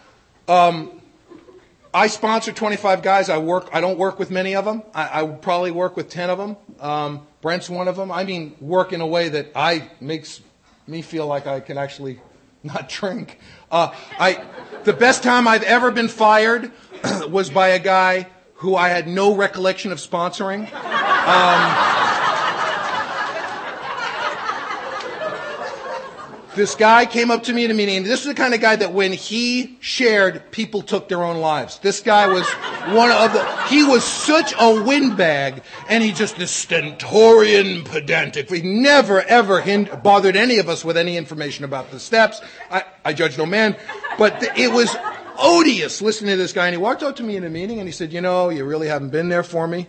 um, 0.48 1.00
I 1.94 2.08
sponsor 2.08 2.52
25 2.52 3.02
guys. 3.02 3.30
I 3.30 3.38
work. 3.38 3.70
I 3.72 3.80
don't 3.80 3.96
work 3.96 4.18
with 4.18 4.30
many 4.30 4.54
of 4.54 4.66
them. 4.66 4.82
I, 4.94 5.22
I 5.22 5.26
probably 5.26 5.70
work 5.70 5.96
with 5.96 6.10
10 6.10 6.28
of 6.28 6.36
them. 6.36 6.58
Um, 6.78 7.26
Brent's 7.40 7.70
one 7.70 7.88
of 7.88 7.96
them. 7.96 8.12
I 8.12 8.24
mean, 8.24 8.54
work 8.60 8.92
in 8.92 9.00
a 9.00 9.06
way 9.06 9.30
that 9.30 9.52
I 9.56 9.88
makes 9.98 10.42
me 10.86 11.02
feel 11.02 11.26
like 11.26 11.46
I 11.46 11.60
can 11.60 11.78
actually 11.78 12.20
not 12.62 12.88
drink. 12.88 13.38
Uh, 13.70 13.94
I, 14.18 14.44
the 14.84 14.92
best 14.92 15.22
time 15.22 15.48
I've 15.48 15.62
ever 15.62 15.90
been 15.90 16.08
fired 16.08 16.70
was 17.28 17.50
by 17.50 17.68
a 17.68 17.78
guy 17.78 18.28
who 18.54 18.76
I 18.76 18.88
had 18.88 19.08
no 19.08 19.34
recollection 19.34 19.90
of 19.90 19.98
sponsoring. 19.98 20.72
Um, 20.72 22.11
This 26.54 26.74
guy 26.74 27.06
came 27.06 27.30
up 27.30 27.44
to 27.44 27.52
me 27.54 27.64
at 27.64 27.70
a 27.70 27.74
meeting, 27.74 27.96
and 27.96 28.06
this 28.06 28.20
is 28.20 28.26
the 28.26 28.34
kind 28.34 28.52
of 28.52 28.60
guy 28.60 28.76
that 28.76 28.92
when 28.92 29.14
he 29.14 29.78
shared, 29.80 30.50
people 30.50 30.82
took 30.82 31.08
their 31.08 31.22
own 31.22 31.38
lives. 31.38 31.78
This 31.78 32.00
guy 32.00 32.28
was 32.28 32.46
one 32.94 33.10
of 33.10 33.32
the, 33.32 33.42
he 33.68 33.84
was 33.84 34.04
such 34.04 34.52
a 34.60 34.82
windbag, 34.82 35.62
and 35.88 36.04
he 36.04 36.12
just 36.12 36.36
this 36.36 36.50
stentorian 36.50 37.84
pedantic. 37.84 38.50
He 38.50 38.60
never 38.60 39.22
ever 39.22 39.62
hind- 39.62 40.02
bothered 40.02 40.36
any 40.36 40.58
of 40.58 40.68
us 40.68 40.84
with 40.84 40.98
any 40.98 41.16
information 41.16 41.64
about 41.64 41.90
the 41.90 41.98
steps. 41.98 42.42
I, 42.70 42.84
I 43.02 43.14
judge 43.14 43.38
no 43.38 43.46
man, 43.46 43.74
but 44.18 44.42
it 44.58 44.70
was 44.70 44.94
odious 45.38 46.02
listening 46.02 46.32
to 46.32 46.36
this 46.36 46.52
guy, 46.52 46.66
and 46.66 46.74
he 46.74 46.78
walked 46.78 47.02
up 47.02 47.16
to 47.16 47.22
me 47.22 47.36
in 47.36 47.44
a 47.44 47.50
meeting, 47.50 47.78
and 47.78 47.88
he 47.88 47.92
said, 47.92 48.12
you 48.12 48.20
know, 48.20 48.50
you 48.50 48.66
really 48.66 48.88
haven't 48.88 49.10
been 49.10 49.30
there 49.30 49.42
for 49.42 49.66
me. 49.66 49.86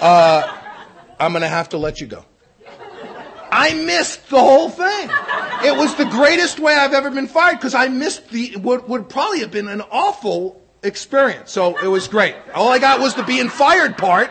Uh, 0.00 0.60
I'm 1.20 1.34
gonna 1.34 1.46
have 1.46 1.68
to 1.70 1.78
let 1.78 2.00
you 2.00 2.06
go. 2.06 2.24
I 3.58 3.72
missed 3.72 4.28
the 4.28 4.38
whole 4.38 4.68
thing. 4.68 5.08
It 5.64 5.74
was 5.74 5.94
the 5.94 6.04
greatest 6.04 6.60
way 6.60 6.74
I've 6.74 6.92
ever 6.92 7.10
been 7.10 7.26
fired 7.26 7.56
because 7.56 7.74
I 7.74 7.88
missed 7.88 8.28
the 8.28 8.56
what 8.56 8.86
would 8.86 9.08
probably 9.08 9.40
have 9.40 9.50
been 9.50 9.68
an 9.68 9.80
awful 9.90 10.60
experience. 10.82 11.52
So 11.52 11.74
it 11.78 11.86
was 11.86 12.06
great. 12.06 12.34
All 12.54 12.68
I 12.68 12.78
got 12.78 13.00
was 13.00 13.14
the 13.14 13.22
being 13.22 13.48
fired 13.48 13.96
part, 13.96 14.28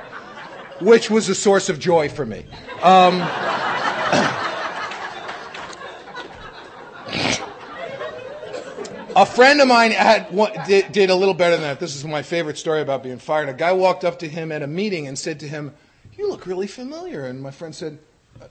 which 0.79 1.09
was 1.09 1.27
a 1.27 1.33
source 1.33 1.69
of 1.69 1.79
joy 1.79 2.07
for 2.07 2.23
me. 2.23 2.45
Um, 2.83 3.15
a 9.15 9.25
friend 9.25 9.59
of 9.59 9.67
mine 9.67 9.89
had 9.89 10.29
did, 10.67 10.91
did 10.91 11.09
a 11.09 11.15
little 11.15 11.33
better 11.33 11.55
than 11.55 11.63
that. 11.63 11.79
This 11.79 11.95
is 11.95 12.05
my 12.05 12.21
favorite 12.21 12.59
story 12.59 12.81
about 12.81 13.01
being 13.01 13.17
fired. 13.17 13.49
A 13.49 13.53
guy 13.53 13.73
walked 13.73 14.05
up 14.05 14.19
to 14.19 14.29
him 14.29 14.51
at 14.51 14.61
a 14.61 14.67
meeting 14.67 15.07
and 15.07 15.17
said 15.17 15.39
to 15.39 15.47
him, 15.47 15.73
"You 16.15 16.29
look 16.29 16.45
really 16.45 16.67
familiar." 16.67 17.25
And 17.25 17.41
my 17.41 17.49
friend 17.49 17.73
said, 17.73 17.97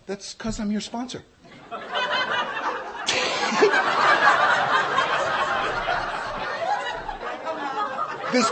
"That's 0.06 0.34
because 0.34 0.60
I'm 0.60 0.70
your 0.70 0.80
sponsor." 0.80 1.24
this 8.32 8.50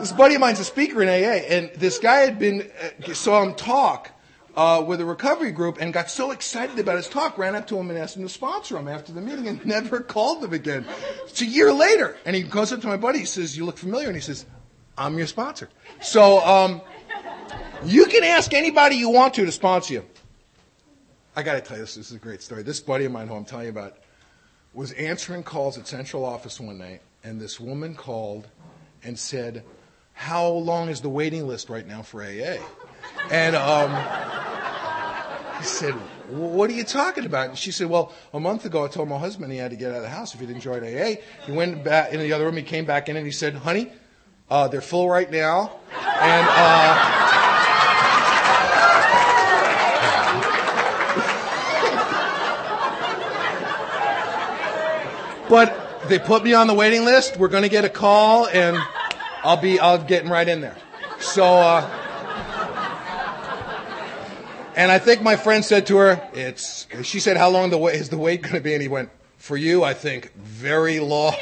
this 0.00 0.12
buddy 0.12 0.34
of 0.34 0.40
mine's 0.40 0.58
a 0.58 0.64
speaker 0.64 1.02
in 1.02 1.08
AA, 1.08 1.44
and 1.46 1.70
this 1.76 1.98
guy 1.98 2.20
had 2.20 2.38
been 2.38 2.70
uh, 3.08 3.14
saw 3.14 3.42
him 3.42 3.54
talk 3.54 4.10
uh, 4.56 4.82
with 4.86 5.00
a 5.00 5.04
recovery 5.04 5.52
group 5.52 5.78
and 5.80 5.92
got 5.92 6.10
so 6.10 6.30
excited 6.30 6.78
about 6.78 6.96
his 6.96 7.08
talk, 7.08 7.38
ran 7.38 7.54
up 7.54 7.66
to 7.68 7.78
him 7.78 7.90
and 7.90 7.98
asked 7.98 8.16
him 8.16 8.22
to 8.22 8.28
sponsor 8.28 8.76
him 8.76 8.88
after 8.88 9.12
the 9.12 9.20
meeting, 9.20 9.48
and 9.48 9.64
never 9.66 10.00
called 10.00 10.44
him 10.44 10.52
again. 10.52 10.84
It's 11.24 11.40
a 11.40 11.46
year 11.46 11.72
later, 11.72 12.16
and 12.24 12.34
he 12.34 12.42
goes 12.42 12.72
up 12.72 12.80
to 12.80 12.86
my 12.86 12.96
buddy. 12.96 13.20
He 13.20 13.26
says, 13.26 13.56
"You 13.56 13.64
look 13.64 13.78
familiar," 13.78 14.08
and 14.08 14.16
he 14.16 14.22
says, 14.22 14.46
"I'm 14.96 15.16
your 15.18 15.26
sponsor." 15.26 15.68
So 16.00 16.44
um, 16.44 16.80
you 17.84 18.06
can 18.06 18.24
ask 18.24 18.52
anybody 18.54 18.96
you 18.96 19.10
want 19.10 19.34
to 19.34 19.44
to 19.44 19.52
sponsor 19.52 19.94
you. 19.94 20.04
I 21.34 21.42
got 21.42 21.54
to 21.54 21.60
tell 21.60 21.76
you 21.76 21.82
this. 21.82 21.94
This 21.94 22.10
is 22.10 22.16
a 22.16 22.20
great 22.20 22.42
story. 22.42 22.62
This 22.62 22.80
buddy 22.80 23.04
of 23.04 23.12
mine, 23.12 23.28
who 23.28 23.34
I'm 23.34 23.44
telling 23.44 23.64
you 23.64 23.70
about, 23.70 23.96
was 24.74 24.92
answering 24.92 25.42
calls 25.42 25.78
at 25.78 25.86
central 25.86 26.24
office 26.24 26.60
one 26.60 26.78
night, 26.78 27.00
and 27.24 27.40
this 27.40 27.58
woman 27.58 27.94
called 27.94 28.48
and 29.02 29.18
said, 29.18 29.64
"How 30.12 30.48
long 30.48 30.88
is 30.88 31.00
the 31.00 31.08
waiting 31.08 31.46
list 31.48 31.68
right 31.68 31.86
now 31.86 32.02
for 32.02 32.22
AA?" 32.22 32.58
And 33.30 33.56
um, 33.56 33.90
he 35.58 35.64
said, 35.64 35.94
"What 36.28 36.70
are 36.70 36.74
you 36.74 36.84
talking 36.84 37.24
about?" 37.24 37.48
And 37.48 37.58
she 37.58 37.72
said, 37.72 37.88
"Well, 37.88 38.12
a 38.32 38.40
month 38.40 38.64
ago, 38.64 38.84
I 38.84 38.88
told 38.88 39.08
my 39.08 39.18
husband 39.18 39.50
he 39.52 39.58
had 39.58 39.70
to 39.70 39.76
get 39.76 39.90
out 39.90 39.96
of 39.96 40.02
the 40.02 40.10
house 40.10 40.34
if 40.34 40.40
he 40.40 40.46
didn't 40.46 40.62
join 40.62 40.84
AA. 40.84 41.16
He 41.46 41.52
went 41.52 41.82
back 41.82 42.12
in 42.12 42.20
the 42.20 42.32
other 42.32 42.44
room. 42.44 42.56
He 42.56 42.62
came 42.62 42.84
back 42.84 43.08
in 43.08 43.16
and 43.16 43.26
he 43.26 43.32
said, 43.32 43.54
"Honey, 43.54 43.90
uh, 44.50 44.68
they're 44.68 44.80
full 44.82 45.08
right 45.08 45.30
now, 45.30 45.80
and." 45.90 46.46
Uh, 46.48 47.31
but 55.52 56.08
they 56.08 56.18
put 56.18 56.42
me 56.42 56.54
on 56.54 56.66
the 56.66 56.72
waiting 56.72 57.04
list. 57.04 57.36
We're 57.36 57.48
going 57.48 57.64
to 57.64 57.68
get 57.68 57.84
a 57.84 57.90
call, 57.90 58.46
and 58.46 58.74
I'll 59.42 59.58
be 59.58 59.78
I'll 59.78 60.02
getting 60.02 60.30
right 60.30 60.48
in 60.48 60.62
there. 60.62 60.78
So, 61.20 61.44
uh, 61.44 61.82
and 64.74 64.90
I 64.90 64.98
think 64.98 65.20
my 65.20 65.36
friend 65.36 65.62
said 65.62 65.86
to 65.88 65.98
her, 65.98 66.26
"It's." 66.32 66.86
She 67.02 67.20
said, 67.20 67.36
"How 67.36 67.50
long 67.50 67.68
the 67.68 67.76
wait, 67.76 67.96
is 67.96 68.08
the 68.08 68.16
wait 68.16 68.40
going 68.40 68.54
to 68.54 68.62
be?" 68.62 68.72
And 68.72 68.80
he 68.80 68.88
went, 68.88 69.10
"For 69.36 69.58
you, 69.58 69.84
I 69.84 69.92
think 69.92 70.32
very 70.36 71.00
long." 71.00 71.34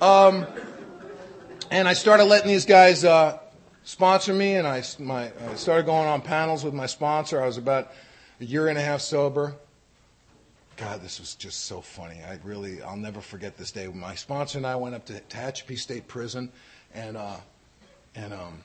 um, 0.00 0.46
and 1.72 1.88
I 1.88 1.94
started 1.94 2.26
letting 2.26 2.46
these 2.46 2.64
guys 2.64 3.04
uh, 3.04 3.40
sponsor 3.82 4.32
me, 4.32 4.54
and 4.54 4.68
I, 4.68 4.84
my, 5.00 5.32
I 5.50 5.56
started 5.56 5.84
going 5.84 6.06
on 6.06 6.22
panels 6.22 6.62
with 6.62 6.74
my 6.74 6.86
sponsor. 6.86 7.42
I 7.42 7.46
was 7.46 7.58
about 7.58 7.90
a 8.40 8.44
year 8.44 8.68
and 8.68 8.78
a 8.78 8.82
half 8.82 9.00
sober. 9.00 9.54
God, 10.76 11.02
this 11.02 11.18
was 11.18 11.34
just 11.34 11.64
so 11.64 11.80
funny. 11.80 12.20
I 12.26 12.38
really, 12.44 12.80
I'll 12.82 12.96
never 12.96 13.20
forget 13.20 13.56
this 13.56 13.72
day. 13.72 13.88
My 13.88 14.14
sponsor 14.14 14.58
and 14.58 14.66
I 14.66 14.76
went 14.76 14.94
up 14.94 15.04
to 15.06 15.14
Tehachapi 15.14 15.76
State 15.76 16.06
Prison, 16.06 16.52
and 16.94 17.16
uh, 17.16 17.36
and 18.14 18.32
um, 18.32 18.62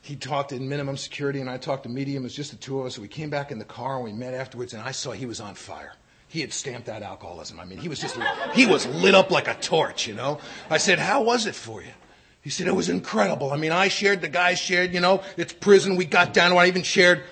he 0.00 0.16
talked 0.16 0.52
in 0.52 0.66
minimum 0.68 0.96
security, 0.96 1.40
and 1.40 1.50
I 1.50 1.58
talked 1.58 1.82
to 1.82 1.90
medium. 1.90 2.22
It 2.22 2.26
was 2.26 2.34
just 2.34 2.50
the 2.50 2.56
two 2.56 2.80
of 2.80 2.86
us. 2.86 2.98
we 2.98 3.08
came 3.08 3.28
back 3.28 3.52
in 3.52 3.58
the 3.58 3.64
car, 3.64 3.96
and 3.96 4.04
we 4.04 4.12
met 4.12 4.32
afterwards, 4.32 4.72
and 4.72 4.82
I 4.82 4.92
saw 4.92 5.12
he 5.12 5.26
was 5.26 5.38
on 5.40 5.54
fire. 5.54 5.92
He 6.28 6.40
had 6.40 6.52
stamped 6.52 6.88
out 6.88 7.02
alcoholism. 7.02 7.60
I 7.60 7.66
mean, 7.66 7.78
he 7.78 7.88
was 7.88 8.00
just, 8.00 8.18
he 8.54 8.66
was 8.66 8.86
lit 8.86 9.14
up 9.14 9.30
like 9.30 9.48
a 9.48 9.54
torch, 9.54 10.06
you 10.06 10.14
know. 10.14 10.40
I 10.70 10.78
said, 10.78 10.98
"How 10.98 11.22
was 11.22 11.44
it 11.46 11.54
for 11.54 11.82
you?" 11.82 11.92
He 12.40 12.48
said, 12.48 12.68
"It 12.68 12.74
was 12.74 12.88
incredible. 12.88 13.52
I 13.52 13.56
mean, 13.56 13.72
I 13.72 13.88
shared, 13.88 14.22
the 14.22 14.28
guys 14.28 14.58
shared, 14.58 14.94
you 14.94 15.00
know, 15.00 15.22
it's 15.36 15.52
prison. 15.52 15.96
We 15.96 16.06
got 16.06 16.32
down. 16.32 16.52
I 16.52 16.68
even 16.68 16.84
shared 16.84 17.22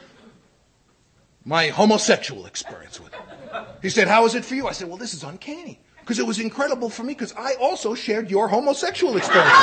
my 1.45 1.69
homosexual 1.69 2.47
experience 2.47 3.01
with 3.01 3.13
him." 3.13 3.23
He 3.83 3.91
said, 3.91 4.09
How 4.09 4.25
is 4.25 4.35
it 4.35 4.45
for 4.45 4.55
you? 4.55 4.67
I 4.67 4.73
said, 4.73 4.89
Well, 4.89 4.97
this 4.97 5.15
is 5.15 5.23
uncanny. 5.23 5.81
Because 6.01 6.19
it 6.19 6.27
was 6.27 6.39
incredible 6.39 6.91
for 6.91 7.03
me 7.03 7.15
because 7.15 7.33
I 7.35 7.55
also 7.55 7.95
shared 7.95 8.31
your 8.31 8.49
homosexual 8.49 9.17
experience. 9.17 9.49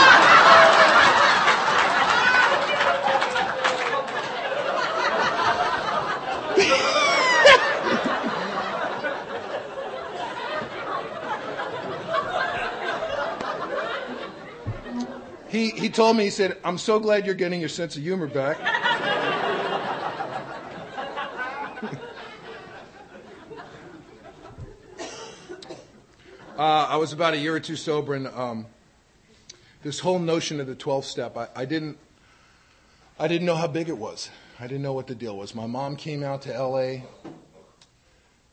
he, 15.50 15.70
he 15.70 15.90
told 15.90 16.18
me, 16.18 16.24
he 16.24 16.30
said, 16.32 16.58
I'm 16.64 16.80
so 16.80 17.00
glad 17.00 17.28
you're 17.28 17.36
getting 17.36 17.60
your 17.60 17.70
sense 17.70 17.96
of 17.96 18.02
humor 18.02 18.26
back. 18.26 18.58
Uh, 26.62 26.86
I 26.92 26.98
was 26.98 27.12
about 27.12 27.34
a 27.34 27.40
year 27.40 27.56
or 27.56 27.60
two 27.60 27.76
sober, 27.76 28.14
and 28.14 28.28
um, 28.28 28.68
this 29.82 29.98
whole 30.00 30.20
notion 30.20 30.60
of 30.60 30.68
the 30.68 30.76
12 30.76 31.06
step, 31.06 31.36
I, 31.36 31.48
I, 31.56 31.66
didn't, 31.66 31.98
I 33.18 33.28
didn't 33.28 33.48
know 33.48 33.56
how 33.56 33.66
big 33.66 33.90
it 33.90 33.98
was. 33.98 34.30
I 34.60 34.68
didn't 34.68 34.84
know 34.84 34.94
what 34.94 35.08
the 35.08 35.16
deal 35.16 35.36
was. 35.36 35.56
My 35.56 35.66
mom 35.66 35.96
came 35.96 36.22
out 36.22 36.44
to 36.44 36.54
L.A., 36.54 37.04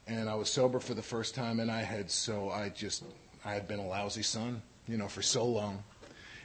and 0.06 0.26
I 0.26 0.36
was 0.36 0.48
sober 0.48 0.80
for 0.80 0.94
the 0.94 1.02
first 1.02 1.34
time, 1.34 1.60
and 1.60 1.70
I 1.70 1.82
had 1.82 2.10
so 2.10 2.48
I 2.48 2.70
just 2.70 3.04
I 3.44 3.52
had 3.52 3.68
been 3.68 3.78
a 3.78 3.86
lousy 3.86 4.22
son, 4.22 4.62
you 4.86 4.96
know, 4.96 5.08
for 5.08 5.20
so 5.20 5.44
long. 5.44 5.84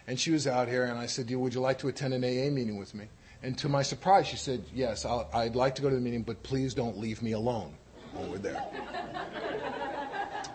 And 0.05 0.19
she 0.19 0.31
was 0.31 0.47
out 0.47 0.67
here, 0.67 0.83
and 0.83 0.99
I 0.99 1.05
said, 1.05 1.33
"Would 1.33 1.53
you 1.53 1.61
like 1.61 1.79
to 1.79 1.87
attend 1.87 2.13
an 2.13 2.25
AA 2.25 2.51
meeting 2.51 2.75
with 2.75 2.93
me?" 2.93 3.05
And 3.41 3.57
to 3.59 3.69
my 3.69 3.83
surprise, 3.83 4.27
she 4.27 4.35
said, 4.35 4.65
"Yes, 4.75 5.05
i 5.05 5.45
would 5.45 5.55
like 5.55 5.75
to 5.75 5.81
go 5.81 5.89
to 5.89 5.95
the 5.95 6.01
meeting, 6.01 6.23
but 6.23 6.43
please 6.43 6.73
don't 6.73 6.97
leave 6.97 7.21
me 7.21 7.31
alone 7.31 7.73
we're 8.29 8.37
there." 8.37 8.65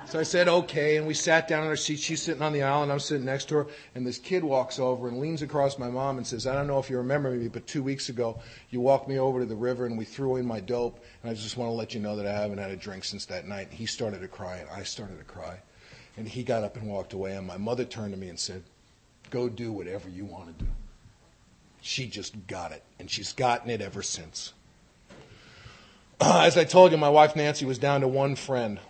So 0.09 0.19
I 0.19 0.23
said, 0.23 0.49
okay. 0.49 0.97
And 0.97 1.07
we 1.07 1.13
sat 1.13 1.49
down 1.49 1.65
in 1.65 1.69
our 1.69 1.77
seat. 1.77 1.99
She's 1.99 2.23
sitting 2.23 2.41
on 2.41 2.55
the 2.55 2.63
aisle 2.63 2.83
and 2.83 2.91
I'm 2.91 2.99
sitting 2.99 3.27
next 3.27 3.51
to 3.51 3.57
her. 3.57 3.67
And 3.95 4.07
this 4.07 4.17
kid 4.17 4.43
walks 4.43 4.79
over 4.79 5.07
and 5.07 5.21
leans 5.21 5.43
across 5.43 5.79
my 5.79 5.91
mom 5.91 6.17
and 6.17 6.27
says, 6.27 6.47
I 6.47 6.55
don't 6.55 6.67
know 6.67 6.79
if 6.79 6.89
you 6.89 6.97
remember 6.97 7.31
me, 7.31 7.49
but 7.49 7.67
two 7.67 7.83
weeks 7.83 8.09
ago, 8.09 8.41
you 8.71 8.81
walked 8.81 9.07
me 9.07 9.19
over 9.19 9.41
to 9.41 9.45
the 9.45 9.55
river 9.55 9.85
and 9.85 9.99
we 9.99 10.07
threw 10.07 10.37
in 10.37 10.47
my 10.47 10.61
dope. 10.61 11.05
And 11.23 11.31
I 11.31 11.35
just 11.35 11.59
want 11.59 11.69
to 11.69 11.75
let 11.75 11.93
you 11.93 12.01
know 12.01 12.17
that 12.17 12.27
I 12.27 12.33
haven't 12.33 12.57
had 12.57 12.71
a 12.71 12.77
drink 12.77 13.05
since 13.05 13.27
that 13.27 13.47
night. 13.47 13.69
he 13.71 13.85
started 13.85 14.23
to 14.23 14.29
cry 14.29 14.57
and 14.57 14.71
I 14.71 14.83
started 14.83 15.19
to 15.19 15.25
cry. 15.25 15.61
And 16.17 16.27
he 16.27 16.43
got 16.43 16.65
up 16.65 16.79
and 16.79 16.89
walked 16.89 17.13
away. 17.13 17.37
And 17.37 17.47
my 17.47 17.59
mother 17.59 17.85
turned 17.85 18.15
to 18.15 18.19
me 18.19 18.31
and 18.31 18.39
said, 18.39 18.63
go 19.29 19.51
do 19.51 19.73
whatever 19.73 20.09
you 20.09 20.25
want 20.25 20.59
to 20.59 20.65
do. 20.65 20.71
She 21.83 22.07
just 22.07 22.47
got 22.47 22.73
it. 22.73 22.83
And 22.99 23.11
she's 23.11 23.35
gotten 23.35 23.69
it 23.69 23.83
ever 23.83 24.01
since. 24.03 24.55
As 26.23 26.57
I 26.57 26.65
told 26.65 26.93
you, 26.93 26.97
my 26.97 27.11
wife 27.11 27.37
Nancy 27.37 27.67
was 27.67 27.77
down 27.77 28.01
to 28.01 28.09
one 28.09 28.37
friend 28.37 28.81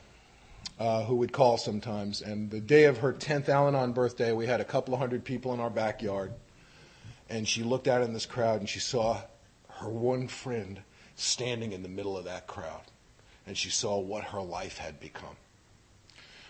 uh, 0.79 1.05
who 1.05 1.17
would 1.17 1.33
call 1.33 1.59
sometimes. 1.59 2.23
And 2.23 2.51
the 2.51 2.61
day 2.61 2.85
of 2.85 2.99
her 2.99 3.13
10th 3.13 3.49
Al 3.49 3.69
Anon 3.69 3.93
birthday, 3.93 4.33
we 4.33 4.47
had 4.47 4.61
a 4.61 4.65
couple 4.65 4.95
of 4.95 5.01
hundred 5.01 5.25
people 5.25 5.53
in 5.53 5.61
our 5.61 5.71
backyard. 5.71 6.33
And 7.29 7.47
she 7.47 7.63
looked 7.63 7.89
out 7.89 8.03
in 8.03 8.13
this 8.13 8.27
crowd 8.27 8.61
and 8.61 8.69
she 8.69 8.81
saw 8.81 9.21
her 9.69 9.89
one 9.89 10.29
friend 10.29 10.81
standing 11.17 11.73
in 11.73 11.83
the 11.83 11.89
middle 11.89 12.17
of 12.17 12.25
that 12.25 12.47
crowd. 12.47 12.83
And 13.47 13.57
she 13.57 13.71
saw 13.71 13.99
what 13.99 14.25
her 14.25 14.41
life 14.41 14.79
had 14.79 15.01
become. 15.01 15.37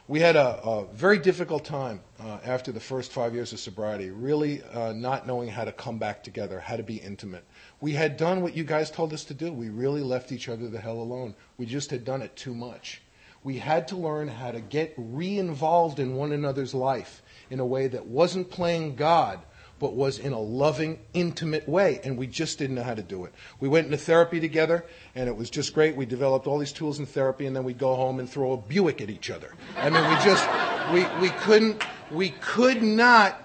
We 0.08 0.20
had 0.20 0.36
a, 0.36 0.62
a 0.62 0.86
very 0.86 1.18
difficult 1.18 1.66
time 1.66 2.00
uh, 2.18 2.38
after 2.42 2.72
the 2.72 2.80
first 2.80 3.12
five 3.12 3.34
years 3.34 3.52
of 3.52 3.60
sobriety, 3.60 4.08
really 4.08 4.62
uh, 4.62 4.94
not 4.94 5.26
knowing 5.26 5.48
how 5.48 5.64
to 5.64 5.72
come 5.72 5.98
back 5.98 6.22
together, 6.22 6.60
how 6.60 6.76
to 6.76 6.82
be 6.82 6.96
intimate. 6.96 7.44
We 7.82 7.92
had 7.92 8.16
done 8.16 8.40
what 8.40 8.56
you 8.56 8.64
guys 8.64 8.90
told 8.90 9.12
us 9.12 9.24
to 9.24 9.34
do. 9.34 9.52
We 9.52 9.68
really 9.68 10.00
left 10.00 10.32
each 10.32 10.48
other 10.48 10.66
the 10.68 10.80
hell 10.80 10.98
alone. 10.98 11.34
We 11.58 11.66
just 11.66 11.90
had 11.90 12.06
done 12.06 12.22
it 12.22 12.34
too 12.36 12.54
much 12.54 13.02
we 13.44 13.58
had 13.58 13.88
to 13.88 13.96
learn 13.96 14.28
how 14.28 14.50
to 14.50 14.60
get 14.60 14.94
re 14.96 15.38
involved 15.38 15.98
in 15.98 16.16
one 16.16 16.32
another's 16.32 16.74
life 16.74 17.22
in 17.50 17.60
a 17.60 17.66
way 17.66 17.86
that 17.88 18.06
wasn't 18.06 18.50
playing 18.50 18.96
God, 18.96 19.40
but 19.78 19.94
was 19.94 20.18
in 20.18 20.32
a 20.32 20.40
loving, 20.40 20.98
intimate 21.14 21.68
way. 21.68 22.00
And 22.02 22.18
we 22.18 22.26
just 22.26 22.58
didn't 22.58 22.76
know 22.76 22.82
how 22.82 22.94
to 22.94 23.02
do 23.02 23.24
it. 23.24 23.34
We 23.60 23.68
went 23.68 23.86
into 23.86 23.96
therapy 23.96 24.40
together, 24.40 24.84
and 25.14 25.28
it 25.28 25.36
was 25.36 25.50
just 25.50 25.72
great. 25.72 25.96
We 25.96 26.04
developed 26.04 26.46
all 26.46 26.58
these 26.58 26.72
tools 26.72 26.98
in 26.98 27.06
therapy, 27.06 27.46
and 27.46 27.54
then 27.54 27.64
we'd 27.64 27.78
go 27.78 27.94
home 27.94 28.18
and 28.18 28.28
throw 28.28 28.52
a 28.52 28.56
Buick 28.56 29.00
at 29.00 29.10
each 29.10 29.30
other. 29.30 29.54
I 29.76 29.88
mean, 29.88 30.02
we 30.02 30.16
just, 30.24 30.46
we, 30.92 31.20
we 31.20 31.30
couldn't, 31.40 31.82
we 32.10 32.30
could 32.40 32.82
not 32.82 33.40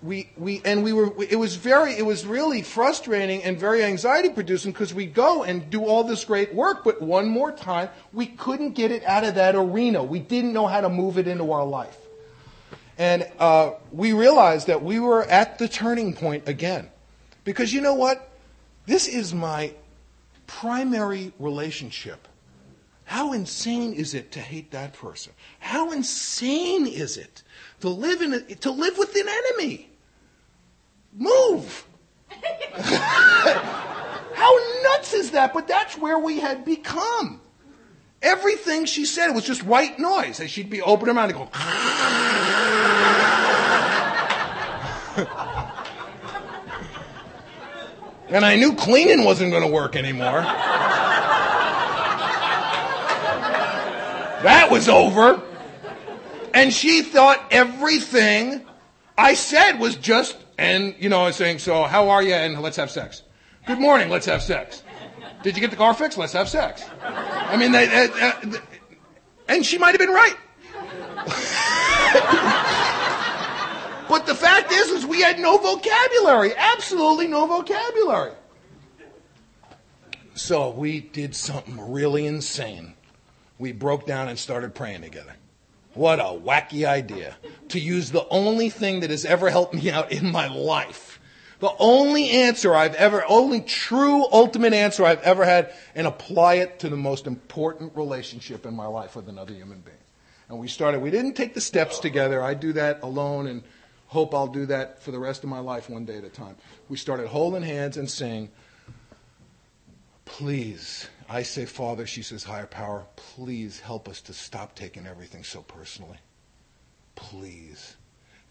we, 0.00 0.30
we, 0.36 0.62
and 0.64 0.84
we 0.84 0.92
were, 0.92 1.12
it 1.28 1.38
was 1.38 1.56
very, 1.56 1.94
it 1.94 2.06
was 2.06 2.24
really 2.24 2.62
frustrating 2.62 3.42
and 3.42 3.58
very 3.58 3.82
anxiety 3.82 4.28
producing 4.28 4.70
because 4.70 4.94
we 4.94 5.06
go 5.06 5.42
and 5.42 5.70
do 5.70 5.84
all 5.84 6.04
this 6.04 6.24
great 6.24 6.54
work, 6.54 6.84
but 6.84 7.02
one 7.02 7.28
more 7.28 7.50
time, 7.50 7.88
we 8.12 8.26
couldn't 8.26 8.72
get 8.72 8.92
it 8.92 9.02
out 9.04 9.24
of 9.24 9.34
that 9.34 9.56
arena. 9.56 10.02
We 10.02 10.20
didn't 10.20 10.52
know 10.52 10.68
how 10.68 10.80
to 10.80 10.88
move 10.88 11.18
it 11.18 11.26
into 11.26 11.50
our 11.50 11.64
life. 11.64 11.96
And 12.96 13.28
uh, 13.38 13.72
we 13.90 14.12
realized 14.12 14.68
that 14.68 14.82
we 14.82 15.00
were 15.00 15.24
at 15.24 15.58
the 15.58 15.68
turning 15.68 16.14
point 16.14 16.48
again. 16.48 16.88
Because 17.44 17.72
you 17.72 17.80
know 17.80 17.94
what? 17.94 18.30
This 18.86 19.08
is 19.08 19.34
my 19.34 19.72
primary 20.46 21.32
relationship. 21.38 22.28
How 23.04 23.32
insane 23.32 23.94
is 23.94 24.14
it 24.14 24.32
to 24.32 24.40
hate 24.40 24.72
that 24.72 24.92
person? 24.92 25.32
How 25.60 25.92
insane 25.92 26.86
is 26.86 27.16
it 27.16 27.42
to 27.80 27.88
live 27.88 28.20
in 28.20 28.34
a, 28.34 28.40
to 28.40 28.70
live 28.70 28.98
with 28.98 29.14
an 29.14 29.26
enemy? 29.28 29.87
Move. 31.18 31.84
How 34.30 34.56
nuts 34.82 35.12
is 35.12 35.32
that? 35.32 35.52
But 35.52 35.66
that's 35.66 35.98
where 35.98 36.18
we 36.18 36.38
had 36.38 36.64
become. 36.64 37.40
Everything 38.22 38.84
she 38.84 39.04
said 39.04 39.32
was 39.32 39.44
just 39.44 39.64
white 39.64 39.98
noise. 39.98 40.38
And 40.40 40.48
she'd 40.48 40.70
be 40.70 40.80
opening 40.80 41.08
her 41.08 41.14
mouth 41.14 41.30
and 41.30 41.38
go. 41.38 41.42
and 48.28 48.44
I 48.44 48.56
knew 48.56 48.74
cleaning 48.74 49.24
wasn't 49.24 49.50
going 49.50 49.64
to 49.64 49.68
work 49.68 49.96
anymore. 49.96 50.44
that 54.42 54.70
was 54.70 54.88
over. 54.88 55.42
And 56.54 56.72
she 56.72 57.02
thought 57.02 57.44
everything 57.50 58.64
I 59.16 59.34
said 59.34 59.78
was 59.78 59.96
just, 59.96 60.36
and, 60.58 60.94
you 60.98 61.08
know, 61.08 61.30
saying, 61.30 61.60
so 61.60 61.84
how 61.84 62.10
are 62.10 62.22
you? 62.22 62.34
And 62.34 62.60
let's 62.60 62.76
have 62.76 62.90
sex. 62.90 63.22
Good 63.66 63.78
morning, 63.78 64.10
let's 64.10 64.26
have 64.26 64.42
sex. 64.42 64.82
Did 65.42 65.54
you 65.54 65.60
get 65.60 65.70
the 65.70 65.76
car 65.76 65.94
fixed? 65.94 66.18
Let's 66.18 66.32
have 66.32 66.48
sex. 66.48 66.84
I 67.02 67.56
mean, 67.56 67.70
they, 67.70 67.86
they, 67.86 68.08
they, 68.42 68.58
and 69.48 69.64
she 69.64 69.78
might 69.78 69.92
have 69.92 69.98
been 69.98 70.10
right. 70.10 70.34
but 74.08 74.26
the 74.26 74.34
fact 74.34 74.72
is, 74.72 74.88
is 74.90 75.06
we 75.06 75.20
had 75.20 75.38
no 75.38 75.58
vocabulary. 75.58 76.54
Absolutely 76.56 77.28
no 77.28 77.46
vocabulary. 77.46 78.32
So 80.34 80.70
we 80.70 81.00
did 81.00 81.36
something 81.36 81.90
really 81.90 82.26
insane. 82.26 82.94
We 83.58 83.72
broke 83.72 84.06
down 84.06 84.28
and 84.28 84.38
started 84.38 84.74
praying 84.74 85.02
together. 85.02 85.34
What 85.94 86.20
a 86.20 86.38
wacky 86.38 86.86
idea. 86.86 87.36
To 87.70 87.80
use 87.80 88.10
the 88.10 88.26
only 88.28 88.70
thing 88.70 89.00
that 89.00 89.10
has 89.10 89.24
ever 89.24 89.50
helped 89.50 89.74
me 89.74 89.90
out 89.90 90.12
in 90.12 90.30
my 90.30 90.48
life. 90.48 91.20
The 91.60 91.72
only 91.78 92.30
answer 92.30 92.74
I've 92.74 92.94
ever, 92.94 93.24
only 93.26 93.60
true 93.60 94.24
ultimate 94.30 94.72
answer 94.72 95.04
I've 95.04 95.22
ever 95.22 95.44
had, 95.44 95.72
and 95.94 96.06
apply 96.06 96.54
it 96.54 96.78
to 96.80 96.88
the 96.88 96.96
most 96.96 97.26
important 97.26 97.96
relationship 97.96 98.64
in 98.64 98.74
my 98.74 98.86
life 98.86 99.16
with 99.16 99.28
another 99.28 99.52
human 99.52 99.80
being. 99.80 99.96
And 100.48 100.58
we 100.58 100.68
started, 100.68 101.02
we 101.02 101.10
didn't 101.10 101.34
take 101.34 101.54
the 101.54 101.60
steps 101.60 101.98
together. 101.98 102.42
I 102.42 102.54
do 102.54 102.72
that 102.74 103.02
alone 103.02 103.48
and 103.48 103.62
hope 104.06 104.34
I'll 104.34 104.46
do 104.46 104.66
that 104.66 105.02
for 105.02 105.10
the 105.10 105.18
rest 105.18 105.42
of 105.42 105.50
my 105.50 105.58
life 105.58 105.90
one 105.90 106.04
day 106.04 106.16
at 106.18 106.24
a 106.24 106.30
time. 106.30 106.56
We 106.88 106.96
started 106.96 107.26
holding 107.26 107.62
hands 107.62 107.96
and 107.96 108.08
saying, 108.08 108.50
please, 110.24 111.08
I 111.28 111.42
say, 111.42 111.66
Father, 111.66 112.06
she 112.06 112.22
says, 112.22 112.42
higher 112.42 112.66
power, 112.66 113.04
please 113.16 113.80
help 113.80 114.08
us 114.08 114.22
to 114.22 114.32
stop 114.32 114.74
taking 114.74 115.06
everything 115.06 115.44
so 115.44 115.60
personally. 115.60 116.16
Please, 117.16 117.96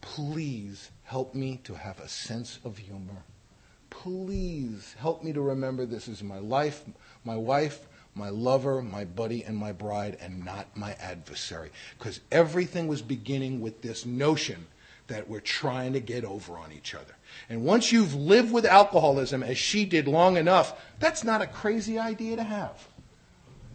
please 0.02 0.92
help 1.04 1.34
me 1.34 1.60
to 1.64 1.74
have 1.74 2.00
a 2.00 2.08
sense 2.08 2.60
of 2.64 2.78
humor. 2.78 3.24
Please 3.90 4.96
help 5.00 5.24
me 5.24 5.34
to 5.34 5.42
remember 5.42 5.86
this 5.86 6.08
is 6.08 6.22
my 6.22 6.38
life, 6.38 6.84
my 7.24 7.36
wife, 7.36 7.88
my 8.14 8.30
lover, 8.30 8.82
my 8.82 9.06
buddy, 9.06 9.44
and 9.44 9.58
my 9.58 9.72
bride, 9.72 10.18
and 10.22 10.46
not 10.46 10.78
my 10.78 10.94
adversary. 11.00 11.72
Because 11.98 12.20
everything 12.32 12.88
was 12.88 13.02
beginning 13.02 13.60
with 13.60 13.82
this 13.82 14.06
notion 14.06 14.68
that 15.08 15.30
we're 15.30 15.40
trying 15.40 15.94
to 15.94 16.00
get 16.00 16.26
over 16.26 16.58
on 16.58 16.72
each 16.72 16.94
other. 16.94 17.16
And 17.50 17.64
once 17.64 17.92
you've 17.92 18.14
lived 18.14 18.52
with 18.52 18.66
alcoholism, 18.66 19.44
as 19.44 19.58
she 19.58 19.86
did 19.86 20.08
long 20.08 20.38
enough, 20.38 20.80
that's 21.00 21.24
not 21.24 21.42
a 21.42 21.48
crazy 21.48 21.98
idea 21.98 22.36
to 22.36 22.44
have. 22.44 22.88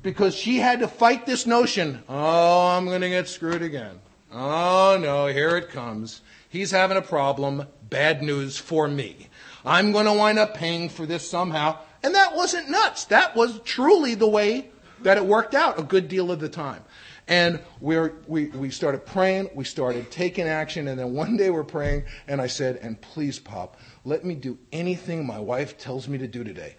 Because 0.03 0.35
she 0.35 0.59
had 0.59 0.81
to 0.81 0.89
fight 0.89 1.27
this 1.27 1.47
notion 1.47 2.03
oh, 2.09 2.69
I'm 2.69 2.87
going 2.87 3.03
to 3.03 3.09
get 3.09 3.29
screwed 3.29 3.63
again. 3.63 4.01
Oh, 4.33 4.99
no, 5.01 5.27
here 5.27 5.57
it 5.57 5.71
comes. 5.71 6.23
He's 6.49 6.71
having 6.71 6.97
a 6.97 7.03
problem. 7.03 7.67
Bad 7.89 8.23
news 8.23 8.59
for 8.59 8.89
me. 8.89 9.29
I'm 9.65 9.93
going 9.93 10.07
to 10.07 10.13
wind 10.13 10.39
up 10.39 10.55
paying 10.55 10.89
for 10.89 11.07
this 11.07 11.29
somehow. 11.29 11.79
And 12.03 12.15
that 12.15 12.35
wasn't 12.35 12.69
nuts. 12.69 13.05
That 13.07 13.37
was 13.37 13.61
truly 13.61 14.15
the 14.15 14.29
way 14.29 14.71
that 15.03 15.19
it 15.19 15.25
worked 15.25 15.55
out 15.55 15.79
a 15.79 15.83
good 15.83 16.09
deal 16.09 16.31
of 16.31 16.41
the 16.41 16.49
time. 16.49 16.85
And 17.29 17.61
we're, 17.81 18.15
we, 18.27 18.47
we 18.47 18.71
started 18.71 19.07
praying, 19.07 19.51
we 19.55 19.65
started 19.65 20.11
taking 20.11 20.49
action, 20.49 20.89
and 20.89 20.99
then 20.99 21.15
one 21.15 21.37
day 21.37 21.51
we're 21.51 21.63
praying, 21.65 22.05
and 22.27 22.41
I 22.41 22.49
said, 22.49 22.77
And 22.83 23.01
please, 23.01 23.39
Pop, 23.39 23.77
let 24.05 24.25
me 24.25 24.35
do 24.35 24.59
anything 24.73 25.25
my 25.27 25.39
wife 25.39 25.79
tells 25.79 26.09
me 26.09 26.19
to 26.19 26.27
do 26.27 26.43
today. 26.43 26.75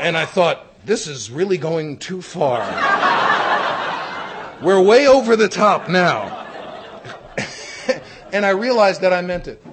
and 0.00 0.16
I 0.16 0.26
thought, 0.26 0.84
this 0.84 1.06
is 1.06 1.30
really 1.30 1.58
going 1.58 1.98
too 1.98 2.20
far. 2.20 2.60
We're 4.62 4.80
way 4.80 5.08
over 5.08 5.36
the 5.36 5.48
top 5.48 5.88
now. 5.88 6.46
and 8.32 8.44
I 8.44 8.50
realized 8.50 9.00
that 9.00 9.12
I 9.12 9.22
meant 9.22 9.48
it. 9.48 9.64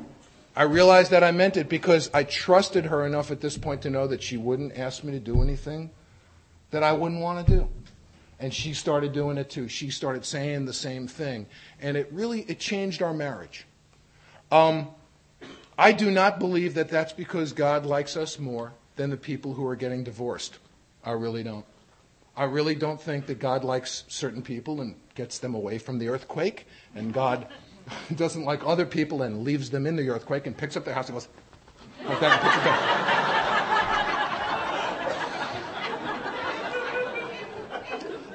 I 0.59 0.63
realized 0.63 1.11
that 1.11 1.23
I 1.23 1.31
meant 1.31 1.55
it 1.55 1.69
because 1.69 2.09
I 2.13 2.25
trusted 2.25 2.87
her 2.87 3.05
enough 3.05 3.31
at 3.31 3.39
this 3.39 3.57
point 3.57 3.83
to 3.83 3.89
know 3.89 4.07
that 4.07 4.21
she 4.21 4.35
wouldn't 4.35 4.77
ask 4.77 5.05
me 5.05 5.13
to 5.13 5.19
do 5.19 5.41
anything 5.41 5.89
that 6.71 6.83
I 6.83 6.91
wouldn't 6.91 7.21
want 7.21 7.47
to 7.47 7.59
do. 7.59 7.69
And 8.41 8.53
she 8.53 8.73
started 8.73 9.13
doing 9.13 9.37
it 9.37 9.49
too. 9.49 9.69
She 9.69 9.89
started 9.89 10.25
saying 10.25 10.65
the 10.65 10.73
same 10.73 11.07
thing. 11.07 11.45
And 11.79 11.95
it 11.95 12.09
really, 12.11 12.41
it 12.41 12.59
changed 12.59 13.01
our 13.01 13.13
marriage. 13.13 13.67
Um, 14.51 14.89
I 15.77 15.93
do 15.93 16.11
not 16.11 16.39
believe 16.39 16.73
that 16.73 16.89
that's 16.89 17.13
because 17.13 17.53
God 17.53 17.85
likes 17.85 18.17
us 18.17 18.37
more 18.37 18.73
than 18.97 19.11
the 19.11 19.17
people 19.17 19.53
who 19.53 19.65
are 19.65 19.77
getting 19.77 20.03
divorced. 20.03 20.59
I 21.05 21.11
really 21.11 21.41
don't. 21.41 21.63
I 22.35 22.43
really 22.43 22.75
don't 22.75 23.01
think 23.01 23.27
that 23.27 23.39
God 23.39 23.63
likes 23.63 24.03
certain 24.09 24.41
people 24.41 24.81
and 24.81 24.95
gets 25.15 25.39
them 25.39 25.55
away 25.55 25.77
from 25.77 25.99
the 25.99 26.09
earthquake, 26.09 26.67
and 26.95 27.13
God 27.13 27.47
doesn't 28.15 28.43
like 28.43 28.65
other 28.65 28.85
people 28.85 29.21
and 29.21 29.43
leaves 29.43 29.69
them 29.69 29.85
in 29.85 29.95
the 29.95 30.09
earthquake 30.09 30.47
and 30.47 30.57
picks 30.57 30.75
up 30.77 30.85
their 30.85 30.93
house 30.93 31.09
and 31.09 31.15
goes 31.15 31.27
like 32.05 32.19
that 32.19 32.39
and 32.41 33.35
it. 33.45 33.49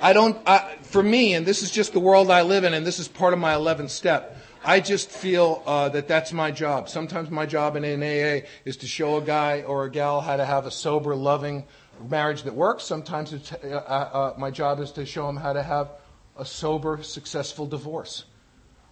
I 0.02 0.12
don't, 0.12 0.36
I, 0.46 0.76
for 0.82 1.02
me, 1.02 1.32
and 1.32 1.46
this 1.46 1.62
is 1.62 1.70
just 1.70 1.94
the 1.94 2.00
world 2.00 2.30
I 2.30 2.42
live 2.42 2.64
in, 2.64 2.74
and 2.74 2.86
this 2.86 2.98
is 2.98 3.08
part 3.08 3.32
of 3.32 3.38
my 3.38 3.54
11th 3.54 3.88
step. 3.88 4.36
I 4.62 4.80
just 4.80 5.10
feel 5.10 5.62
uh, 5.66 5.88
that 5.90 6.08
that's 6.08 6.32
my 6.32 6.50
job. 6.50 6.90
Sometimes 6.90 7.30
my 7.30 7.46
job 7.46 7.76
in 7.76 7.84
AA 7.84 8.46
is 8.66 8.76
to 8.78 8.86
show 8.86 9.16
a 9.16 9.22
guy 9.22 9.62
or 9.62 9.84
a 9.84 9.90
gal 9.90 10.20
how 10.20 10.36
to 10.36 10.44
have 10.44 10.66
a 10.66 10.70
sober, 10.70 11.14
loving 11.14 11.64
marriage 12.08 12.42
that 12.42 12.54
works. 12.54 12.84
Sometimes 12.84 13.32
uh, 13.32 13.66
uh, 13.66 13.70
uh, 13.70 14.34
my 14.38 14.50
job 14.50 14.80
is 14.80 14.90
to 14.92 15.06
show 15.06 15.26
them 15.26 15.36
how 15.36 15.52
to 15.52 15.62
have 15.62 15.90
a 16.36 16.44
sober, 16.44 17.02
successful 17.02 17.66
divorce. 17.66 18.24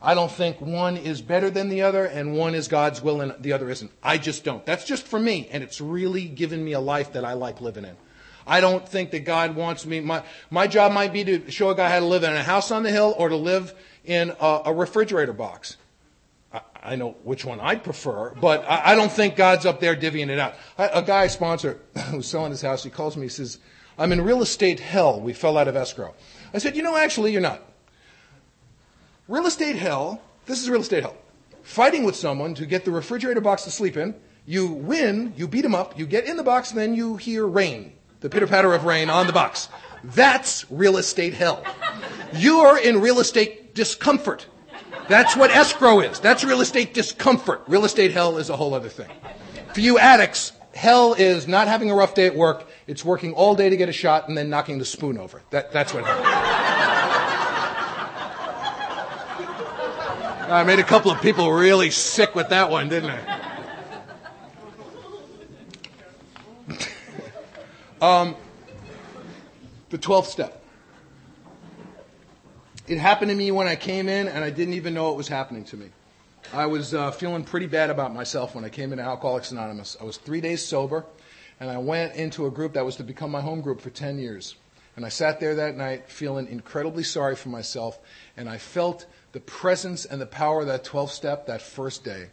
I 0.05 0.15
don't 0.15 0.31
think 0.31 0.61
one 0.61 0.97
is 0.97 1.23
better 1.23 1.49
than 1.49 1.69
the 1.69 1.83
other 1.83 2.05
and 2.05 2.37
one 2.37 2.57
is 2.57 2.67
God's 2.67 3.01
will 3.01 3.21
and 3.21 3.35
the 3.41 3.53
other 3.53 3.71
isn't. 3.71 3.93
I 4.03 4.19
just 4.19 4.43
don't. 4.43 4.67
That's 4.67 4.85
just 4.85 5.07
for 5.07 5.19
me, 5.19 5.49
and 5.53 5.63
it's 5.63 5.81
really 5.81 6.25
given 6.27 6.65
me 6.65 6.73
a 6.73 6.81
life 6.81 7.13
that 7.13 7.25
I 7.25 7.35
like 7.35 7.61
living 7.61 7.85
in. 7.85 7.97
I 8.45 8.61
don't 8.61 8.87
think 8.89 9.13
that 9.13 9.21
God 9.21 9.55
wants 9.55 9.87
me. 9.87 10.01
My, 10.01 10.25
my 10.51 10.67
job 10.67 10.91
might 10.91 11.13
be 11.13 11.23
to 11.25 11.51
show 11.51 11.71
a 11.71 11.77
guy 11.77 11.89
how 11.89 12.01
to 12.01 12.05
live 12.05 12.25
in 12.25 12.33
a 12.33 12.43
house 12.43 12.73
on 12.73 12.83
the 12.83 12.91
hill 12.91 13.15
or 13.17 13.29
to 13.29 13.37
live 13.37 13.73
in 14.05 14.33
a, 14.41 14.63
a 14.67 14.75
refrigerator 14.75 15.33
box. 15.33 15.77
I, 16.53 16.61
I, 16.83 16.97
know 16.97 17.13
which 17.23 17.45
one 17.45 17.61
I'd 17.61 17.85
prefer, 17.85 18.35
but 18.35 18.65
I, 18.69 18.93
I, 18.93 18.95
don't 18.97 19.13
think 19.13 19.37
God's 19.37 19.65
up 19.65 19.79
there 19.79 19.95
divvying 19.95 20.29
it 20.29 20.41
out. 20.41 20.55
I, 20.77 20.89
a 20.89 21.03
guy 21.03 21.23
I 21.23 21.27
sponsor 21.29 21.81
who's 22.11 22.27
selling 22.27 22.51
his 22.51 22.63
house, 22.63 22.83
he 22.83 22.91
calls 22.91 23.17
me, 23.17 23.27
he 23.27 23.29
says, 23.29 23.59
I'm 23.97 24.11
in 24.11 24.21
real 24.23 24.43
estate 24.43 24.81
hell. 24.81 25.21
We 25.21 25.33
fell 25.33 25.57
out 25.57 25.69
of 25.69 25.77
escrow. 25.77 26.15
I 26.53 26.59
said, 26.59 26.77
you 26.77 26.83
know, 26.83 26.97
actually, 26.97 27.31
you're 27.31 27.41
not. 27.41 27.63
Real 29.29 29.47
estate 29.47 29.77
hell, 29.77 30.21
this 30.47 30.61
is 30.61 30.69
real 30.69 30.81
estate 30.81 31.05
hell. 31.05 31.15
Fighting 31.63 32.03
with 32.03 32.17
someone 32.17 32.55
to 32.55 32.67
get 32.67 32.85
the 32.85 32.91
refrigerator 32.91 33.41
box 33.41 33.63
to 33.65 33.71
sleep 33.71 33.97
in. 33.97 34.17
You 34.47 34.67
win, 34.67 35.33
you 35.37 35.47
beat 35.47 35.65
him 35.65 35.77
up, 35.77 35.97
you 35.97 36.07
get 36.07 36.25
in 36.25 36.37
the 36.37 36.43
box, 36.43 36.73
then 36.73 36.97
you 36.97 37.17
hear 37.17 37.47
rain, 37.47 37.93
the 38.19 38.29
pitter 38.29 38.49
patter 38.49 38.75
of 38.75 38.85
rain 38.85 39.09
on 39.11 39.29
the 39.29 39.33
box. 39.33 39.69
That's 40.03 40.69
real 40.73 40.97
estate 40.97 41.35
hell. 41.35 41.65
You're 42.35 42.77
in 42.79 43.01
real 43.01 43.21
estate 43.21 43.77
discomfort. 43.77 44.47
That's 45.09 45.37
what 45.37 45.53
escrow 45.53 46.01
is. 46.01 46.19
That's 46.19 46.43
real 46.43 46.61
estate 46.61 46.93
discomfort. 46.93 47.63
Real 47.69 47.85
estate 47.85 48.11
hell 48.11 48.39
is 48.39 48.51
a 48.51 48.57
whole 48.57 48.75
other 48.75 48.89
thing. 48.89 49.11
For 49.73 49.81
you 49.81 50.01
addicts, 50.01 50.51
hell 50.75 51.15
is 51.15 51.47
not 51.47 51.69
having 51.69 51.93
a 51.93 51.95
rough 51.95 52.15
day 52.15 52.27
at 52.27 52.35
work. 52.35 52.67
It's 52.89 53.05
working 53.05 53.35
all 53.35 53.55
day 53.55 53.71
to 53.71 53.77
get 53.77 53.89
a 53.89 53.93
shot 53.93 54.29
and 54.29 54.37
then 54.37 54.51
knocking 54.51 54.79
the 54.79 54.85
spoon 54.85 55.17
over. 55.17 55.43
That, 55.51 55.71
that's 55.71 55.95
what 55.95 56.05
hell 56.05 56.82
I 60.53 60.65
made 60.65 60.79
a 60.79 60.85
couple 60.85 61.11
of 61.11 61.23
people 61.23 61.51
really 61.51 61.91
sick 61.91 62.35
with 62.35 62.51
that 62.51 62.71
one, 62.71 62.91
didn't 62.91 63.11
I? 63.11 63.41
um, 68.03 68.37
the 69.89 69.97
12th 69.97 70.27
step. 70.27 70.63
It 72.87 72.99
happened 72.99 73.31
to 73.31 73.35
me 73.35 73.51
when 73.51 73.67
I 73.67 73.77
came 73.77 74.11
in, 74.11 74.29
and 74.29 74.45
I 74.45 74.51
didn't 74.51 74.75
even 74.75 74.93
know 74.93 75.11
it 75.13 75.17
was 75.17 75.29
happening 75.29 75.65
to 75.67 75.77
me. 75.79 75.89
I 76.53 76.67
was 76.67 76.93
uh, 76.93 77.13
feeling 77.13 77.45
pretty 77.45 77.67
bad 77.67 77.89
about 77.89 78.13
myself 78.13 78.55
when 78.55 78.63
I 78.63 78.69
came 78.69 78.93
into 78.93 79.05
Alcoholics 79.05 79.53
Anonymous. 79.53 79.97
I 79.99 80.05
was 80.05 80.19
three 80.19 80.43
days 80.43 80.63
sober, 80.63 81.07
and 81.61 81.71
I 81.71 81.79
went 81.79 82.15
into 82.15 82.45
a 82.45 82.51
group 82.51 82.75
that 82.75 82.85
was 82.85 82.97
to 82.97 83.05
become 83.05 83.31
my 83.31 83.41
home 83.41 83.63
group 83.63 83.81
for 83.81 83.89
10 83.89 84.19
years. 84.19 84.57
And 84.97 85.07
I 85.07 85.09
sat 85.09 85.41
there 85.41 85.55
that 85.55 85.77
night 85.79 86.11
feeling 86.11 86.47
incredibly 86.49 87.05
sorry 87.05 87.37
for 87.37 87.49
myself, 87.49 87.99
and 88.37 88.51
I 88.51 88.59
felt 88.59 89.07
the 89.33 89.41
presence 89.41 90.05
and 90.05 90.21
the 90.21 90.27
power 90.27 90.61
of 90.61 90.67
that 90.67 90.85
12 90.85 91.11
step 91.11 91.47
that 91.47 91.63
first 91.63 92.05
day. 92.05 92.29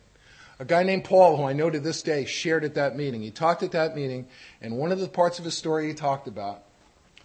A 0.60 0.66
guy 0.66 0.84
named 0.84 1.06
Paul, 1.06 1.38
who 1.38 1.44
I 1.44 1.54
know 1.54 1.70
to 1.70 1.80
this 1.80 2.02
day, 2.02 2.26
shared 2.26 2.66
at 2.66 2.76
that 2.76 2.98
meeting. 2.98 3.22
He 3.22 3.32
talked 3.32 3.64
at 3.64 3.72
that 3.72 3.96
meeting, 3.96 4.28
and 4.62 4.78
one 4.78 4.92
of 4.92 5.00
the 5.00 5.08
parts 5.08 5.40
of 5.40 5.46
his 5.46 5.56
story 5.58 5.88
he 5.88 5.94
talked 5.94 6.28
about, 6.28 6.64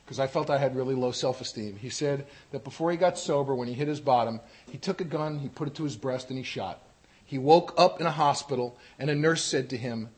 because 0.05 0.21
I 0.21 0.29
felt 0.29 0.51
I 0.51 0.59
had 0.59 0.77
really 0.77 0.95
low 0.95 1.11
self 1.11 1.41
esteem, 1.41 1.77
he 1.77 1.91
said 1.91 2.27
that 2.53 2.63
before 2.63 2.93
he 2.93 2.97
got 2.97 3.19
sober, 3.19 3.55
when 3.55 3.67
he 3.67 3.75
hit 3.75 3.89
his 3.89 4.01
bottom, 4.01 4.41
he 4.71 4.79
took 4.79 5.01
a 5.01 5.05
gun, 5.05 5.41
he 5.41 5.49
put 5.49 5.67
it 5.67 5.75
to 5.75 5.85
his 5.85 5.97
breast, 5.97 6.29
and 6.29 6.39
he 6.39 6.45
shot. 6.45 6.81
He 7.25 7.39
woke 7.39 7.75
up 7.77 8.01
in 8.01 8.07
a 8.07 8.13
hospital, 8.13 8.77
and 8.99 9.11
a 9.11 9.15
nurse 9.15 9.43
said 9.43 9.71
to 9.71 9.77
him, 9.77 10.11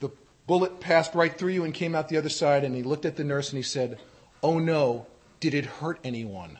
The 0.00 0.10
bullet 0.46 0.80
passed 0.80 1.14
right 1.14 1.36
through 1.36 1.52
you 1.52 1.64
and 1.64 1.72
came 1.72 1.94
out 1.94 2.08
the 2.08 2.18
other 2.18 2.28
side. 2.28 2.64
And 2.64 2.74
he 2.74 2.82
looked 2.82 3.06
at 3.06 3.16
the 3.16 3.24
nurse 3.24 3.50
and 3.50 3.56
he 3.56 3.62
said, 3.62 3.98
Oh 4.42 4.58
no, 4.58 5.06
did 5.40 5.54
it 5.54 5.64
hurt 5.64 5.98
anyone? 6.04 6.58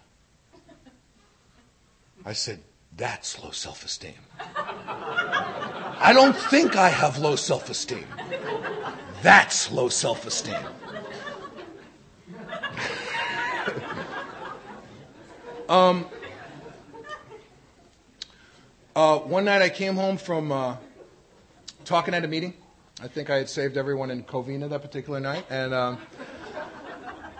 I 2.25 2.33
said, 2.33 2.61
That's 2.97 3.43
low 3.43 3.51
self 3.51 3.85
esteem. 3.85 4.15
I 4.39 6.13
don't 6.15 6.37
think 6.37 6.77
I 6.77 6.89
have 6.89 7.19
low 7.19 7.37
self 7.37 7.69
esteem. 7.71 8.07
That's 9.23 9.71
low 9.71 9.89
self 9.89 10.27
esteem. 10.27 10.57
um, 15.69 16.07
uh, 18.95 19.19
one 19.19 19.45
night 19.45 19.63
I 19.63 19.69
came 19.69 19.97
home 19.97 20.17
from 20.17 20.53
uh, 20.53 20.77
talking 21.85 22.15
at 22.15 22.25
a 22.25 22.29
meeting. 22.29 22.55
I 23.03 23.09
think 23.09 23.31
I 23.31 23.39
had 23.39 23.49
saved 23.49 23.77
everyone 23.77 24.11
in 24.11 24.23
Covina 24.23 24.69
that 24.69 24.83
particular 24.83 25.19
night. 25.19 25.45
And 25.51 25.75
um, 25.75 25.99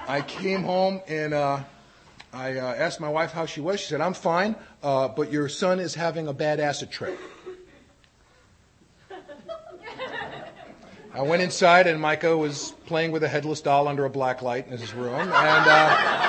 I 0.09 0.23
came 0.23 0.65
home 0.65 1.01
and 1.07 1.35
uh, 1.35 1.61
I 2.33 2.57
uh, 2.59 2.75
asked 2.75 2.99
my 2.99 3.11
wife 3.11 3.33
how 3.33 3.47
she 3.47 3.61
was. 3.61 3.81
She 3.81 3.89
said, 3.89 4.01
I'm 4.01 4.15
fine, 4.15 4.57
uh, 4.83 5.09
but 5.09 5.31
your 5.31 5.49
son 5.49 5.81
is 5.81 5.95
having 5.95 6.29
a 6.29 6.33
bad 6.33 6.61
acid 6.61 6.91
trip. 6.91 7.19
I 11.15 11.21
went 11.21 11.43
inside 11.43 11.87
and 11.87 12.01
Micah 12.01 12.35
was 12.35 12.73
playing 12.87 13.13
with 13.13 13.23
a 13.23 13.29
headless 13.29 13.61
doll 13.61 13.87
under 13.87 14.07
a 14.07 14.11
black 14.11 14.41
light 14.41 14.67
in 14.69 14.79
his 14.79 14.95
room. 14.95 15.15
And. 15.15 15.31
Uh, 15.31 16.23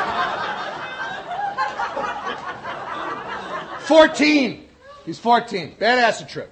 14! 3.83 4.67
He's 5.05 5.19
14. 5.19 5.75
Bad 5.79 5.99
acid 5.99 6.29
trip. 6.29 6.51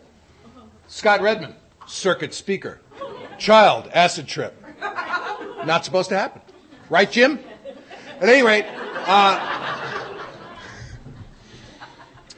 Scott 0.88 1.22
Redmond, 1.22 1.56
circuit 1.88 2.34
speaker. 2.34 2.82
Child, 3.38 3.90
acid 3.94 4.28
trip. 4.28 4.54
Not 5.66 5.86
supposed 5.86 6.10
to 6.10 6.18
happen. 6.18 6.42
Right, 6.90 7.10
Jim? 7.10 7.40
At 8.20 8.30
any 8.30 8.44
rate, 8.44 8.66
uh, 9.08 9.62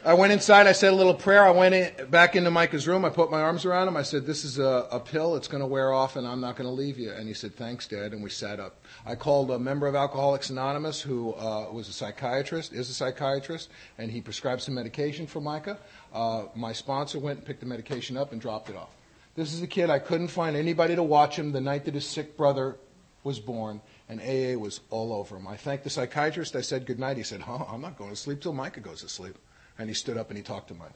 I 0.04 0.12
went 0.12 0.34
inside. 0.34 0.66
I 0.66 0.72
said 0.72 0.92
a 0.92 0.96
little 0.96 1.14
prayer. 1.14 1.44
I 1.44 1.50
went 1.50 1.74
in, 1.74 2.10
back 2.10 2.36
into 2.36 2.50
Micah's 2.50 2.86
room. 2.86 3.06
I 3.06 3.08
put 3.08 3.30
my 3.30 3.40
arms 3.40 3.64
around 3.64 3.88
him. 3.88 3.96
I 3.96 4.02
said, 4.02 4.26
This 4.26 4.44
is 4.44 4.58
a, 4.58 4.86
a 4.90 5.00
pill. 5.00 5.34
It's 5.34 5.48
going 5.48 5.62
to 5.62 5.66
wear 5.66 5.94
off, 5.94 6.16
and 6.16 6.26
I'm 6.26 6.42
not 6.42 6.56
going 6.56 6.68
to 6.68 6.74
leave 6.74 6.98
you. 6.98 7.10
And 7.10 7.26
he 7.26 7.32
said, 7.32 7.56
Thanks, 7.56 7.88
Dad. 7.88 8.12
And 8.12 8.22
we 8.22 8.28
sat 8.28 8.60
up. 8.60 8.82
I 9.06 9.14
called 9.14 9.50
a 9.50 9.58
member 9.58 9.86
of 9.86 9.94
Alcoholics 9.94 10.50
Anonymous 10.50 11.00
who 11.00 11.32
uh, 11.34 11.70
was 11.72 11.88
a 11.88 11.92
psychiatrist, 11.92 12.74
is 12.74 12.90
a 12.90 12.94
psychiatrist, 12.94 13.70
and 13.96 14.10
he 14.10 14.20
prescribed 14.20 14.60
some 14.60 14.74
medication 14.74 15.26
for 15.26 15.40
Micah. 15.40 15.78
Uh, 16.12 16.44
my 16.54 16.72
sponsor 16.72 17.18
went 17.18 17.38
and 17.38 17.46
picked 17.46 17.60
the 17.60 17.66
medication 17.66 18.18
up 18.18 18.32
and 18.32 18.42
dropped 18.42 18.68
it 18.68 18.76
off. 18.76 18.90
This 19.36 19.54
is 19.54 19.62
a 19.62 19.66
kid, 19.66 19.88
I 19.88 20.00
couldn't 20.00 20.28
find 20.28 20.54
anybody 20.54 20.94
to 20.96 21.02
watch 21.02 21.36
him 21.36 21.50
the 21.50 21.60
night 21.60 21.86
that 21.86 21.94
his 21.94 22.06
sick 22.06 22.36
brother 22.36 22.76
was 23.24 23.40
born, 23.40 23.80
and 24.08 24.20
AA 24.20 24.58
was 24.58 24.80
all 24.90 25.12
over 25.12 25.36
him. 25.36 25.48
I 25.48 25.56
thanked 25.56 25.84
the 25.84 25.90
psychiatrist. 25.90 26.54
I 26.54 26.60
said 26.60 26.86
goodnight. 26.86 27.16
He 27.16 27.22
said, 27.22 27.42
oh, 27.46 27.66
I'm 27.70 27.80
not 27.80 27.98
going 27.98 28.10
to 28.10 28.16
sleep 28.16 28.40
till 28.40 28.52
Micah 28.52 28.80
goes 28.80 29.00
to 29.00 29.08
sleep. 29.08 29.36
And 29.78 29.88
he 29.88 29.94
stood 29.94 30.16
up 30.16 30.28
and 30.28 30.36
he 30.36 30.42
talked 30.42 30.68
to 30.68 30.74
Mike. 30.74 30.92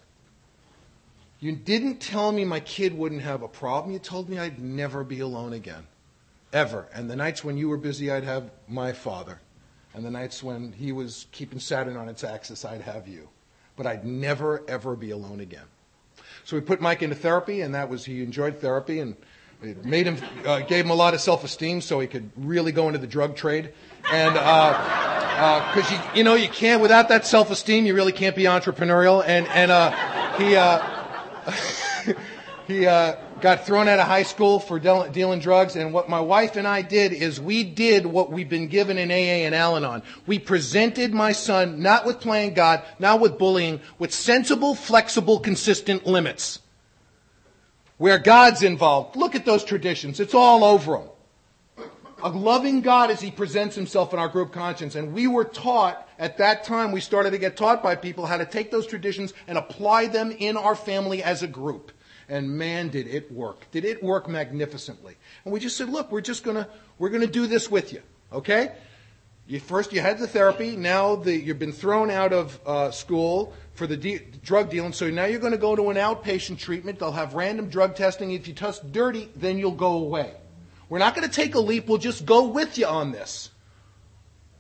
You 1.40 1.52
didn't 1.52 2.00
tell 2.00 2.30
me 2.30 2.44
my 2.44 2.60
kid 2.60 2.96
wouldn't 2.96 3.22
have 3.22 3.42
a 3.42 3.48
problem. 3.48 3.92
You 3.92 3.98
told 3.98 4.28
me 4.28 4.38
I'd 4.38 4.60
never 4.60 5.02
be 5.02 5.20
alone 5.20 5.52
again. 5.52 5.86
Ever. 6.52 6.88
And 6.94 7.10
the 7.10 7.16
nights 7.16 7.42
when 7.42 7.56
you 7.56 7.68
were 7.68 7.76
busy, 7.76 8.10
I'd 8.10 8.24
have 8.24 8.50
my 8.68 8.92
father. 8.92 9.40
And 9.94 10.04
the 10.04 10.10
nights 10.10 10.42
when 10.42 10.72
he 10.72 10.92
was 10.92 11.26
keeping 11.32 11.58
Saturn 11.58 11.96
on 11.96 12.08
its 12.08 12.22
axis, 12.22 12.64
I'd 12.64 12.82
have 12.82 13.08
you 13.08 13.28
but 13.78 13.86
I'd 13.86 14.04
never, 14.04 14.62
ever 14.68 14.96
be 14.96 15.12
alone 15.12 15.40
again. 15.40 15.64
So 16.44 16.56
we 16.56 16.60
put 16.60 16.80
Mike 16.80 17.02
into 17.02 17.14
therapy, 17.14 17.60
and 17.62 17.74
that 17.74 17.88
was, 17.88 18.04
he 18.04 18.22
enjoyed 18.22 18.58
therapy, 18.58 18.98
and 18.98 19.16
it 19.62 19.84
made 19.84 20.06
him, 20.06 20.16
uh, 20.46 20.60
gave 20.60 20.84
him 20.84 20.90
a 20.90 20.94
lot 20.94 21.14
of 21.14 21.20
self-esteem 21.20 21.80
so 21.80 21.98
he 22.00 22.06
could 22.06 22.30
really 22.36 22.72
go 22.72 22.86
into 22.86 22.98
the 22.98 23.06
drug 23.06 23.34
trade. 23.36 23.72
And, 24.12 24.36
uh, 24.36 24.40
uh, 24.40 25.72
cause 25.72 25.90
you, 25.90 25.98
you 26.14 26.24
know, 26.24 26.34
you 26.34 26.48
can't, 26.48 26.80
without 26.80 27.08
that 27.08 27.26
self-esteem, 27.26 27.84
you 27.84 27.94
really 27.94 28.12
can't 28.12 28.36
be 28.36 28.44
entrepreneurial. 28.44 29.24
And, 29.26 29.46
and, 29.48 29.70
uh, 29.70 29.90
he, 30.36 30.54
uh, 30.54 31.52
he, 32.66 32.86
uh, 32.86 33.16
got 33.40 33.64
thrown 33.64 33.88
out 33.88 33.98
of 33.98 34.06
high 34.06 34.22
school 34.22 34.58
for 34.58 34.78
dealing 34.78 35.40
drugs. 35.40 35.76
And 35.76 35.92
what 35.92 36.08
my 36.08 36.20
wife 36.20 36.56
and 36.56 36.66
I 36.66 36.82
did 36.82 37.12
is 37.12 37.40
we 37.40 37.64
did 37.64 38.06
what 38.06 38.32
we've 38.32 38.48
been 38.48 38.68
given 38.68 38.98
in 38.98 39.10
AA 39.10 39.46
and 39.46 39.54
Al 39.54 39.76
Anon. 39.76 40.02
We 40.26 40.38
presented 40.38 41.12
my 41.14 41.32
son 41.32 41.80
not 41.80 42.04
with 42.04 42.20
playing 42.20 42.54
God, 42.54 42.82
not 42.98 43.20
with 43.20 43.38
bullying, 43.38 43.80
with 43.98 44.12
sensible, 44.12 44.74
flexible, 44.74 45.38
consistent 45.38 46.06
limits. 46.06 46.60
Where 47.98 48.18
God's 48.18 48.62
involved. 48.62 49.16
Look 49.16 49.34
at 49.34 49.44
those 49.44 49.64
traditions. 49.64 50.20
It's 50.20 50.34
all 50.34 50.64
over 50.64 50.98
them. 50.98 51.88
A 52.22 52.30
loving 52.30 52.80
God 52.80 53.10
as 53.10 53.20
he 53.20 53.30
presents 53.30 53.76
himself 53.76 54.12
in 54.12 54.18
our 54.18 54.28
group 54.28 54.52
conscience. 54.52 54.96
And 54.96 55.12
we 55.12 55.28
were 55.28 55.44
taught 55.44 56.08
at 56.18 56.38
that 56.38 56.64
time, 56.64 56.90
we 56.90 57.00
started 57.00 57.30
to 57.30 57.38
get 57.38 57.56
taught 57.56 57.82
by 57.82 57.94
people 57.94 58.26
how 58.26 58.36
to 58.36 58.46
take 58.46 58.70
those 58.72 58.86
traditions 58.86 59.32
and 59.46 59.56
apply 59.56 60.06
them 60.06 60.32
in 60.32 60.56
our 60.56 60.74
family 60.74 61.22
as 61.22 61.42
a 61.42 61.46
group. 61.46 61.92
And 62.28 62.50
man, 62.58 62.88
did 62.88 63.06
it 63.06 63.30
work. 63.30 63.70
Did 63.70 63.84
it 63.84 64.02
work 64.02 64.28
magnificently. 64.28 65.16
And 65.44 65.52
we 65.52 65.60
just 65.60 65.76
said, 65.76 65.88
look, 65.88 66.10
we're 66.10 66.20
just 66.20 66.42
gonna, 66.42 66.68
we're 66.98 67.08
gonna 67.08 67.26
do 67.26 67.46
this 67.46 67.70
with 67.70 67.92
you. 67.92 68.02
Okay? 68.32 68.72
You 69.46 69.60
first, 69.60 69.92
you 69.92 70.00
had 70.00 70.18
the 70.18 70.26
therapy. 70.26 70.76
Now 70.76 71.16
the, 71.16 71.34
you've 71.34 71.58
been 71.58 71.72
thrown 71.72 72.10
out 72.10 72.32
of 72.32 72.60
uh, 72.66 72.90
school 72.90 73.54
for 73.78 73.86
the 73.86 73.96
de- 73.96 74.18
drug 74.42 74.70
dealing. 74.70 74.92
So 74.92 75.08
now 75.08 75.26
you're 75.26 75.38
going 75.38 75.52
to 75.52 75.58
go 75.58 75.76
to 75.76 75.88
an 75.90 75.96
outpatient 75.96 76.58
treatment. 76.58 76.98
They'll 76.98 77.12
have 77.12 77.34
random 77.34 77.70
drug 77.70 77.94
testing. 77.94 78.32
If 78.32 78.48
you 78.48 78.52
test 78.52 78.90
dirty, 78.92 79.30
then 79.36 79.56
you'll 79.56 79.70
go 79.70 79.92
away. 79.92 80.34
We're 80.88 80.98
not 80.98 81.14
going 81.14 81.26
to 81.26 81.34
take 81.34 81.54
a 81.54 81.60
leap. 81.60 81.86
We'll 81.86 81.98
just 81.98 82.26
go 82.26 82.48
with 82.48 82.76
you 82.76 82.86
on 82.86 83.12
this. 83.12 83.50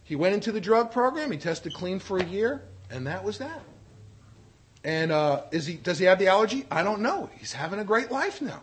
He 0.04 0.14
went 0.14 0.34
into 0.34 0.52
the 0.52 0.60
drug 0.60 0.92
program. 0.92 1.32
He 1.32 1.36
tested 1.36 1.74
clean 1.74 1.98
for 1.98 2.18
a 2.18 2.24
year, 2.24 2.62
and 2.90 3.08
that 3.08 3.24
was 3.24 3.38
that. 3.38 3.60
And 4.84 5.10
uh, 5.10 5.42
is 5.50 5.66
he, 5.66 5.74
does 5.74 5.98
he 5.98 6.04
have 6.06 6.20
the 6.20 6.28
allergy? 6.28 6.64
I 6.70 6.84
don't 6.84 7.00
know. 7.02 7.28
He's 7.38 7.52
having 7.52 7.80
a 7.80 7.84
great 7.84 8.12
life 8.12 8.40
now. 8.40 8.62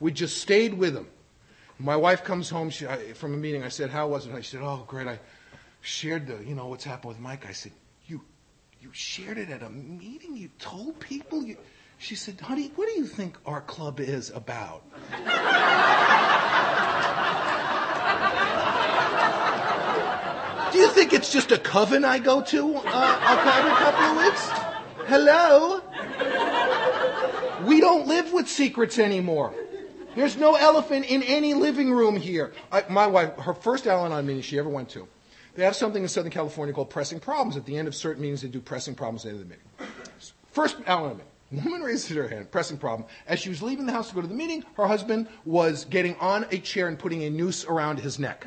We 0.00 0.12
just 0.12 0.36
stayed 0.36 0.74
with 0.74 0.94
him. 0.94 1.08
My 1.78 1.96
wife 1.96 2.22
comes 2.22 2.50
home 2.50 2.68
she, 2.68 2.86
I, 2.86 3.14
from 3.14 3.32
a 3.32 3.36
meeting. 3.36 3.64
I 3.64 3.68
said, 3.68 3.90
"How 3.90 4.06
was 4.06 4.26
it?" 4.26 4.34
I 4.34 4.42
said, 4.42 4.60
"Oh, 4.62 4.84
great. 4.86 5.08
I 5.08 5.18
shared 5.80 6.28
the, 6.28 6.44
you 6.44 6.54
know, 6.54 6.66
what's 6.68 6.84
happened 6.84 7.08
with 7.08 7.18
Mike." 7.18 7.46
I 7.48 7.52
said, 7.52 7.72
"You, 8.84 8.90
shared 8.92 9.38
it 9.38 9.48
at 9.48 9.62
a 9.62 9.70
meeting. 9.70 10.36
You 10.36 10.50
told 10.58 11.00
people." 11.00 11.42
You, 11.42 11.56
she 11.96 12.14
said, 12.14 12.38
"Honey, 12.38 12.70
what 12.76 12.86
do 12.86 13.00
you 13.00 13.06
think 13.06 13.38
our 13.46 13.62
club 13.62 13.98
is 13.98 14.28
about?" 14.28 14.82
do 20.70 20.78
you 20.78 20.88
think 20.90 21.14
it's 21.14 21.32
just 21.32 21.50
a 21.50 21.56
coven 21.56 22.04
I 22.04 22.18
go 22.18 22.42
to 22.42 22.74
uh, 22.76 23.40
every 23.56 23.72
couple 23.80 24.04
of 24.04 24.16
weeks? 24.22 24.50
Hello? 25.08 25.80
We 27.66 27.80
don't 27.80 28.06
live 28.06 28.34
with 28.34 28.50
secrets 28.50 28.98
anymore. 28.98 29.54
There's 30.14 30.36
no 30.36 30.56
elephant 30.56 31.06
in 31.06 31.22
any 31.22 31.54
living 31.54 31.90
room 31.90 32.16
here. 32.16 32.52
I, 32.70 32.84
my 32.90 33.06
wife, 33.06 33.34
her 33.38 33.54
first 33.54 33.86
Al 33.86 34.04
Anon 34.04 34.26
meeting 34.26 34.42
she 34.42 34.58
ever 34.58 34.68
went 34.68 34.90
to, 34.90 35.08
they 35.54 35.64
have 35.64 35.76
something 35.76 36.02
in 36.02 36.08
Southern 36.08 36.32
California 36.32 36.74
called 36.74 36.90
pressing 36.90 37.20
problems. 37.20 37.56
At 37.56 37.64
the 37.64 37.76
end 37.76 37.88
of 37.88 37.94
certain 37.94 38.22
meetings, 38.22 38.42
they 38.42 38.48
do 38.48 38.60
pressing 38.60 38.94
problems 38.94 39.24
at 39.24 39.28
the 39.28 39.34
end 39.36 39.42
of 39.42 39.48
the 39.48 39.54
meeting. 39.54 39.94
First 40.50 40.76
Anon. 40.86 41.20
Woman 41.52 41.82
raises 41.82 42.08
her 42.16 42.26
hand, 42.26 42.50
pressing 42.50 42.78
problem. 42.78 43.08
As 43.28 43.38
she 43.38 43.48
was 43.48 43.62
leaving 43.62 43.86
the 43.86 43.92
house 43.92 44.08
to 44.08 44.14
go 44.16 44.20
to 44.20 44.26
the 44.26 44.34
meeting, 44.34 44.64
her 44.76 44.88
husband 44.88 45.28
was 45.44 45.84
getting 45.84 46.16
on 46.16 46.46
a 46.50 46.58
chair 46.58 46.88
and 46.88 46.98
putting 46.98 47.22
a 47.22 47.30
noose 47.30 47.64
around 47.64 48.00
his 48.00 48.18
neck. 48.18 48.44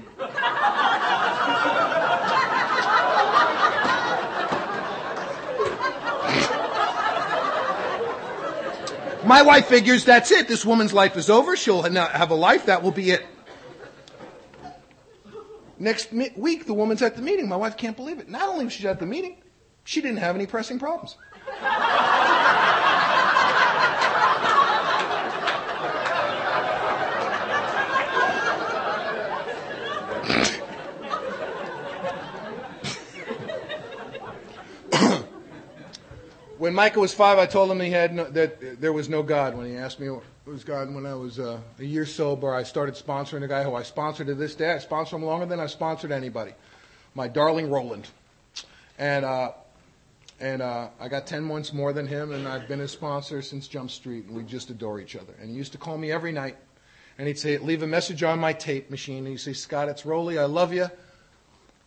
My 9.23 9.41
wife 9.41 9.67
figures 9.67 10.03
that's 10.03 10.31
it. 10.31 10.47
This 10.47 10.65
woman's 10.65 10.93
life 10.93 11.15
is 11.15 11.29
over. 11.29 11.55
She'll 11.55 11.83
have 11.83 12.31
a 12.31 12.35
life. 12.35 12.65
That 12.65 12.83
will 12.83 12.91
be 12.91 13.11
it. 13.11 13.25
Next 15.79 16.11
mi- 16.11 16.31
week, 16.35 16.65
the 16.65 16.73
woman's 16.73 17.01
at 17.01 17.15
the 17.15 17.21
meeting. 17.21 17.47
My 17.47 17.55
wife 17.55 17.77
can't 17.77 17.95
believe 17.95 18.19
it. 18.19 18.29
Not 18.29 18.49
only 18.49 18.65
was 18.65 18.73
she 18.73 18.87
at 18.87 18.99
the 18.99 19.05
meeting, 19.05 19.37
she 19.83 20.01
didn't 20.01 20.17
have 20.17 20.35
any 20.35 20.47
pressing 20.47 20.79
problems. 20.79 21.17
when 36.57 36.73
Michael 36.73 37.01
was 37.01 37.13
five, 37.13 37.37
I 37.37 37.45
told 37.45 37.69
him 37.69 37.79
he 37.79 37.91
had 37.91 38.15
no, 38.15 38.23
that 38.25 38.81
there 38.81 38.93
was 38.93 39.09
no 39.09 39.21
God 39.21 39.55
when 39.55 39.67
he 39.67 39.75
asked 39.75 39.99
me 39.99 40.09
was 40.47 40.63
God, 40.63 40.93
when 40.93 41.05
I 41.05 41.13
was 41.13 41.39
uh, 41.39 41.59
a 41.77 41.83
year 41.83 42.05
sober, 42.05 42.53
I 42.53 42.63
started 42.63 42.95
sponsoring 42.95 43.43
a 43.43 43.47
guy 43.47 43.63
who 43.63 43.75
I 43.75 43.83
sponsor 43.83 44.23
to 44.23 44.33
this 44.33 44.55
day. 44.55 44.71
I 44.71 44.77
sponsor 44.77 45.17
him 45.17 45.23
longer 45.23 45.45
than 45.45 45.59
I 45.59 45.67
sponsored 45.67 46.11
anybody. 46.11 46.53
My 47.15 47.27
darling 47.27 47.69
Roland, 47.69 48.07
and 48.97 49.25
uh, 49.25 49.51
and 50.39 50.61
uh, 50.61 50.87
I 51.01 51.09
got 51.09 51.27
ten 51.27 51.43
months 51.43 51.73
more 51.73 51.91
than 51.91 52.07
him, 52.07 52.31
and 52.31 52.47
I've 52.47 52.67
been 52.67 52.79
his 52.79 52.91
sponsor 52.91 53.41
since 53.41 53.67
Jump 53.67 53.91
Street, 53.91 54.25
and 54.27 54.37
we 54.37 54.43
just 54.43 54.69
adore 54.69 55.01
each 55.01 55.17
other. 55.17 55.33
And 55.41 55.49
he 55.49 55.55
used 55.55 55.73
to 55.73 55.77
call 55.77 55.97
me 55.97 56.11
every 56.11 56.31
night, 56.31 56.55
and 57.17 57.27
he'd 57.27 57.39
say, 57.39 57.57
leave 57.57 57.83
a 57.83 57.87
message 57.87 58.23
on 58.23 58.39
my 58.39 58.53
tape 58.53 58.89
machine, 58.89 59.19
and 59.19 59.27
he'd 59.27 59.39
say, 59.39 59.53
Scott, 59.53 59.89
it's 59.89 60.05
Roly. 60.05 60.39
I 60.39 60.45
love 60.45 60.71
you. 60.73 60.89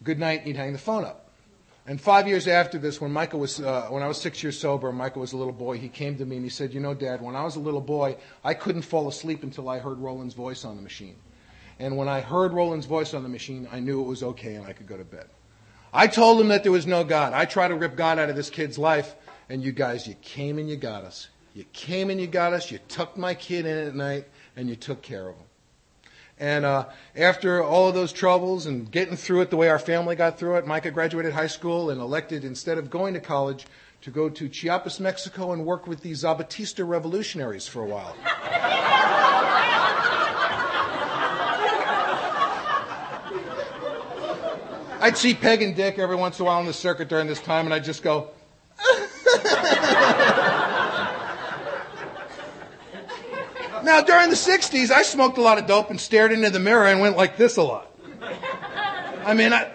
Good 0.02 0.18
night, 0.18 0.40
and 0.40 0.48
he'd 0.48 0.56
hang 0.56 0.72
the 0.72 0.78
phone 0.78 1.04
up. 1.04 1.29
And 1.86 2.00
five 2.00 2.28
years 2.28 2.46
after 2.46 2.78
this, 2.78 3.00
when 3.00 3.10
Michael 3.10 3.40
was, 3.40 3.60
uh, 3.60 3.88
when 3.88 4.02
I 4.02 4.06
was 4.06 4.20
six 4.20 4.42
years 4.42 4.58
sober, 4.58 4.92
Michael 4.92 5.20
was 5.20 5.32
a 5.32 5.36
little 5.36 5.52
boy. 5.52 5.78
He 5.78 5.88
came 5.88 6.16
to 6.18 6.24
me 6.24 6.36
and 6.36 6.44
he 6.44 6.50
said, 6.50 6.74
"You 6.74 6.80
know, 6.80 6.94
Dad, 6.94 7.20
when 7.22 7.34
I 7.34 7.42
was 7.42 7.56
a 7.56 7.60
little 7.60 7.80
boy, 7.80 8.16
I 8.44 8.54
couldn't 8.54 8.82
fall 8.82 9.08
asleep 9.08 9.42
until 9.42 9.68
I 9.68 9.78
heard 9.78 9.98
Roland's 9.98 10.34
voice 10.34 10.64
on 10.64 10.76
the 10.76 10.82
machine. 10.82 11.16
And 11.78 11.96
when 11.96 12.08
I 12.08 12.20
heard 12.20 12.52
Roland's 12.52 12.86
voice 12.86 13.14
on 13.14 13.22
the 13.22 13.28
machine, 13.28 13.66
I 13.72 13.80
knew 13.80 14.00
it 14.00 14.06
was 14.06 14.22
okay 14.22 14.54
and 14.54 14.66
I 14.66 14.72
could 14.72 14.86
go 14.86 14.96
to 14.96 15.04
bed." 15.04 15.26
I 15.92 16.06
told 16.06 16.40
him 16.40 16.48
that 16.48 16.62
there 16.62 16.70
was 16.70 16.86
no 16.86 17.02
God. 17.02 17.32
I 17.32 17.46
tried 17.46 17.68
to 17.68 17.74
rip 17.74 17.96
God 17.96 18.18
out 18.18 18.28
of 18.28 18.36
this 18.36 18.50
kid's 18.50 18.78
life, 18.78 19.16
and 19.48 19.62
you 19.62 19.72
guys, 19.72 20.06
you 20.06 20.14
came 20.22 20.58
and 20.58 20.68
you 20.68 20.76
got 20.76 21.04
us. 21.04 21.28
You 21.54 21.64
came 21.72 22.10
and 22.10 22.20
you 22.20 22.28
got 22.28 22.52
us. 22.52 22.70
You 22.70 22.78
tucked 22.88 23.16
my 23.16 23.34
kid 23.34 23.66
in 23.66 23.88
at 23.88 23.94
night, 23.96 24.26
and 24.54 24.68
you 24.68 24.76
took 24.76 25.02
care 25.02 25.28
of 25.28 25.34
him. 25.34 25.49
And 26.40 26.64
uh, 26.64 26.86
after 27.14 27.62
all 27.62 27.88
of 27.88 27.94
those 27.94 28.12
troubles 28.12 28.64
and 28.64 28.90
getting 28.90 29.14
through 29.14 29.42
it 29.42 29.50
the 29.50 29.58
way 29.58 29.68
our 29.68 29.78
family 29.78 30.16
got 30.16 30.38
through 30.38 30.56
it, 30.56 30.66
Micah 30.66 30.90
graduated 30.90 31.34
high 31.34 31.46
school 31.46 31.90
and 31.90 32.00
elected, 32.00 32.44
instead 32.44 32.78
of 32.78 32.88
going 32.88 33.12
to 33.12 33.20
college, 33.20 33.66
to 34.00 34.10
go 34.10 34.30
to 34.30 34.48
Chiapas, 34.48 34.98
Mexico 35.00 35.52
and 35.52 35.66
work 35.66 35.86
with 35.86 36.00
the 36.00 36.12
Zapatista 36.12 36.88
revolutionaries 36.88 37.68
for 37.68 37.82
a 37.82 37.86
while. 37.86 38.16
I'd 45.02 45.16
see 45.16 45.34
Peg 45.34 45.60
and 45.60 45.76
Dick 45.76 45.98
every 45.98 46.16
once 46.16 46.38
in 46.38 46.44
a 46.44 46.46
while 46.46 46.58
on 46.58 46.66
the 46.66 46.72
circuit 46.72 47.08
during 47.08 47.26
this 47.26 47.40
time, 47.40 47.66
and 47.66 47.74
I'd 47.74 47.84
just 47.84 48.02
go, 48.02 48.30
Now, 53.84 54.00
during 54.00 54.30
the 54.30 54.36
60s, 54.36 54.90
I 54.90 55.02
smoked 55.02 55.38
a 55.38 55.42
lot 55.42 55.58
of 55.58 55.66
dope 55.66 55.90
and 55.90 56.00
stared 56.00 56.32
into 56.32 56.50
the 56.50 56.60
mirror 56.60 56.86
and 56.86 57.00
went 57.00 57.16
like 57.16 57.36
this 57.36 57.56
a 57.56 57.62
lot. 57.62 57.90
I 59.24 59.34
mean, 59.34 59.52
I, 59.52 59.70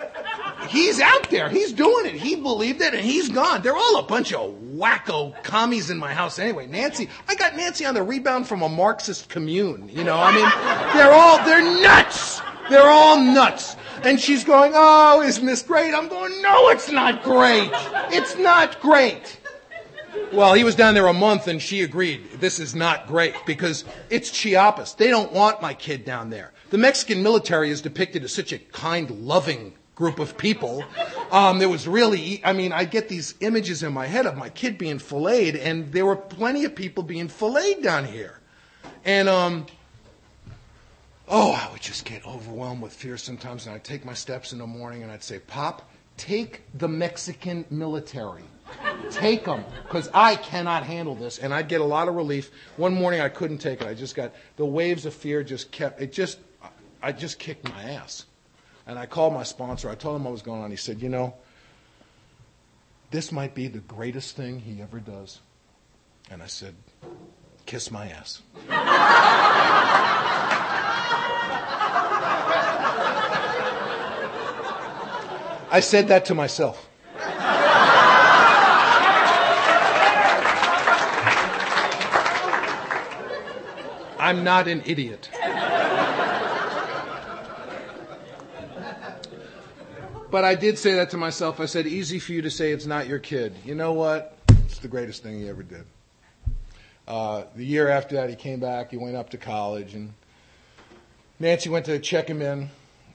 he's 0.68 1.00
out 1.00 1.30
there. 1.30 1.50
He's 1.50 1.72
doing 1.74 2.06
it. 2.06 2.16
He 2.16 2.36
believed 2.36 2.82
it 2.82 2.94
and 2.94 3.04
he's 3.04 3.30
gone. 3.30 3.62
They're 3.62 3.76
all 3.76 4.00
a 4.00 4.04
bunch 4.04 4.34
of 4.34 4.54
wacko 4.76 5.42
commies 5.44 5.90
in 5.90 5.98
my 5.98 6.14
house 6.14 6.40
anyway. 6.40 6.68
Nancy, 6.68 7.10
I 7.28 7.36
got 7.36 7.56
Nancy 7.56 7.86
on 7.86 7.94
the 7.94 8.04
rebound 8.04 8.48
from 8.48 8.62
a 8.62 8.70
Marxist 8.70 9.30
commune. 9.30 9.90
You 9.90 10.04
know, 10.04 10.18
I 10.18 10.32
mean, 10.32 10.98
they're 10.98 11.12
all, 11.12 11.38
they're 11.46 11.82
nuts. 11.82 12.42
They're 12.70 12.90
all 12.90 13.20
nuts. 13.20 13.76
And 14.04 14.20
she's 14.20 14.44
going, 14.44 14.74
oh, 14.76 15.22
isn't 15.22 15.46
this 15.46 15.64
great? 15.64 15.94
I'm 15.94 16.08
going, 16.08 16.42
no, 16.42 16.70
it's 16.70 16.92
not 16.92 17.24
great. 17.24 17.70
It's 18.12 18.38
not 18.38 18.80
great. 18.82 19.40
Well, 20.34 20.54
he 20.54 20.64
was 20.64 20.76
down 20.76 20.96
there 20.96 21.08
a 21.08 21.14
month 21.14 21.48
and 21.48 21.62
she 21.62 21.82
agreed. 21.82 22.30
This 22.40 22.60
is 22.60 22.76
not 22.76 23.08
great 23.08 23.36
because 23.46 23.86
it's 24.10 24.30
Chiapas. 24.32 24.94
They 24.94 25.08
don't 25.08 25.32
want 25.32 25.62
my 25.62 25.74
kid 25.74 26.04
down 26.04 26.30
there. 26.30 26.52
The 26.72 26.78
Mexican 26.78 27.24
military 27.24 27.70
is 27.70 27.82
depicted 27.82 28.24
as 28.24 28.34
such 28.34 28.52
a 28.52 28.60
kind, 28.60 29.10
loving 29.12 29.74
group 29.96 30.20
of 30.20 30.38
people. 30.38 30.84
Um, 31.32 31.60
there 31.60 31.70
was 31.70 31.88
really, 31.88 32.42
I 32.44 32.54
mean, 32.54 32.74
I 32.74 32.86
get 32.86 33.08
these 33.08 33.34
images 33.40 33.82
in 33.82 33.94
my 33.94 34.08
head 34.08 34.26
of 34.26 34.36
my 34.36 34.50
kid 34.50 34.78
being 34.78 35.00
filleted, 35.00 35.56
and 35.56 35.92
there 35.92 36.06
were 36.06 36.18
plenty 36.18 36.66
of 36.66 36.76
people 36.76 37.04
being 37.04 37.30
filleted 37.30 37.82
down 37.82 38.06
here. 38.06 38.40
And, 39.06 39.30
um, 39.30 39.68
oh, 41.28 41.54
I 41.54 41.72
would 41.72 41.82
just 41.82 42.06
get 42.06 42.26
overwhelmed 42.28 42.82
with 42.82 42.94
fear 42.94 43.18
sometimes, 43.18 43.66
and 43.66 43.76
I'd 43.76 43.84
take 43.84 44.04
my 44.04 44.14
steps 44.14 44.52
in 44.52 44.60
the 44.60 44.68
morning 44.68 45.04
and 45.04 45.12
I'd 45.12 45.24
say, 45.24 45.40
Pop, 45.40 45.90
take 46.18 46.64
the 46.74 46.88
Mexican 46.88 47.66
military. 47.70 48.44
Take 49.12 49.46
them, 49.46 49.64
because 49.84 50.10
I 50.14 50.36
cannot 50.36 50.84
handle 50.84 51.16
this. 51.16 51.38
And 51.38 51.54
I'd 51.54 51.68
get 51.68 51.82
a 51.82 51.86
lot 51.86 52.08
of 52.08 52.16
relief. 52.16 52.50
One 52.78 52.94
morning 52.94 53.22
I 53.22 53.30
couldn't 53.30 53.60
take 53.60 53.82
it. 53.82 53.88
I 53.88 53.94
just 53.94 54.16
got, 54.16 54.34
the 54.58 54.66
waves 54.66 55.06
of 55.06 55.14
fear 55.14 55.44
just 55.44 55.72
kept, 55.72 56.02
it 56.02 56.12
just, 56.12 56.40
I 57.02 57.12
just 57.12 57.38
kicked 57.38 57.70
my 57.70 57.84
ass. 57.84 58.26
And 58.88 58.98
I 59.00 59.06
called 59.06 59.34
my 59.34 59.44
sponsor. 59.44 59.90
I 59.90 59.96
told 59.96 60.16
him 60.16 60.24
what 60.26 60.32
was 60.32 60.42
going 60.42 60.62
on. 60.62 60.72
He 60.72 60.78
said, 60.78 61.02
you 61.02 61.10
know, 61.10 61.36
this 63.12 63.32
might 63.32 63.54
be 63.56 63.68
the 63.68 63.80
greatest 63.80 64.36
thing 64.36 64.60
he 64.60 64.82
ever 64.82 65.00
does. 65.00 65.40
And 66.32 66.42
I 66.42 66.48
said, 66.48 66.76
kiss 67.66 67.92
my 67.92 68.10
ass. 68.10 68.42
I 75.70 75.80
said 75.80 76.08
that 76.10 76.26
to 76.26 76.36
myself. 76.36 76.88
I'm 84.20 84.44
not 84.44 84.68
an 84.68 84.82
idiot. 84.86 85.30
But 90.32 90.44
I 90.44 90.56
did 90.56 90.78
say 90.78 90.96
that 90.96 91.12
to 91.12 91.18
myself. 91.18 91.60
I 91.60 91.66
said, 91.66 91.88
easy 91.88 92.20
for 92.20 92.34
you 92.34 92.42
to 92.42 92.50
say 92.50 92.72
it's 92.72 92.86
not 92.86 93.08
your 93.08 93.20
kid. 93.20 93.56
You 93.64 93.76
know 93.76 93.94
what? 93.94 94.38
It's 94.50 94.80
the 94.80 94.88
greatest 94.88 95.24
thing 95.24 95.40
he 95.40 95.48
ever 95.48 95.64
did. 95.64 95.86
Uh, 97.08 97.44
the 97.56 97.66
year 97.66 97.88
after 97.88 98.16
that, 98.16 98.30
he 98.30 98.36
came 98.36 98.60
back. 98.60 98.92
He 98.92 98.98
went 98.98 99.16
up 99.16 99.30
to 99.30 99.38
college, 99.38 99.94
and 99.94 100.14
Nancy 101.40 101.70
went 101.70 101.86
to 101.86 102.00
check 102.00 102.28
him 102.28 102.42
in 102.42 102.70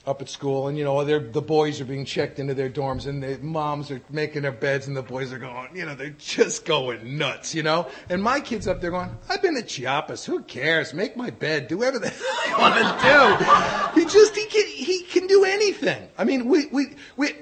up 0.07 0.23
at 0.23 0.29
school, 0.31 0.67
and 0.69 0.79
you 0.79 0.85
know, 0.85 1.05
the 1.05 1.43
boys 1.43 1.81
are 1.81 1.85
being 1.85 2.07
checked 2.07 2.39
into 2.39 2.55
their 2.55 2.71
dorms, 2.71 3.07
and 3.07 3.23
the 3.23 3.39
moms 3.39 3.91
are 3.91 4.01
making 4.09 4.43
their 4.43 4.53
beds, 4.53 4.87
and 4.87 4.97
the 4.97 5.03
boys 5.03 5.31
are 5.33 5.39
going, 5.39 5.77
you 5.77 5.85
know, 5.85 5.95
they're 5.95 6.11
just 6.11 6.65
going 6.65 7.19
nuts, 7.19 7.55
you 7.55 7.63
know. 7.63 7.87
And 8.09 8.23
my 8.23 8.41
kid's 8.41 8.67
up 8.67 8.81
there 8.81 8.91
going, 8.91 9.11
I've 9.29 9.43
been 9.43 9.55
to 9.57 9.63
Chiapas. 9.63 10.25
Who 10.25 10.43
cares? 10.43 10.95
Make 10.95 11.17
my 11.17 11.29
bed. 11.29 11.69
Do 11.69 11.79
whatever 11.79 11.99
the 11.99 12.09
hell 12.47 12.57
I 12.57 12.59
want 12.59 13.95
to 13.95 13.95
do. 13.95 14.01
He 14.01 14.07
just 14.07 14.35
he 14.35 14.47
can 14.47 14.67
he 14.67 15.03
can 15.03 15.27
do 15.27 15.45
anything. 15.45 16.09
I 16.17 16.25
mean, 16.25 16.47
we 16.47 16.67
we 16.67 16.95
we. 17.17 17.33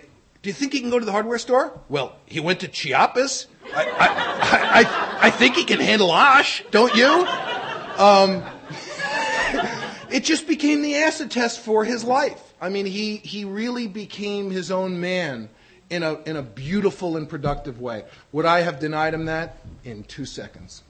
Do 0.40 0.50
you 0.50 0.52
think 0.52 0.72
he 0.72 0.80
can 0.80 0.90
go 0.90 0.98
to 0.98 1.04
the 1.04 1.12
hardware 1.12 1.38
store? 1.38 1.80
Well, 1.88 2.16
he 2.26 2.40
went 2.40 2.60
to 2.60 2.68
Chiapas. 2.68 3.46
I 3.72 3.84
I 3.84 4.06
I, 4.48 4.80
I, 4.80 5.18
I 5.26 5.30
think 5.30 5.54
he 5.56 5.64
can 5.64 5.78
handle 5.78 6.10
Osh, 6.10 6.64
don't 6.70 6.94
you? 6.94 7.06
Um, 7.06 8.42
it 10.10 10.24
just 10.24 10.46
became 10.48 10.82
the 10.82 10.96
acid 10.96 11.30
test 11.30 11.60
for 11.60 11.84
his 11.84 12.02
life. 12.02 12.47
I 12.60 12.68
mean, 12.68 12.86
he, 12.86 13.16
he 13.16 13.44
really 13.44 13.86
became 13.86 14.50
his 14.50 14.70
own 14.70 15.00
man 15.00 15.48
in 15.90 16.02
a, 16.02 16.20
in 16.22 16.36
a 16.36 16.42
beautiful 16.42 17.16
and 17.16 17.28
productive 17.28 17.80
way. 17.80 18.04
Would 18.32 18.46
I 18.46 18.60
have 18.60 18.80
denied 18.80 19.14
him 19.14 19.26
that? 19.26 19.58
In 19.84 20.04
two 20.04 20.24
seconds. 20.24 20.82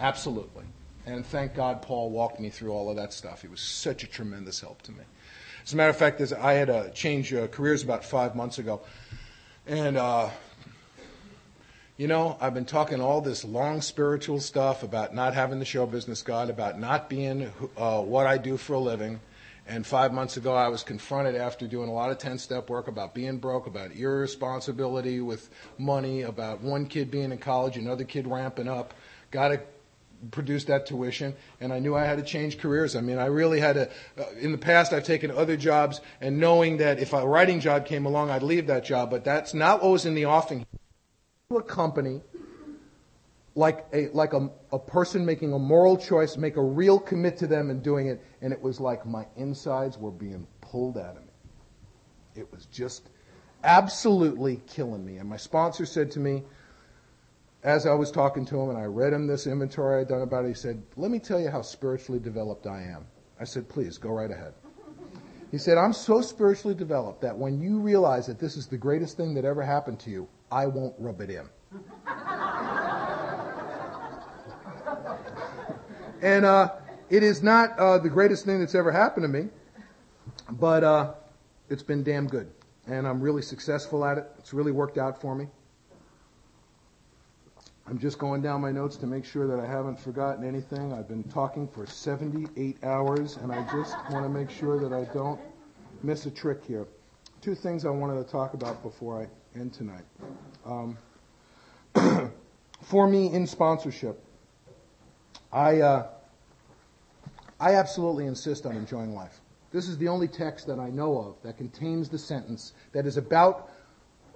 Absolutely. 0.00 0.64
And 1.04 1.24
thank 1.24 1.54
God 1.54 1.82
Paul 1.82 2.10
walked 2.10 2.40
me 2.40 2.50
through 2.50 2.72
all 2.72 2.90
of 2.90 2.96
that 2.96 3.12
stuff. 3.12 3.42
He 3.42 3.48
was 3.48 3.60
such 3.60 4.02
a 4.02 4.06
tremendous 4.06 4.60
help 4.60 4.82
to 4.82 4.92
me. 4.92 5.04
As 5.64 5.72
a 5.72 5.76
matter 5.76 5.90
of 5.90 5.96
fact, 5.96 6.20
I 6.32 6.52
had 6.54 6.68
to 6.68 6.90
change 6.92 7.32
uh, 7.32 7.46
careers 7.48 7.82
about 7.82 8.04
five 8.04 8.34
months 8.34 8.58
ago. 8.58 8.80
And 9.66 9.96
uh, 9.96 10.30
you 11.96 12.08
know, 12.08 12.36
I've 12.40 12.52
been 12.52 12.66
talking 12.66 13.00
all 13.00 13.22
this 13.22 13.42
long 13.42 13.80
spiritual 13.80 14.38
stuff 14.40 14.82
about 14.82 15.14
not 15.14 15.32
having 15.32 15.58
the 15.58 15.64
show 15.64 15.86
business 15.86 16.22
God, 16.22 16.50
about 16.50 16.78
not 16.78 17.08
being 17.08 17.50
uh, 17.76 18.02
what 18.02 18.26
I 18.26 18.36
do 18.36 18.58
for 18.58 18.74
a 18.74 18.78
living. 18.78 19.18
And 19.68 19.84
five 19.84 20.12
months 20.12 20.36
ago, 20.36 20.54
I 20.54 20.68
was 20.68 20.84
confronted 20.84 21.34
after 21.34 21.66
doing 21.66 21.88
a 21.88 21.92
lot 21.92 22.10
of 22.10 22.18
10 22.18 22.38
step 22.38 22.70
work 22.70 22.86
about 22.86 23.14
being 23.14 23.38
broke, 23.38 23.66
about 23.66 23.92
irresponsibility 23.96 25.20
with 25.20 25.50
money, 25.76 26.22
about 26.22 26.60
one 26.60 26.86
kid 26.86 27.10
being 27.10 27.32
in 27.32 27.38
college, 27.38 27.76
another 27.76 28.04
kid 28.04 28.28
ramping 28.28 28.68
up. 28.68 28.94
Got 29.32 29.48
to 29.48 29.60
produce 30.30 30.64
that 30.64 30.86
tuition, 30.86 31.34
and 31.60 31.72
I 31.72 31.80
knew 31.80 31.96
I 31.96 32.04
had 32.04 32.18
to 32.18 32.24
change 32.24 32.58
careers. 32.58 32.94
I 32.94 33.00
mean, 33.00 33.18
I 33.18 33.26
really 33.26 33.58
had 33.58 33.74
to. 33.74 33.90
Uh, 34.16 34.30
in 34.40 34.52
the 34.52 34.58
past, 34.58 34.92
I've 34.92 35.04
taken 35.04 35.32
other 35.32 35.56
jobs, 35.56 36.00
and 36.20 36.38
knowing 36.38 36.76
that 36.76 37.00
if 37.00 37.12
a 37.12 37.26
writing 37.26 37.58
job 37.58 37.86
came 37.86 38.06
along, 38.06 38.30
I'd 38.30 38.44
leave 38.44 38.68
that 38.68 38.84
job, 38.84 39.10
but 39.10 39.24
that's 39.24 39.52
not 39.52 39.82
what 39.82 39.90
was 39.90 40.06
in 40.06 40.14
the 40.14 40.26
offing 40.26 40.64
a 41.54 41.62
company 41.62 42.20
like 43.56 43.86
a 43.92 44.08
like 44.12 44.34
a, 44.34 44.48
a 44.70 44.78
person 44.78 45.24
making 45.24 45.52
a 45.52 45.58
moral 45.58 45.96
choice, 45.96 46.36
make 46.36 46.56
a 46.56 46.62
real 46.62 47.00
commit 47.00 47.38
to 47.38 47.46
them 47.46 47.70
and 47.70 47.82
doing 47.82 48.06
it, 48.08 48.22
and 48.42 48.52
it 48.52 48.60
was 48.60 48.78
like 48.78 49.04
my 49.06 49.26
insides 49.36 49.98
were 49.98 50.12
being 50.12 50.46
pulled 50.60 50.98
out 50.98 51.16
of 51.16 51.22
me. 51.22 51.32
It 52.34 52.52
was 52.52 52.66
just 52.66 53.08
absolutely 53.64 54.60
killing 54.66 55.04
me. 55.04 55.16
And 55.16 55.28
my 55.28 55.38
sponsor 55.38 55.86
said 55.86 56.10
to 56.12 56.20
me, 56.20 56.42
as 57.64 57.86
I 57.86 57.94
was 57.94 58.10
talking 58.10 58.44
to 58.46 58.60
him 58.60 58.68
and 58.68 58.78
I 58.78 58.84
read 58.84 59.12
him 59.12 59.26
this 59.26 59.46
inventory 59.46 60.02
I'd 60.02 60.08
done 60.08 60.22
about 60.22 60.44
it, 60.44 60.48
he 60.48 60.54
said, 60.54 60.82
Let 60.96 61.10
me 61.10 61.18
tell 61.18 61.40
you 61.40 61.50
how 61.50 61.62
spiritually 61.62 62.20
developed 62.20 62.66
I 62.66 62.82
am. 62.82 63.06
I 63.40 63.44
said, 63.44 63.68
Please, 63.68 63.96
go 63.96 64.10
right 64.10 64.30
ahead. 64.30 64.52
He 65.50 65.58
said, 65.58 65.78
I'm 65.78 65.92
so 65.92 66.20
spiritually 66.20 66.76
developed 66.76 67.22
that 67.22 67.36
when 67.36 67.60
you 67.60 67.78
realize 67.78 68.26
that 68.26 68.38
this 68.38 68.56
is 68.56 68.66
the 68.66 68.76
greatest 68.76 69.16
thing 69.16 69.32
that 69.34 69.44
ever 69.44 69.62
happened 69.62 69.98
to 70.00 70.10
you, 70.10 70.28
I 70.50 70.66
won't 70.66 70.94
rub 70.98 71.20
it 71.22 71.30
in. 71.30 71.48
And 76.22 76.44
uh, 76.44 76.72
it 77.10 77.22
is 77.22 77.42
not 77.42 77.78
uh, 77.78 77.98
the 77.98 78.08
greatest 78.08 78.44
thing 78.44 78.60
that's 78.60 78.74
ever 78.74 78.90
happened 78.90 79.24
to 79.24 79.28
me, 79.28 79.48
but 80.50 80.82
uh, 80.82 81.14
it's 81.68 81.82
been 81.82 82.02
damn 82.02 82.26
good. 82.26 82.50
And 82.86 83.06
I'm 83.06 83.20
really 83.20 83.42
successful 83.42 84.04
at 84.04 84.18
it. 84.18 84.26
It's 84.38 84.54
really 84.54 84.72
worked 84.72 84.98
out 84.98 85.20
for 85.20 85.34
me. 85.34 85.48
I'm 87.88 87.98
just 87.98 88.18
going 88.18 88.42
down 88.42 88.60
my 88.60 88.72
notes 88.72 88.96
to 88.96 89.06
make 89.06 89.24
sure 89.24 89.46
that 89.46 89.60
I 89.60 89.66
haven't 89.66 90.00
forgotten 90.00 90.44
anything. 90.44 90.92
I've 90.92 91.06
been 91.06 91.22
talking 91.22 91.68
for 91.68 91.86
78 91.86 92.82
hours, 92.82 93.36
and 93.36 93.52
I 93.52 93.62
just 93.70 93.94
want 94.10 94.24
to 94.24 94.28
make 94.28 94.50
sure 94.50 94.80
that 94.80 94.92
I 94.92 95.04
don't 95.14 95.40
miss 96.02 96.26
a 96.26 96.30
trick 96.30 96.64
here. 96.64 96.86
Two 97.42 97.54
things 97.54 97.84
I 97.84 97.90
wanted 97.90 98.24
to 98.24 98.30
talk 98.30 98.54
about 98.54 98.82
before 98.82 99.22
I 99.22 99.58
end 99.58 99.72
tonight. 99.72 100.02
Um, 100.64 100.98
for 102.82 103.06
me, 103.06 103.32
in 103.32 103.46
sponsorship, 103.46 104.20
I 105.52 105.80
uh, 105.80 106.06
I 107.58 107.74
absolutely 107.74 108.26
insist 108.26 108.66
on 108.66 108.76
enjoying 108.76 109.14
life. 109.14 109.40
This 109.72 109.88
is 109.88 109.98
the 109.98 110.08
only 110.08 110.28
text 110.28 110.66
that 110.66 110.78
I 110.78 110.90
know 110.90 111.18
of 111.18 111.42
that 111.42 111.56
contains 111.56 112.08
the 112.08 112.18
sentence 112.18 112.72
that 112.92 113.06
is 113.06 113.16
about 113.16 113.70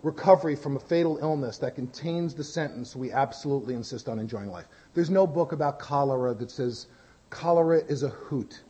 recovery 0.02 0.56
from 0.56 0.76
a 0.76 0.80
fatal 0.80 1.18
illness 1.20 1.58
that 1.58 1.74
contains 1.74 2.34
the 2.34 2.44
sentence, 2.44 2.96
we 2.96 3.12
absolutely 3.12 3.74
insist 3.74 4.08
on 4.08 4.18
enjoying 4.18 4.50
life. 4.50 4.66
There's 4.94 5.11
no 5.11 5.26
book 5.26 5.52
about 5.52 5.78
cholera 5.78 6.34
that 6.34 6.50
says, 6.50 6.86
cholera 7.28 7.78
is 7.78 8.02
a 8.02 8.08
hoot. 8.08 8.62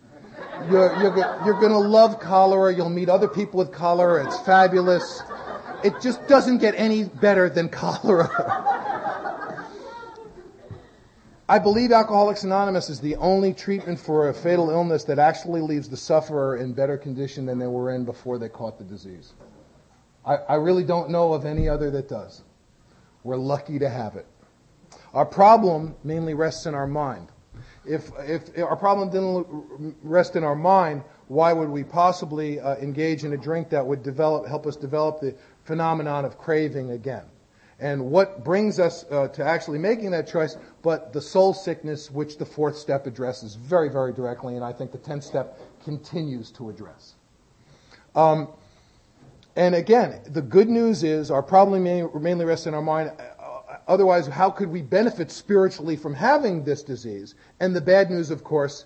You're, 0.70 0.94
you're, 1.00 1.16
you're 1.44 1.60
going 1.60 1.72
to 1.72 1.78
love 1.78 2.18
cholera. 2.20 2.74
You'll 2.74 2.88
meet 2.90 3.08
other 3.08 3.28
people 3.28 3.58
with 3.58 3.72
cholera. 3.72 4.26
It's 4.26 4.40
fabulous. 4.40 5.22
It 5.84 5.94
just 6.00 6.26
doesn't 6.26 6.58
get 6.58 6.74
any 6.76 7.04
better 7.04 7.48
than 7.48 7.68
cholera. 7.68 8.66
I 11.50 11.58
believe 11.58 11.90
Alcoholics 11.90 12.44
Anonymous 12.44 12.88
is 12.88 13.00
the 13.00 13.16
only 13.16 13.52
treatment 13.52 13.98
for 13.98 14.28
a 14.28 14.32
fatal 14.32 14.70
illness 14.70 15.02
that 15.02 15.18
actually 15.18 15.60
leaves 15.60 15.88
the 15.88 15.96
sufferer 15.96 16.58
in 16.58 16.74
better 16.74 16.96
condition 16.96 17.44
than 17.44 17.58
they 17.58 17.66
were 17.66 17.90
in 17.90 18.04
before 18.04 18.38
they 18.38 18.48
caught 18.48 18.78
the 18.78 18.84
disease. 18.84 19.32
I, 20.24 20.36
I 20.36 20.54
really 20.54 20.84
don't 20.84 21.10
know 21.10 21.32
of 21.32 21.44
any 21.44 21.68
other 21.68 21.90
that 21.90 22.08
does. 22.08 22.44
We're 23.24 23.34
lucky 23.34 23.80
to 23.80 23.88
have 23.88 24.14
it. 24.14 24.26
Our 25.12 25.26
problem 25.26 25.96
mainly 26.04 26.34
rests 26.34 26.66
in 26.66 26.74
our 26.76 26.86
mind. 26.86 27.30
If, 27.84 28.12
if 28.20 28.56
our 28.56 28.76
problem 28.76 29.10
didn't 29.10 29.96
rest 30.04 30.36
in 30.36 30.44
our 30.44 30.54
mind, 30.54 31.02
why 31.26 31.52
would 31.52 31.68
we 31.68 31.82
possibly 31.82 32.60
uh, 32.60 32.76
engage 32.76 33.24
in 33.24 33.32
a 33.32 33.36
drink 33.36 33.70
that 33.70 33.84
would 33.84 34.04
develop, 34.04 34.46
help 34.46 34.68
us 34.68 34.76
develop 34.76 35.18
the 35.20 35.34
phenomenon 35.64 36.24
of 36.24 36.38
craving 36.38 36.92
again? 36.92 37.24
And 37.80 38.10
what 38.10 38.44
brings 38.44 38.78
us 38.78 39.04
uh, 39.10 39.28
to 39.28 39.44
actually 39.44 39.78
making 39.78 40.10
that 40.10 40.28
choice, 40.28 40.56
but 40.82 41.12
the 41.12 41.20
soul 41.20 41.54
sickness, 41.54 42.10
which 42.10 42.36
the 42.36 42.44
fourth 42.44 42.76
step 42.76 43.06
addresses 43.06 43.54
very, 43.54 43.88
very 43.88 44.12
directly, 44.12 44.56
and 44.56 44.64
I 44.64 44.72
think 44.72 44.92
the 44.92 44.98
tenth 44.98 45.24
step 45.24 45.58
continues 45.82 46.50
to 46.52 46.68
address. 46.68 47.14
Um, 48.14 48.48
and 49.56 49.74
again, 49.74 50.20
the 50.26 50.42
good 50.42 50.68
news 50.68 51.02
is 51.02 51.30
our 51.30 51.42
problem 51.42 51.82
mainly 51.82 52.44
rests 52.44 52.66
in 52.66 52.74
our 52.74 52.82
mind. 52.82 53.12
Uh, 53.18 53.78
otherwise, 53.88 54.26
how 54.26 54.50
could 54.50 54.68
we 54.68 54.82
benefit 54.82 55.30
spiritually 55.30 55.96
from 55.96 56.14
having 56.14 56.64
this 56.64 56.82
disease? 56.82 57.34
And 57.60 57.74
the 57.74 57.80
bad 57.80 58.10
news, 58.10 58.30
of 58.30 58.44
course, 58.44 58.84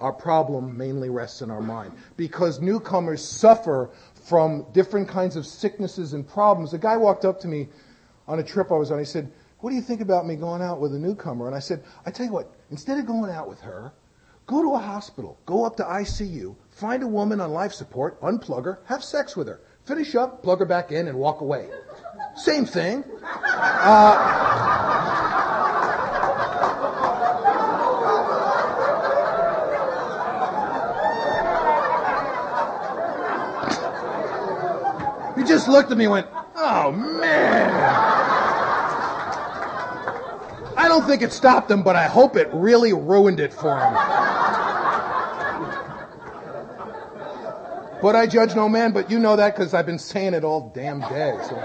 our 0.00 0.12
problem 0.12 0.76
mainly 0.76 1.08
rests 1.08 1.40
in 1.40 1.50
our 1.50 1.62
mind. 1.62 1.92
Because 2.16 2.60
newcomers 2.60 3.24
suffer 3.24 3.90
from 4.14 4.66
different 4.72 5.08
kinds 5.08 5.36
of 5.36 5.46
sicknesses 5.46 6.12
and 6.12 6.26
problems. 6.26 6.74
A 6.74 6.78
guy 6.78 6.96
walked 6.96 7.24
up 7.24 7.40
to 7.40 7.48
me 7.48 7.68
on 8.26 8.38
a 8.38 8.42
trip 8.42 8.70
I 8.70 8.74
was 8.74 8.90
on. 8.90 8.98
He 8.98 9.04
said, 9.04 9.30
What 9.60 9.70
do 9.70 9.76
you 9.76 9.82
think 9.82 10.00
about 10.00 10.26
me 10.26 10.36
going 10.36 10.62
out 10.62 10.80
with 10.80 10.94
a 10.94 10.98
newcomer? 10.98 11.46
And 11.46 11.56
I 11.56 11.60
said, 11.60 11.82
I 12.06 12.10
tell 12.10 12.26
you 12.26 12.32
what, 12.32 12.52
instead 12.70 12.98
of 12.98 13.06
going 13.06 13.30
out 13.30 13.48
with 13.48 13.60
her, 13.60 13.92
go 14.46 14.62
to 14.62 14.74
a 14.74 14.78
hospital, 14.78 15.38
go 15.46 15.64
up 15.64 15.76
to 15.76 15.84
ICU, 15.84 16.56
find 16.70 17.02
a 17.02 17.08
woman 17.08 17.40
on 17.40 17.52
life 17.52 17.72
support, 17.72 18.20
unplug 18.20 18.64
her, 18.64 18.80
have 18.86 19.02
sex 19.02 19.36
with 19.36 19.48
her, 19.48 19.60
finish 19.84 20.14
up, 20.14 20.42
plug 20.42 20.58
her 20.58 20.66
back 20.66 20.92
in, 20.92 21.08
and 21.08 21.18
walk 21.18 21.40
away. 21.40 21.68
Same 22.36 22.66
thing. 22.66 23.04
Uh, 23.22 24.50
He 35.36 35.42
just 35.42 35.68
looked 35.68 35.90
at 35.90 35.98
me 35.98 36.04
and 36.04 36.12
went, 36.12 36.28
Oh 36.54 36.92
man. 36.92 38.13
I 40.84 40.88
don't 40.88 41.06
think 41.06 41.22
it 41.22 41.32
stopped 41.32 41.70
him, 41.70 41.82
but 41.82 41.96
I 41.96 42.08
hope 42.08 42.36
it 42.36 42.50
really 42.52 42.92
ruined 42.92 43.40
it 43.40 43.54
for 43.54 43.74
him. 43.74 43.94
but 48.02 48.14
I 48.14 48.26
judge 48.26 48.54
no 48.54 48.68
man, 48.68 48.92
but 48.92 49.10
you 49.10 49.18
know 49.18 49.34
that 49.34 49.56
because 49.56 49.72
I've 49.72 49.86
been 49.86 49.98
saying 49.98 50.34
it 50.34 50.44
all 50.44 50.70
damn 50.74 51.00
day. 51.00 51.38
So. 51.48 51.58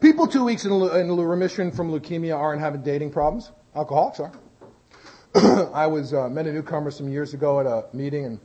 People 0.00 0.26
two 0.26 0.44
weeks 0.44 0.66
in, 0.66 0.72
in, 0.72 1.16
remission 1.16 1.72
from 1.72 1.90
leukemia 1.90 2.36
aren't 2.36 2.60
having 2.60 2.82
dating 2.82 3.10
problems. 3.10 3.50
Alcoholics 3.74 4.20
are. 4.20 4.32
I 5.72 5.86
was 5.86 6.12
uh, 6.12 6.28
met 6.28 6.46
a 6.46 6.52
newcomer 6.52 6.90
some 6.90 7.08
years 7.08 7.32
ago 7.32 7.60
at 7.60 7.66
a 7.66 7.86
meeting, 7.96 8.26
and 8.26 8.38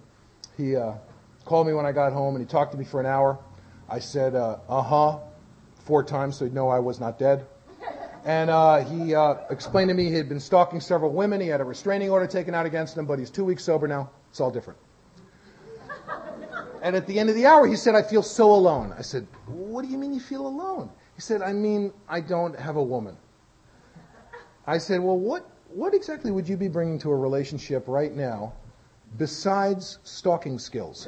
he 0.55 0.77
uh, 0.77 0.93
called 1.43 1.67
me 1.67 1.73
when 1.73 1.85
I 1.85 1.91
got 1.91 2.13
home, 2.13 2.35
and 2.35 2.41
he 2.41 2.49
talked 2.49 2.71
to 2.71 2.77
me 2.77 2.85
for 2.85 3.01
an 3.01 3.05
hour. 3.05 3.37
I 3.89 3.99
said, 3.99 4.33
uh 4.33 4.59
huh 4.69 5.19
four 5.83 6.03
times 6.03 6.37
so 6.37 6.45
he'd 6.45 6.53
know 6.53 6.69
I 6.69 6.79
was 6.79 6.99
not 6.99 7.19
dead. 7.19 7.45
And 8.25 8.49
uh, 8.49 8.85
he 8.85 9.13
uh, 9.13 9.35
explained 9.49 9.89
to 9.89 9.93
me 9.93 10.05
he 10.05 10.15
had 10.15 10.29
been 10.29 10.39
stalking 10.39 10.79
several 10.79 11.11
women. 11.11 11.41
He 11.41 11.47
had 11.47 11.59
a 11.59 11.65
restraining 11.65 12.09
order 12.09 12.25
taken 12.25 12.55
out 12.55 12.65
against 12.65 12.97
him, 12.97 13.05
but 13.05 13.19
he's 13.19 13.29
two 13.29 13.43
weeks 13.43 13.65
sober 13.65 13.87
now. 13.87 14.09
It's 14.29 14.39
all 14.39 14.51
different. 14.51 14.79
And 16.81 16.95
at 16.95 17.07
the 17.07 17.19
end 17.19 17.29
of 17.29 17.35
the 17.35 17.45
hour, 17.45 17.65
he 17.65 17.75
said, 17.75 17.95
I 17.95 18.01
feel 18.01 18.23
so 18.23 18.53
alone. 18.53 18.93
I 18.97 19.01
said, 19.01 19.27
What 19.47 19.83
do 19.83 19.87
you 19.89 19.97
mean 19.97 20.13
you 20.13 20.19
feel 20.19 20.45
alone? 20.47 20.89
He 21.15 21.21
said, 21.21 21.41
I 21.41 21.53
mean, 21.53 21.93
I 22.09 22.19
don't 22.19 22.57
have 22.59 22.75
a 22.75 22.83
woman. 22.83 23.17
I 24.67 24.77
said, 24.77 25.01
Well, 25.01 25.17
what, 25.17 25.49
what 25.69 25.93
exactly 25.93 26.31
would 26.31 26.47
you 26.47 26.57
be 26.57 26.67
bringing 26.67 26.99
to 26.99 27.11
a 27.11 27.15
relationship 27.15 27.85
right 27.87 28.13
now 28.13 28.53
besides 29.17 29.99
stalking 30.03 30.59
skills? 30.59 31.07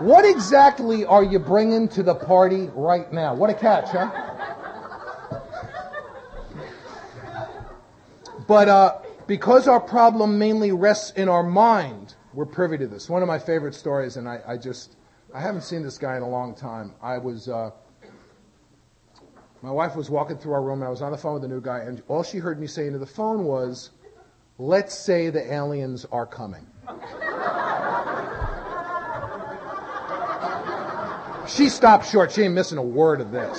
What 0.00 0.26
exactly 0.26 1.06
are 1.06 1.24
you 1.24 1.38
bringing 1.38 1.88
to 1.88 2.02
the 2.02 2.14
party 2.14 2.68
right 2.74 3.10
now? 3.10 3.34
What 3.34 3.48
a 3.48 3.54
catch, 3.54 3.88
huh? 3.88 4.10
But 8.46 8.68
uh, 8.68 8.98
because 9.26 9.66
our 9.66 9.80
problem 9.80 10.38
mainly 10.38 10.70
rests 10.70 11.12
in 11.12 11.28
our 11.28 11.42
mind, 11.42 12.14
we're 12.34 12.44
privy 12.44 12.76
to 12.78 12.86
this. 12.86 13.08
One 13.08 13.22
of 13.22 13.28
my 13.28 13.38
favorite 13.38 13.74
stories, 13.74 14.18
and 14.18 14.28
I, 14.28 14.40
I 14.46 14.56
just, 14.58 14.96
I 15.34 15.40
haven't 15.40 15.62
seen 15.62 15.82
this 15.82 15.96
guy 15.96 16.16
in 16.16 16.22
a 16.22 16.28
long 16.28 16.54
time. 16.54 16.92
I 17.02 17.16
was, 17.16 17.48
uh, 17.48 17.70
my 19.62 19.70
wife 19.70 19.96
was 19.96 20.10
walking 20.10 20.36
through 20.36 20.52
our 20.52 20.62
room, 20.62 20.80
and 20.80 20.88
I 20.88 20.90
was 20.90 21.00
on 21.00 21.10
the 21.10 21.18
phone 21.18 21.34
with 21.34 21.44
a 21.44 21.48
new 21.48 21.60
guy, 21.62 21.80
and 21.80 22.02
all 22.06 22.22
she 22.22 22.38
heard 22.38 22.60
me 22.60 22.66
say 22.66 22.86
into 22.86 22.98
the 22.98 23.06
phone 23.06 23.44
was, 23.44 23.90
let's 24.58 24.94
say 24.94 25.30
the 25.30 25.52
aliens 25.52 26.04
are 26.12 26.26
coming. 26.26 26.66
She 31.48 31.68
stopped 31.68 32.08
short. 32.10 32.32
She 32.32 32.42
ain't 32.42 32.54
missing 32.54 32.78
a 32.78 32.82
word 32.82 33.20
of 33.20 33.30
this. 33.30 33.58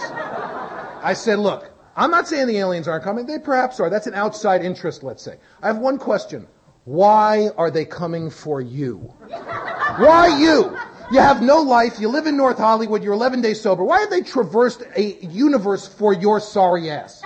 I 1.03 1.13
said, 1.13 1.39
look, 1.39 1.71
I'm 1.95 2.11
not 2.11 2.27
saying 2.27 2.47
the 2.47 2.57
aliens 2.57 2.87
aren't 2.87 3.03
coming. 3.03 3.25
They 3.25 3.39
perhaps 3.39 3.79
are. 3.79 3.89
That's 3.89 4.07
an 4.07 4.13
outside 4.13 4.63
interest, 4.63 5.03
let's 5.03 5.23
say. 5.23 5.37
I 5.61 5.67
have 5.67 5.77
one 5.77 5.97
question. 5.97 6.47
Why 6.85 7.49
are 7.57 7.71
they 7.71 7.85
coming 7.85 8.29
for 8.29 8.61
you? 8.61 8.97
Why 8.97 10.37
you? 10.39 10.77
You 11.11 11.19
have 11.19 11.41
no 11.41 11.61
life. 11.61 11.99
You 11.99 12.09
live 12.09 12.27
in 12.27 12.35
North 12.37 12.57
Hollywood. 12.57 13.03
You're 13.03 13.13
11 13.13 13.41
days 13.41 13.61
sober. 13.61 13.83
Why 13.83 14.01
have 14.01 14.09
they 14.09 14.21
traversed 14.21 14.83
a 14.95 15.17
universe 15.25 15.87
for 15.87 16.13
your 16.13 16.39
sorry 16.39 16.89
ass? 16.89 17.21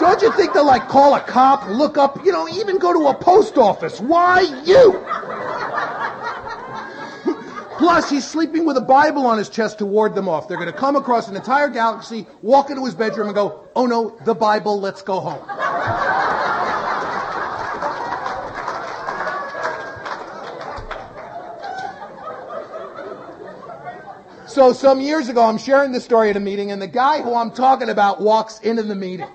Don't 0.00 0.20
you 0.22 0.32
think 0.32 0.54
they'll 0.54 0.66
like 0.66 0.88
call 0.88 1.14
a 1.14 1.20
cop, 1.20 1.68
look 1.68 1.96
up, 1.98 2.24
you 2.24 2.32
know, 2.32 2.48
even 2.48 2.78
go 2.78 2.92
to 2.92 3.08
a 3.08 3.14
post 3.14 3.58
office? 3.58 4.00
Why 4.00 4.40
you? 4.64 5.06
Plus, 7.84 8.08
he's 8.08 8.26
sleeping 8.26 8.64
with 8.64 8.78
a 8.78 8.80
Bible 8.80 9.26
on 9.26 9.36
his 9.36 9.50
chest 9.50 9.76
to 9.76 9.84
ward 9.84 10.14
them 10.14 10.26
off. 10.26 10.48
They're 10.48 10.56
going 10.56 10.72
to 10.72 10.76
come 10.76 10.96
across 10.96 11.28
an 11.28 11.36
entire 11.36 11.68
galaxy, 11.68 12.26
walk 12.40 12.70
into 12.70 12.82
his 12.86 12.94
bedroom, 12.94 13.26
and 13.26 13.34
go, 13.34 13.68
oh 13.76 13.84
no, 13.84 14.16
the 14.24 14.34
Bible, 14.34 14.80
let's 14.80 15.02
go 15.02 15.20
home. 15.20 15.46
So 24.48 24.72
some 24.72 25.02
years 25.02 25.28
ago, 25.28 25.44
I'm 25.44 25.58
sharing 25.58 25.92
this 25.92 26.06
story 26.06 26.30
at 26.30 26.38
a 26.38 26.40
meeting, 26.40 26.70
and 26.70 26.80
the 26.80 26.86
guy 26.86 27.20
who 27.20 27.34
I'm 27.34 27.50
talking 27.50 27.90
about 27.90 28.18
walks 28.18 28.60
into 28.60 28.82
the 28.82 28.94
meeting. 28.94 29.28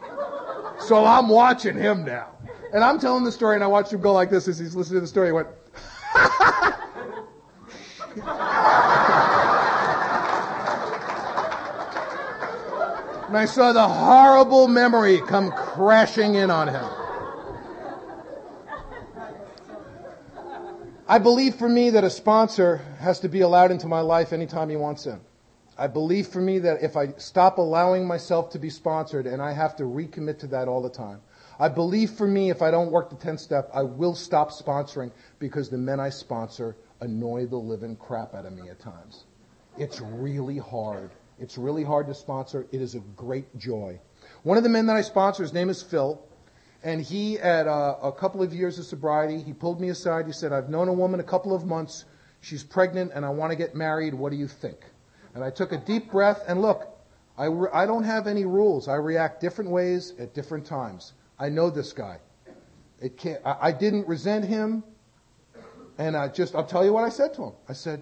So 0.80 1.06
I'm 1.06 1.30
watching 1.30 1.78
him 1.78 2.04
now. 2.04 2.30
And 2.74 2.84
I'm 2.84 2.97
telling 2.97 3.26
the 3.26 3.32
story, 3.32 3.54
and 3.54 3.64
I 3.64 3.68
watched 3.68 3.93
him 3.93 4.02
go 4.02 4.12
like 4.12 4.32
this 4.32 4.47
as 4.47 4.58
he's 4.58 4.76
listening 4.76 4.97
to 4.97 5.02
the 5.02 5.08
story. 5.08 5.28
He 5.28 5.34
went, 5.34 5.50
And 13.30 13.38
I 13.38 13.45
saw 13.45 13.74
the 13.74 13.88
horrible 13.88 14.67
memory 14.67 15.22
come 15.22 15.51
crashing 15.51 16.34
in 16.34 16.49
on 16.49 16.67
him. 16.67 16.89
I 21.07 21.20
believe 21.20 21.55
for 21.55 21.70
me 21.70 21.91
that 21.91 22.03
a 22.03 22.09
sponsor 22.09 22.78
has 22.99 23.20
to 23.22 23.30
be 23.30 23.41
allowed 23.41 23.72
into 23.72 23.88
my 23.88 24.01
life 24.01 24.34
anytime 24.34 24.70
he 24.70 24.76
wants 24.76 25.05
in. 25.05 25.20
I 25.78 25.88
believe 25.88 26.28
for 26.28 26.41
me 26.41 26.59
that 26.59 26.84
if 26.84 26.97
I 26.97 27.13
stop 27.17 27.57
allowing 27.57 28.05
myself 28.05 28.49
to 28.51 28.59
be 28.59 28.70
sponsored 28.70 29.26
and 29.26 29.41
I 29.41 29.53
have 29.53 29.76
to 29.78 29.84
recommit 29.84 30.39
to 30.39 30.47
that 30.47 30.67
all 30.67 30.82
the 30.82 30.89
time. 30.89 31.22
I 31.59 31.70
believe 31.70 32.11
for 32.11 32.28
me 32.28 32.49
if 32.49 32.61
I 32.61 32.70
don't 32.72 32.91
work 32.91 33.09
the 33.09 33.15
10 33.15 33.38
step, 33.38 33.70
I 33.74 33.84
will 33.84 34.15
stop 34.15 34.51
sponsoring 34.51 35.11
because 35.39 35.70
the 35.70 35.78
men 35.78 35.99
I 35.99 36.09
sponsor 36.09 36.76
annoy 37.02 37.45
the 37.45 37.58
living 37.58 37.95
crap 37.95 38.34
out 38.34 38.45
of 38.45 38.54
me 38.54 38.70
at 38.70 38.80
times. 38.80 39.26
It's 39.78 40.02
really 40.02 40.58
hard. 40.58 41.12
It's 41.39 41.58
really 41.58 41.84
hard 41.84 42.08
to 42.08 42.14
sponsor. 42.14 42.68
It 42.72 42.82
is 42.82 42.95
a 42.95 43.00
great 43.16 43.58
joy. 43.58 44.00
One 44.43 44.58
of 44.58 44.64
the 44.64 44.70
men 44.70 44.86
that 44.88 44.95
I 44.95 45.02
sponsor, 45.02 45.43
his 45.43 45.54
name 45.54 45.70
is 45.70 45.82
Phil. 45.82 46.22
And 46.84 47.02
he, 47.02 47.38
at 47.39 47.68
uh, 47.68 47.97
a 48.02 48.12
couple 48.12 48.41
of 48.41 48.54
years 48.54 48.80
of 48.80 48.86
sobriety, 48.86 49.41
he 49.41 49.52
pulled 49.52 49.82
me 49.82 49.89
aside. 49.89 50.26
He 50.26 50.32
said, 50.32 50.54
I've 50.54 50.70
known 50.70 50.88
a 50.88 50.93
woman 50.93 51.20
a 51.20 51.24
couple 51.24 51.54
of 51.54 51.66
months. 51.66 52.06
She's 52.41 52.64
pregnant 52.64 53.12
and 53.14 53.26
I 53.26 53.30
want 53.30 53.52
to 53.52 53.58
get 53.58 53.76
married. 53.76 54.14
What 54.14 54.32
do 54.32 54.38
you 54.38 54.47
think? 54.47 54.78
And 55.36 55.43
I 55.43 55.50
took 55.50 55.72
a 55.72 55.78
deep 55.78 56.12
breath 56.12 56.41
and 56.47 56.62
look, 56.62 56.88
I, 57.38 57.45
re- 57.45 57.70
I 57.74 57.86
don't 57.86 58.04
have 58.04 58.28
any 58.28 58.45
rules. 58.45 58.88
I 58.88 58.95
react 58.95 59.41
different 59.41 59.72
ways 59.72 60.14
at 60.20 60.34
different 60.34 60.66
times. 60.66 61.14
I 61.38 61.50
know 61.50 61.70
this 61.70 61.93
guy. 61.93 62.20
It 63.02 63.18
can't, 63.18 63.41
I, 63.45 63.58
I 63.62 63.72
didn't 63.72 64.08
resent 64.08 64.45
him. 64.45 64.84
And 66.00 66.16
I 66.16 66.30
just, 66.30 66.56
I'll 66.56 66.66
tell 66.66 66.86
you 66.86 66.93
what 66.93 67.04
I 67.04 67.10
said 67.10 67.34
to 67.36 67.43
him. 67.43 67.54
I 67.68 67.74
said, 67.74 68.02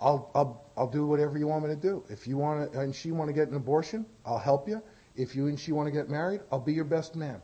I'll, 0.00 0.30
I'll, 0.34 0.64
I'll 0.76 0.90
do 0.90 1.06
whatever 1.06 1.38
you 1.38 1.46
want 1.46 1.62
me 1.62 1.70
to 1.70 1.80
do. 1.80 2.04
If 2.10 2.26
you 2.26 2.36
want 2.36 2.72
to, 2.72 2.80
and 2.80 2.94
she 2.94 3.12
want 3.12 3.28
to 3.28 3.32
get 3.32 3.48
an 3.48 3.54
abortion, 3.54 4.04
I'll 4.26 4.40
help 4.40 4.68
you. 4.68 4.82
If 5.14 5.36
you 5.36 5.46
and 5.46 5.58
she 5.58 5.70
want 5.70 5.86
to 5.86 5.92
get 5.92 6.10
married, 6.10 6.40
I'll 6.50 6.60
be 6.60 6.72
your 6.72 6.84
best 6.84 7.14
man. 7.14 7.40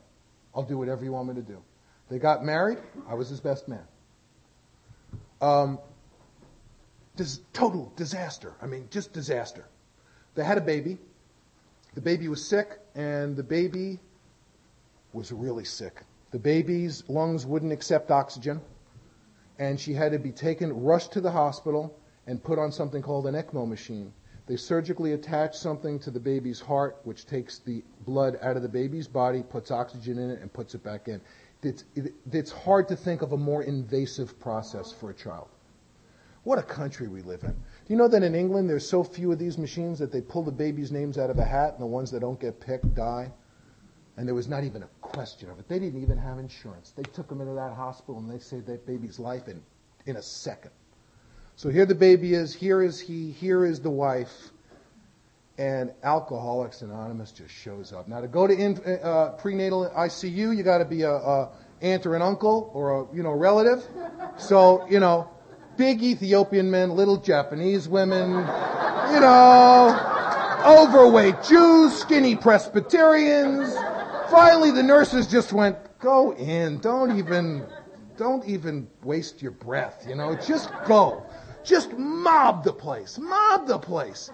I'll 0.55 0.65
do 0.65 0.77
whatever 0.77 1.05
you 1.05 1.13
want 1.13 1.29
me 1.29 1.35
to 1.35 1.41
do. 1.41 1.63
They 2.11 2.19
got 2.19 2.45
married. 2.45 2.79
I 3.09 3.15
was 3.15 3.29
his 3.29 3.41
best 3.41 3.69
man. 3.69 3.85
Um, 5.41 5.79
this 7.17 7.41
total 7.53 7.93
disaster. 7.95 8.55
I 8.61 8.67
mean, 8.67 8.89
just 8.91 9.13
disaster. 9.13 9.67
They 10.35 10.45
had 10.45 10.59
a 10.59 10.63
baby. 10.63 10.99
The 11.95 12.01
baby 12.01 12.27
was 12.27 12.45
sick, 12.45 12.81
and 12.97 13.37
the 13.37 13.43
baby 13.45 14.01
was 15.13 15.31
really 15.31 15.65
sick. 15.65 16.03
The 16.33 16.39
baby's 16.39 17.09
lungs 17.09 17.47
wouldn't 17.47 17.73
accept 17.73 18.11
oxygen, 18.11 18.61
and 19.59 19.79
she 19.79 19.95
had 19.95 20.13
to 20.13 20.19
be 20.19 20.33
taken, 20.33 20.83
rushed 20.83 21.13
to 21.13 21.21
the 21.21 21.31
hospital, 21.31 21.97
and 22.27 22.43
put 22.43 22.59
on 22.59 22.73
something 22.73 23.03
called 23.03 23.27
an 23.27 23.35
ECMO 23.35 23.69
machine. 23.69 24.13
They 24.47 24.57
surgically 24.57 25.13
attach 25.13 25.57
something 25.57 25.99
to 26.01 26.11
the 26.11 26.21
baby's 26.21 26.61
heart, 26.61 26.99
which 27.05 27.27
takes 27.27 27.59
the 27.59 27.83
blood 28.05 28.39
out 28.43 28.57
of 28.57 28.63
the 28.63 28.69
baby's 28.69 29.07
body, 29.07 29.43
puts 29.43 29.71
oxygen 29.71 30.19
in 30.19 30.31
it, 30.31 30.41
and 30.41 30.53
puts 30.53 30.75
it 30.75 30.83
back 30.83 31.09
in. 31.09 31.21
It's, 31.63 31.85
it, 31.95 32.13
it's 32.33 32.51
hard 32.51 32.89
to 32.89 32.97
think 32.97 33.23
of 33.23 33.33
a 33.33 33.37
more 33.37 33.63
invasive 33.63 34.39
process 34.41 34.91
for 34.93 35.11
a 35.11 35.15
child. 35.15 35.49
What 36.45 36.59
a 36.59 36.63
country 36.63 37.07
we 37.07 37.23
live 37.23 37.45
in. 37.45 37.53
Do 37.53 37.57
you 37.87 37.97
know 37.97 38.09
that 38.09 38.25
in 38.25 38.35
England 38.35 38.69
there's 38.69 38.89
so 38.89 39.05
few 39.05 39.31
of 39.31 39.39
these 39.39 39.59
machines 39.59 40.01
that 40.01 40.11
they 40.11 40.21
pull 40.21 40.43
the 40.43 40.51
baby's 40.51 40.91
names 40.91 41.19
out 41.19 41.31
of 41.31 41.39
a 41.39 41.45
hat 41.45 41.75
and 41.75 41.81
the 41.81 41.87
ones 41.87 42.11
that 42.11 42.21
don't 42.21 42.41
get 42.41 42.59
picked 42.59 42.95
die? 42.97 43.31
And 44.17 44.27
there 44.27 44.35
was 44.35 44.49
not 44.49 44.65
even 44.65 44.83
a 44.83 44.89
question 45.01 45.49
of 45.51 45.59
it. 45.59 45.69
They 45.69 45.79
didn't 45.79 46.03
even 46.03 46.19
have 46.19 46.39
insurance. 46.39 46.93
They 46.95 47.03
took 47.03 47.31
him 47.31 47.41
into 47.41 47.55
that 47.55 47.73
hospital 47.73 48.19
and 48.19 48.31
they 48.31 48.39
saved 48.39 48.67
that 48.67 48.87
baby's 48.87 49.19
life 49.19 49.49
in, 49.49 49.63
in 50.07 50.17
a 50.17 50.23
second. 50.23 50.71
So 51.57 51.71
here 51.71 51.87
the 51.87 51.95
baby 51.95 52.35
is, 52.35 52.55
here 52.55 52.83
is 52.83 53.01
he, 53.01 53.31
here 53.31 53.65
is 53.65 53.81
the 53.81 53.91
wife, 53.91 54.51
and 55.59 55.93
Alcoholics 56.03 56.83
Anonymous 56.83 57.31
just 57.31 57.53
shows 57.53 57.93
up. 57.93 58.09
Now 58.09 58.21
to 58.21 58.29
go 58.29 58.47
to 58.47 58.55
in, 58.55 58.81
uh, 59.03 59.31
prenatal 59.39 59.91
ICU, 59.97 60.57
you 60.57 60.63
got 60.63 60.79
to 60.79 60.85
be 60.85 61.03
a, 61.03 61.13
a, 61.13 61.51
aunt 61.83 62.07
or 62.07 62.15
an 62.15 62.23
uncle 62.23 62.71
or 62.75 63.01
a 63.01 63.15
you 63.15 63.23
know 63.23 63.33
relative. 63.33 63.85
So 64.39 64.87
you 64.89 65.01
know, 65.01 65.29
big 65.77 66.03
Ethiopian 66.03 66.71
men, 66.71 66.91
little 66.91 67.19
Japanese 67.19 67.89
women, 67.89 68.31
you 68.31 69.21
know, 69.21 70.65
overweight 70.65 71.43
Jews, 71.43 71.95
skinny 71.95 72.35
Presbyterians. 72.35 73.75
Finally, 74.33 74.71
the 74.71 74.83
nurses 74.83 75.27
just 75.27 75.53
went, 75.53 75.77
"Go 75.99 76.33
in, 76.33 76.79
don't 76.79 77.19
even." 77.19 77.67
Don't 78.19 78.47
even 78.47 78.87
waste 79.03 79.41
your 79.41 79.53
breath, 79.53 80.05
you 80.07 80.15
know, 80.15 80.37
just 80.37 80.71
go. 80.85 81.25
Just 81.65 81.93
mob 81.97 82.63
the 82.63 82.73
place. 82.73 83.19
Mob 83.19 83.67
the 83.67 83.79
place. 83.79 84.31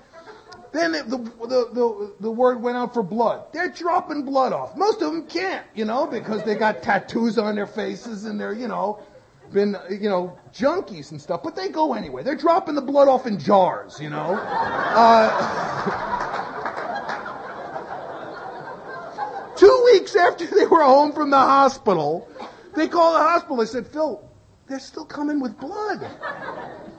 Then 0.73 0.93
the, 0.93 1.03
the, 1.07 1.71
the, 1.73 2.15
the, 2.21 2.31
word 2.31 2.61
went 2.61 2.77
out 2.77 2.93
for 2.93 3.03
blood. 3.03 3.45
They're 3.53 3.71
dropping 3.71 4.25
blood 4.25 4.53
off. 4.53 4.77
Most 4.77 5.01
of 5.01 5.13
them 5.13 5.27
can't, 5.27 5.65
you 5.75 5.85
know, 5.85 6.07
because 6.07 6.43
they 6.43 6.55
got 6.55 6.83
tattoos 6.83 7.39
on 7.39 7.55
their 7.55 7.67
faces 7.67 8.25
and 8.25 8.39
they're, 8.39 8.53
you 8.53 8.69
know, 8.69 9.01
been, 9.53 9.77
you 9.89 10.11
know, 10.11 10.37
junkies 10.53 11.13
and 11.13 11.21
stuff. 11.23 11.43
But 11.43 11.57
they 11.57 11.69
go 11.69 11.95
anyway. 11.95 12.23
They're 12.23 12.37
dropping 12.37 12.75
the 12.75 12.83
blood 12.83 13.09
off 13.09 13.27
in 13.27 13.39
jars, 13.39 13.99
you 14.01 14.11
know. 14.11 14.35
Uh, 14.35 16.17
two 19.59 19.83
weeks 19.93 20.17
after 20.17 20.47
they 20.47 20.67
were 20.67 20.83
home 20.83 21.13
from 21.13 21.31
the 21.31 21.37
hospital, 21.37 22.29
they 22.75 22.89
called 22.89 23.17
the 23.17 23.23
hospital. 23.23 23.57
They 23.57 23.67
said, 23.67 23.87
Phil, 23.87 24.23
they're 24.67 24.79
still 24.79 25.05
coming 25.05 25.41
with 25.41 25.59
blood 25.59 26.09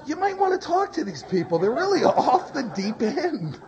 you 0.09 0.15
might 0.15 0.37
want 0.37 0.59
to 0.59 0.67
talk 0.67 0.91
to 0.93 1.03
these 1.03 1.23
people. 1.23 1.59
They're 1.59 1.71
really 1.71 2.03
off 2.03 2.51
the 2.53 2.63
deep 2.63 3.01
end. 3.01 3.59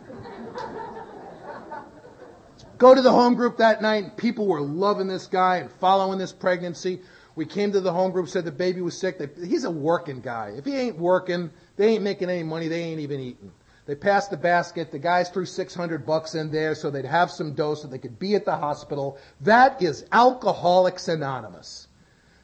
Go 2.79 2.95
to 2.95 3.01
the 3.01 3.11
home 3.11 3.35
group 3.35 3.57
that 3.57 3.81
night. 3.81 4.17
People 4.17 4.47
were 4.47 4.59
loving 4.59 5.07
this 5.07 5.27
guy 5.27 5.57
and 5.57 5.71
following 5.73 6.17
this 6.17 6.33
pregnancy. 6.33 7.01
We 7.35 7.45
came 7.45 7.71
to 7.73 7.79
the 7.79 7.93
home 7.93 8.11
group, 8.11 8.27
said 8.27 8.43
the 8.43 8.51
baby 8.51 8.81
was 8.81 8.97
sick. 8.97 9.21
He's 9.37 9.63
a 9.63 9.71
working 9.71 10.19
guy. 10.19 10.53
If 10.57 10.65
he 10.65 10.75
ain't 10.75 10.97
working, 10.97 11.51
they 11.77 11.89
ain't 11.89 12.03
making 12.03 12.29
any 12.29 12.43
money. 12.43 12.67
They 12.67 12.81
ain't 12.81 12.99
even 12.99 13.19
eating. 13.19 13.51
They 13.91 13.95
passed 13.95 14.31
the 14.31 14.37
basket. 14.37 14.89
The 14.89 14.99
guys 14.99 15.29
threw 15.29 15.45
600 15.45 16.05
bucks 16.05 16.33
in 16.33 16.49
there 16.49 16.75
so 16.75 16.89
they'd 16.89 17.03
have 17.03 17.29
some 17.29 17.51
dough 17.51 17.75
so 17.75 17.89
they 17.89 17.97
could 17.97 18.17
be 18.17 18.35
at 18.35 18.45
the 18.45 18.55
hospital. 18.55 19.17
That 19.41 19.81
is 19.81 20.05
Alcoholics 20.13 21.09
Anonymous. 21.09 21.89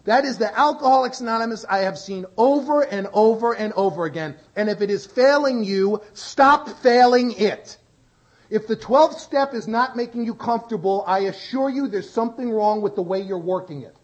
That 0.03 0.25
is 0.25 0.37
the 0.39 0.53
Alcoholics 0.53 1.21
Anonymous 1.21 1.63
I 1.69 1.77
have 1.83 1.97
seen 1.97 2.25
over 2.35 2.81
and 2.81 3.07
over 3.13 3.55
and 3.55 3.71
over 3.77 4.03
again. 4.03 4.35
And 4.57 4.69
if 4.69 4.81
it 4.81 4.89
is 4.89 5.05
failing 5.05 5.63
you, 5.63 6.01
stop 6.11 6.67
failing 6.67 7.31
it. 7.31 7.77
If 8.49 8.67
the 8.67 8.75
12th 8.75 9.19
step 9.19 9.53
is 9.53 9.69
not 9.69 9.95
making 9.95 10.25
you 10.25 10.35
comfortable, 10.35 11.05
I 11.07 11.19
assure 11.19 11.69
you 11.69 11.87
there's 11.87 12.09
something 12.09 12.51
wrong 12.51 12.81
with 12.81 12.95
the 12.95 13.03
way 13.03 13.21
you're 13.21 13.37
working 13.37 13.83
it. 13.83 13.95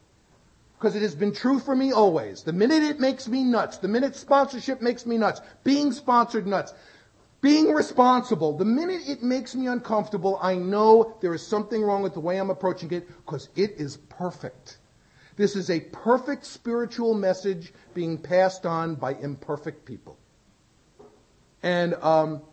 Because 0.80 0.96
it 0.96 1.02
has 1.02 1.16
been 1.16 1.34
true 1.34 1.60
for 1.60 1.76
me 1.76 1.92
always. 1.92 2.44
The 2.44 2.54
minute 2.54 2.84
it 2.84 3.02
makes 3.02 3.28
me 3.28 3.44
nuts, 3.44 3.80
the 3.80 3.90
minute 3.90 4.16
sponsorship 4.16 4.82
makes 4.82 5.06
me 5.06 5.18
nuts, 5.18 5.42
being 5.66 5.92
sponsored 5.92 6.48
nuts, 6.48 6.74
being 7.44 7.74
responsible, 7.74 8.58
the 8.58 8.64
minute 8.64 9.02
it 9.06 9.22
makes 9.22 9.54
me 9.54 9.68
uncomfortable, 9.68 10.40
I 10.42 10.56
know 10.56 11.18
there 11.20 11.34
is 11.34 11.46
something 11.46 11.84
wrong 11.84 12.02
with 12.02 12.14
the 12.14 12.22
way 12.22 12.40
I'm 12.40 12.50
approaching 12.50 12.90
it 12.92 13.06
because 13.26 13.50
it 13.58 13.72
is 13.72 13.98
perfect. 13.98 14.78
This 15.36 15.58
is 15.58 15.70
a 15.70 15.82
perfect 15.82 16.46
spiritual 16.46 17.14
message 17.14 17.74
being 17.94 18.18
passed 18.18 18.66
on 18.66 18.96
by 18.96 19.16
imperfect 19.16 19.84
people. 19.84 20.18
And 21.64 21.96
um, 21.96 22.44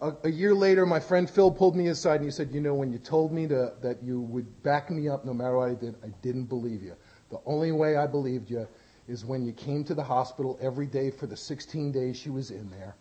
a, 0.00 0.12
a, 0.22 0.30
year 0.30 0.54
later, 0.54 0.86
my 0.86 1.00
friend 1.00 1.28
Phil 1.28 1.50
pulled 1.50 1.74
me 1.74 1.88
aside 1.88 2.16
and 2.16 2.24
he 2.24 2.30
said, 2.30 2.52
You 2.52 2.60
know, 2.60 2.74
when 2.74 2.92
you 2.92 2.98
told 2.98 3.32
me 3.32 3.48
to, 3.48 3.72
that 3.82 4.04
you 4.04 4.20
would 4.20 4.62
back 4.62 4.88
me 4.88 5.08
up 5.08 5.24
no 5.24 5.34
matter 5.34 5.56
what 5.56 5.70
I 5.70 5.74
did, 5.74 5.96
I 6.04 6.10
didn't 6.22 6.44
believe 6.44 6.80
you. 6.84 6.94
The 7.30 7.40
only 7.44 7.72
way 7.72 7.96
I 7.96 8.06
believed 8.06 8.50
you 8.50 8.68
is 9.08 9.24
when 9.24 9.44
you 9.44 9.52
came 9.52 9.82
to 9.84 9.94
the 9.94 10.04
hospital 10.04 10.60
every 10.62 10.86
day 10.86 11.10
for 11.10 11.26
the 11.26 11.36
16 11.36 11.90
days 11.90 12.16
she 12.16 12.30
was 12.30 12.52
in 12.52 12.70
there. 12.70 12.94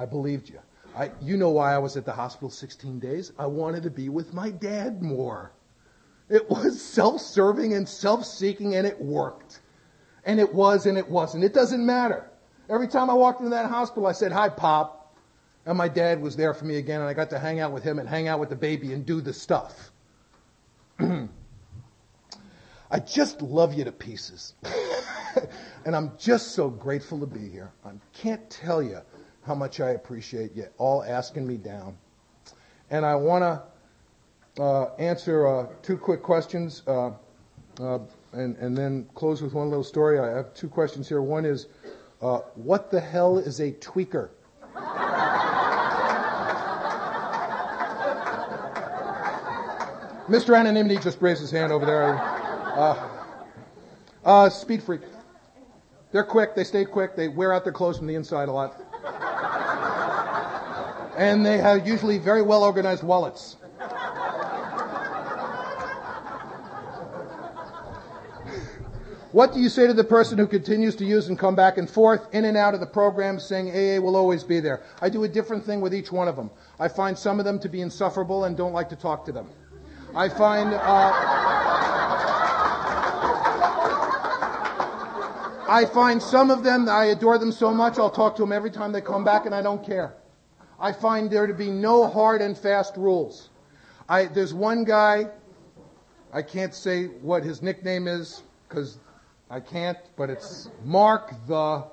I 0.00 0.06
believed 0.06 0.48
you. 0.48 0.58
I, 0.96 1.10
you 1.20 1.36
know 1.36 1.50
why 1.50 1.74
I 1.74 1.78
was 1.78 1.98
at 1.98 2.06
the 2.06 2.12
hospital 2.12 2.48
16 2.48 2.98
days? 3.00 3.32
I 3.38 3.44
wanted 3.46 3.82
to 3.82 3.90
be 3.90 4.08
with 4.08 4.32
my 4.32 4.48
dad 4.50 5.02
more. 5.02 5.52
It 6.30 6.48
was 6.48 6.80
self-serving 6.80 7.74
and 7.74 7.86
self-seeking 7.86 8.74
and 8.74 8.86
it 8.86 8.98
worked. 8.98 9.60
And 10.24 10.40
it 10.40 10.54
was 10.54 10.86
and 10.86 10.96
it 10.96 11.06
wasn't. 11.06 11.44
It 11.44 11.52
doesn't 11.52 11.84
matter. 11.84 12.30
Every 12.70 12.88
time 12.88 13.10
I 13.10 13.14
walked 13.14 13.40
into 13.40 13.50
that 13.50 13.68
hospital, 13.68 14.06
I 14.06 14.12
said, 14.12 14.32
hi, 14.32 14.48
Pop. 14.48 15.14
And 15.66 15.76
my 15.76 15.88
dad 15.88 16.22
was 16.22 16.34
there 16.34 16.54
for 16.54 16.64
me 16.64 16.76
again 16.78 17.00
and 17.00 17.08
I 17.08 17.12
got 17.12 17.28
to 17.30 17.38
hang 17.38 17.60
out 17.60 17.72
with 17.72 17.82
him 17.82 17.98
and 17.98 18.08
hang 18.08 18.26
out 18.26 18.40
with 18.40 18.48
the 18.48 18.56
baby 18.56 18.94
and 18.94 19.04
do 19.04 19.20
the 19.20 19.34
stuff. 19.34 19.92
I 20.98 21.28
just 23.06 23.42
love 23.42 23.74
you 23.74 23.84
to 23.84 23.92
pieces. 23.92 24.54
and 25.84 25.94
I'm 25.94 26.12
just 26.18 26.52
so 26.52 26.70
grateful 26.70 27.20
to 27.20 27.26
be 27.26 27.50
here. 27.50 27.70
I 27.84 27.90
can't 28.14 28.48
tell 28.48 28.82
you 28.82 29.02
how 29.46 29.54
much 29.54 29.80
I 29.80 29.90
appreciate 29.90 30.54
you 30.54 30.66
all 30.78 31.02
asking 31.02 31.46
me 31.46 31.56
down. 31.56 31.96
And 32.90 33.06
I 33.06 33.14
want 33.14 33.42
to 34.56 34.62
uh, 34.62 34.94
answer 34.98 35.46
uh, 35.46 35.66
two 35.82 35.96
quick 35.96 36.22
questions 36.22 36.82
uh, 36.86 37.12
uh, 37.80 37.98
and, 38.32 38.56
and 38.56 38.76
then 38.76 39.08
close 39.14 39.42
with 39.42 39.54
one 39.54 39.68
little 39.68 39.84
story. 39.84 40.18
I 40.18 40.28
have 40.28 40.54
two 40.54 40.68
questions 40.68 41.08
here. 41.08 41.22
One 41.22 41.44
is, 41.44 41.66
uh, 42.20 42.38
what 42.54 42.90
the 42.90 43.00
hell 43.00 43.38
is 43.38 43.60
a 43.60 43.72
tweaker? 43.72 44.30
Mr. 50.28 50.56
Anonymity 50.56 50.96
just 50.98 51.20
raised 51.20 51.40
his 51.40 51.50
hand 51.50 51.72
over 51.72 51.84
there. 51.84 52.14
Uh, 52.14 53.08
uh, 54.24 54.48
speed 54.48 54.82
freak. 54.82 55.00
They're 56.12 56.24
quick. 56.24 56.54
They 56.54 56.64
stay 56.64 56.84
quick. 56.84 57.16
They 57.16 57.28
wear 57.28 57.52
out 57.52 57.64
their 57.64 57.72
clothes 57.72 57.98
from 57.98 58.06
the 58.06 58.14
inside 58.14 58.48
a 58.48 58.52
lot. 58.52 58.80
And 61.20 61.44
they 61.44 61.58
have 61.58 61.86
usually 61.86 62.16
very 62.16 62.40
well 62.40 62.64
organized 62.64 63.02
wallets. 63.02 63.56
What 69.32 69.52
do 69.52 69.60
you 69.60 69.68
say 69.68 69.86
to 69.86 69.92
the 69.92 70.02
person 70.02 70.38
who 70.38 70.46
continues 70.46 70.96
to 70.96 71.04
use 71.04 71.28
and 71.28 71.38
come 71.38 71.54
back 71.54 71.76
and 71.76 71.90
forth 71.90 72.26
in 72.32 72.46
and 72.46 72.56
out 72.56 72.72
of 72.72 72.80
the 72.80 72.86
program 72.86 73.38
saying 73.38 73.68
AA 73.68 74.00
will 74.00 74.16
always 74.16 74.44
be 74.44 74.60
there? 74.60 74.80
I 75.02 75.10
do 75.10 75.24
a 75.24 75.28
different 75.28 75.62
thing 75.62 75.82
with 75.82 75.92
each 75.92 76.10
one 76.10 76.26
of 76.26 76.36
them. 76.36 76.50
I 76.78 76.88
find 76.88 77.18
some 77.18 77.38
of 77.38 77.44
them 77.44 77.58
to 77.58 77.68
be 77.68 77.82
insufferable 77.82 78.44
and 78.44 78.56
don't 78.56 78.72
like 78.72 78.88
to 78.88 78.96
talk 78.96 79.26
to 79.26 79.32
them. 79.32 79.50
I 80.14 80.30
find, 80.30 80.72
uh, 80.72 81.12
I 85.68 85.84
find 85.92 86.22
some 86.22 86.50
of 86.50 86.64
them, 86.64 86.88
I 86.88 87.04
adore 87.12 87.36
them 87.36 87.52
so 87.52 87.74
much, 87.74 87.98
I'll 87.98 88.08
talk 88.08 88.36
to 88.36 88.42
them 88.42 88.52
every 88.52 88.70
time 88.70 88.90
they 88.92 89.02
come 89.02 89.22
back 89.22 89.44
and 89.44 89.54
I 89.54 89.60
don't 89.60 89.84
care. 89.84 90.14
I 90.80 90.92
find 90.92 91.30
there 91.30 91.46
to 91.46 91.52
be 91.52 91.70
no 91.70 92.08
hard 92.08 92.40
and 92.40 92.56
fast 92.56 92.96
rules. 92.96 93.50
I, 94.08 94.26
there's 94.26 94.54
one 94.54 94.84
guy, 94.84 95.28
I 96.32 96.40
can't 96.40 96.74
say 96.74 97.04
what 97.06 97.44
his 97.44 97.60
nickname 97.60 98.08
is 98.08 98.42
because 98.66 98.98
I 99.50 99.60
can't, 99.60 99.98
but 100.16 100.30
it's 100.30 100.70
Mark 100.84 101.34
the. 101.46 101.84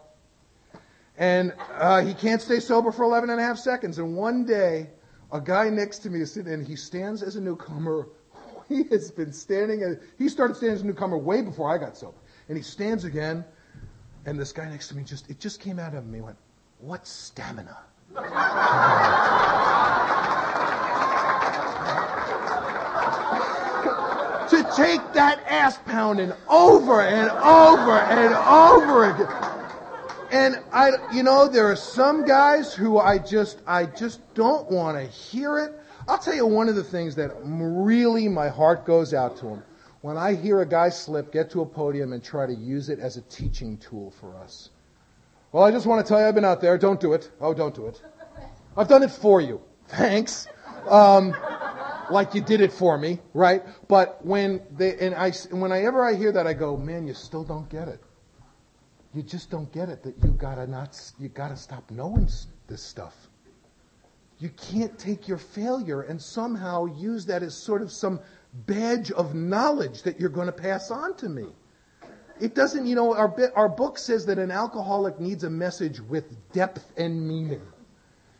And 1.17 1.53
uh, 1.73 2.03
he 2.03 2.13
can't 2.13 2.41
stay 2.41 2.59
sober 2.59 2.91
for 2.91 3.03
11 3.03 3.29
and 3.29 3.39
a 3.39 3.43
half 3.43 3.57
seconds. 3.57 3.97
And 3.97 4.15
one 4.15 4.45
day, 4.45 4.89
a 5.31 5.41
guy 5.41 5.69
next 5.69 5.99
to 5.99 6.09
me 6.09 6.21
is 6.21 6.31
sitting, 6.31 6.53
and 6.53 6.65
he 6.65 6.75
stands 6.75 7.21
as 7.23 7.35
a 7.35 7.41
newcomer. 7.41 8.07
He 8.69 8.83
has 8.91 9.11
been 9.11 9.31
standing, 9.31 9.81
as, 9.81 9.95
he 10.17 10.27
started 10.27 10.57
standing 10.57 10.75
as 10.75 10.81
a 10.81 10.85
newcomer 10.85 11.17
way 11.17 11.41
before 11.41 11.73
I 11.73 11.77
got 11.77 11.95
sober. 11.95 12.17
And 12.49 12.57
he 12.57 12.63
stands 12.63 13.05
again, 13.05 13.45
and 14.25 14.38
this 14.38 14.51
guy 14.51 14.69
next 14.69 14.89
to 14.89 14.95
me 14.95 15.03
just, 15.03 15.29
it 15.29 15.39
just 15.39 15.61
came 15.61 15.79
out 15.79 15.93
of 15.93 16.03
him. 16.03 16.13
He 16.13 16.19
went, 16.19 16.35
What 16.79 17.07
stamina? 17.07 17.77
to 24.49 24.64
take 24.76 25.01
that 25.14 25.43
ass 25.47 25.78
pounding 25.86 26.32
over 26.49 27.01
and 27.01 27.30
over 27.30 27.91
and 27.91 28.34
over 28.34 29.10
again. 29.12 29.58
And 30.32 30.64
I, 30.72 30.91
you 31.14 31.24
know, 31.24 31.47
there 31.47 31.70
are 31.72 31.76
some 31.76 32.26
guys 32.26 32.74
who 32.74 32.97
I 32.97 33.18
just, 33.18 33.62
I 33.66 33.86
just 33.86 34.22
don't 34.34 34.70
want 34.70 34.97
to 34.97 35.03
hear 35.05 35.60
it. 35.60 35.74
I'll 36.08 36.18
tell 36.18 36.36
you 36.36 36.45
one 36.45 36.70
of 36.70 36.76
the 36.76 36.84
things 36.84 37.16
that 37.16 37.32
really 37.43 38.28
my 38.28 38.49
heart 38.49 38.86
goes 38.86 39.14
out 39.14 39.38
to 39.38 39.45
them 39.45 39.64
when 40.01 40.18
I 40.18 40.36
hear 40.36 40.62
a 40.62 40.66
guy 40.66 40.89
slip, 40.89 41.32
get 41.32 41.49
to 41.51 41.62
a 41.62 41.66
podium, 41.66 42.14
and 42.14 42.24
try 42.24 42.45
to 42.45 42.53
use 42.53 42.89
it 42.89 42.99
as 42.99 43.18
a 43.18 43.22
teaching 43.24 43.78
tool 43.78 44.12
for 44.12 44.36
us. 44.38 44.70
Well, 45.51 45.63
I 45.63 45.71
just 45.71 45.85
want 45.85 46.05
to 46.05 46.09
tell 46.09 46.19
you, 46.19 46.27
I've 46.27 46.35
been 46.35 46.45
out 46.45 46.61
there. 46.61 46.77
Don't 46.77 46.99
do 46.99 47.13
it. 47.13 47.31
Oh, 47.39 47.53
don't 47.53 47.73
do 47.73 47.87
it. 47.87 48.01
I've 48.75 48.87
done 48.87 49.03
it 49.03 49.11
for 49.11 49.41
you. 49.41 49.61
Thanks. 49.87 50.47
Um, 50.87 51.35
like 52.09 52.35
you 52.35 52.41
did 52.41 52.61
it 52.61 52.71
for 52.71 52.97
me, 52.97 53.19
right? 53.33 53.63
But 53.87 54.25
when 54.25 54.61
they, 54.71 54.97
and 54.97 55.15
I, 55.15 55.31
whenever 55.51 56.05
I 56.05 56.15
hear 56.15 56.31
that, 56.31 56.47
I 56.47 56.53
go, 56.53 56.77
man, 56.77 57.07
you 57.07 57.13
still 57.13 57.43
don't 57.43 57.69
get 57.69 57.87
it. 57.87 58.01
You 59.13 59.23
just 59.23 59.49
don't 59.49 59.71
get 59.71 59.89
it 59.89 60.03
that 60.03 60.15
you 60.23 60.31
gotta 60.31 60.67
not, 60.67 60.99
you 61.17 61.29
gotta 61.29 61.55
stop 61.55 61.89
knowing 61.89 62.29
this 62.67 62.83
stuff. 62.83 63.15
You 64.39 64.49
can't 64.49 64.97
take 64.99 65.27
your 65.27 65.39
failure 65.39 66.01
and 66.01 66.21
somehow 66.21 66.85
use 66.85 67.25
that 67.25 67.41
as 67.41 67.55
sort 67.55 67.81
of 67.81 67.91
some 67.91 68.19
badge 68.53 69.11
of 69.11 69.33
knowledge 69.33 70.03
that 70.03 70.19
you're 70.19 70.29
going 70.29 70.45
to 70.45 70.53
pass 70.53 70.91
on 70.91 71.15
to 71.17 71.29
me. 71.29 71.47
It 72.39 72.55
doesn't, 72.55 72.85
you 72.85 72.95
know, 72.95 73.15
our, 73.15 73.33
our 73.55 73.69
book 73.69 73.97
says 73.97 74.25
that 74.27 74.38
an 74.39 74.51
alcoholic 74.51 75.19
needs 75.19 75.43
a 75.43 75.49
message 75.49 75.99
with 75.99 76.51
depth 76.51 76.91
and 76.97 77.27
meaning. 77.27 77.61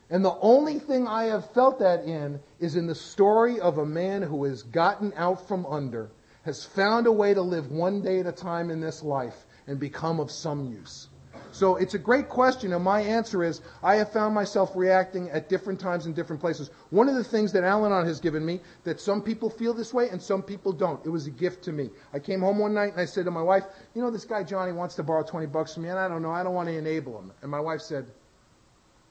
And 0.10 0.24
the 0.24 0.38
only 0.40 0.80
thing 0.80 1.08
I 1.08 1.26
have 1.26 1.52
felt 1.52 1.80
that 1.80 2.06
in 2.06 2.40
is 2.60 2.76
in 2.76 2.88
the 2.88 2.96
story 2.96 3.60
of 3.60 3.78
a 3.78 3.86
man 3.86 4.22
who 4.22 4.46
has 4.46 4.64
gotten 4.64 5.14
out 5.16 5.48
from 5.48 5.66
under, 5.66 6.10
has 6.44 6.64
found 6.64 7.08
a 7.08 7.12
way 7.12 7.34
to 7.34 7.42
live 7.42 7.72
one 7.72 8.02
day 8.02 8.20
at 8.20 8.28
a 8.28 8.32
time 8.32 8.70
in 8.70 8.80
this 8.80 9.04
life 9.04 9.46
and 9.68 9.80
become 9.80 10.20
of 10.20 10.32
some 10.32 10.66
use. 10.72 11.10
So 11.52 11.76
it's 11.76 11.94
a 11.94 12.00
great 12.00 12.30
question, 12.30 12.74
and 12.74 12.84
my 12.84 13.02
answer 13.02 13.44
is 13.44 13.62
I 13.84 13.96
have 13.96 14.12
found 14.12 14.36
myself 14.36 14.72
reacting 14.76 15.30
at 15.32 15.50
different 15.50 15.80
times 15.80 16.06
in 16.06 16.14
different 16.14 16.40
places. 16.40 16.70
One 16.90 17.10
of 17.10 17.16
the 17.16 17.24
things 17.24 17.52
that 17.54 17.64
Al 17.64 17.86
Anon 17.86 18.06
has 18.06 18.20
given 18.20 18.46
me, 18.46 18.60
that 18.84 19.00
some 19.00 19.22
people 19.22 19.50
feel 19.50 19.74
this 19.74 19.94
way 19.94 20.10
and 20.10 20.22
some 20.22 20.44
people 20.44 20.72
don't, 20.72 21.04
it 21.06 21.10
was 21.10 21.28
a 21.28 21.32
gift 21.32 21.64
to 21.66 21.72
me. 21.72 21.90
I 22.14 22.20
came 22.20 22.42
home 22.42 22.60
one 22.60 22.74
night 22.74 22.94
and 22.94 23.02
I 23.02 23.06
said 23.06 23.26
to 23.26 23.32
my 23.32 23.42
wife, 23.42 23.64
You 23.96 24.02
know, 24.02 24.12
this 24.12 24.26
guy 24.26 24.44
Johnny 24.44 24.72
wants 24.72 24.96
to 24.96 25.04
borrow 25.04 25.24
20 25.24 25.48
bucks 25.48 25.74
from 25.74 25.84
me, 25.84 25.90
and 25.90 26.00
I 26.00 26.08
don't 26.08 26.22
know, 26.22 26.32
I 26.32 26.44
don't 26.44 26.54
want 26.54 26.70
to 26.70 26.78
enable 26.78 27.20
him. 27.20 27.32
And 27.42 27.50
my 27.50 27.60
wife 27.60 27.82
said, 27.82 28.06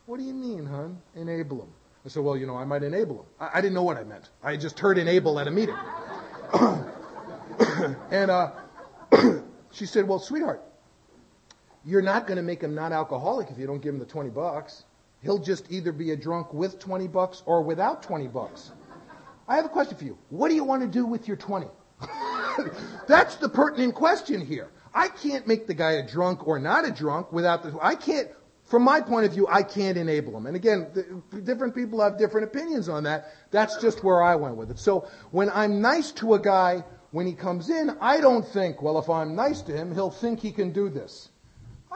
what 0.07 0.19
do 0.19 0.25
you 0.25 0.35
mean, 0.35 0.65
hon? 0.67 0.99
Enable 1.17 1.63
him. 1.63 1.69
I 2.05 2.09
said, 2.09 2.23
well, 2.23 2.37
you 2.37 2.47
know, 2.47 2.57
I 2.57 2.65
might 2.65 2.85
enable 2.85 3.21
him. 3.21 3.27
I, 3.41 3.51
I 3.55 3.61
didn't 3.61 3.75
know 3.75 3.83
what 3.83 3.97
I 3.97 4.05
meant. 4.05 4.31
I 4.43 4.57
just 4.57 4.79
heard 4.79 4.99
enable 4.99 5.41
at 5.41 5.49
a 5.49 5.51
meeting. 5.51 5.75
and 8.13 8.31
uh, 8.31 8.53
she 9.73 9.85
said, 9.85 10.07
well, 10.07 10.21
sweetheart, 10.21 10.63
you're 11.87 12.03
not 12.03 12.27
going 12.27 12.37
to 12.37 12.43
make 12.43 12.61
him 12.61 12.75
not 12.75 12.93
alcoholic 12.93 13.51
if 13.51 13.59
you 13.59 13.67
don't 13.67 13.81
give 13.81 13.95
him 13.95 14.01
the 14.01 14.07
20 14.07 14.31
bucks. 14.31 14.85
He'll 15.23 15.39
just 15.39 15.71
either 15.71 15.93
be 15.93 16.11
a 16.11 16.17
drunk 16.17 16.53
with 16.53 16.79
20 16.79 17.07
bucks 17.09 17.43
or 17.47 17.63
without 17.63 18.03
20 18.03 18.27
bucks. 18.29 18.73
I 19.49 19.57
have 19.57 19.65
a 19.65 19.69
question 19.69 19.97
for 19.97 20.05
you. 20.05 20.19
What 20.29 20.49
do 20.49 20.57
you 20.57 20.65
want 20.65 20.83
to 20.83 20.89
do 20.89 21.07
with 21.07 21.29
your 21.29 21.37
20? 21.37 21.67
That's 23.09 23.37
the 23.37 23.49
pertinent 23.49 23.95
question 23.95 24.45
here. 24.45 24.69
I 24.93 25.09
can't 25.09 25.47
make 25.47 25.67
the 25.67 25.75
guy 25.75 25.93
a 25.93 26.07
drunk 26.07 26.47
or 26.47 26.59
not 26.59 26.85
a 26.85 26.91
drunk 26.91 27.33
without 27.33 27.63
the. 27.63 27.79
I 27.81 27.95
can't 27.95 28.29
from 28.67 28.83
my 28.83 29.01
point 29.01 29.27
of 29.27 29.33
view, 29.33 29.47
I 29.49 29.63
can't 29.63 29.97
enable 29.97 30.33
them. 30.33 30.47
And 30.47 30.57
again, 30.57 30.89
the, 30.93 31.41
different 31.41 31.75
people 31.75 32.03
have 32.03 32.19
different 32.19 32.49
opinions 32.49 32.89
on 32.89 33.05
that. 33.05 33.33
That's 33.53 33.81
just 33.81 34.03
where 34.03 34.23
I 34.23 34.35
went 34.35 34.57
with 34.57 34.71
it. 34.71 34.79
So 34.79 35.09
when 35.31 35.51
I'm 35.51 35.81
nice 35.81 36.11
to 36.13 36.35
a 36.35 36.41
guy 36.41 36.85
when 37.13 37.27
he 37.27 37.33
comes 37.33 37.71
in, 37.71 37.97
I 38.01 38.21
don't 38.21 38.47
think, 38.47 38.83
well, 38.83 38.99
if 38.99 39.09
I'm 39.09 39.37
nice 39.37 39.63
to 39.63 39.73
him, 39.73 39.95
he'll 39.95 40.11
think 40.11 40.41
he 40.41 40.51
can 40.51 40.73
do 40.73 40.89
this. 40.89 41.29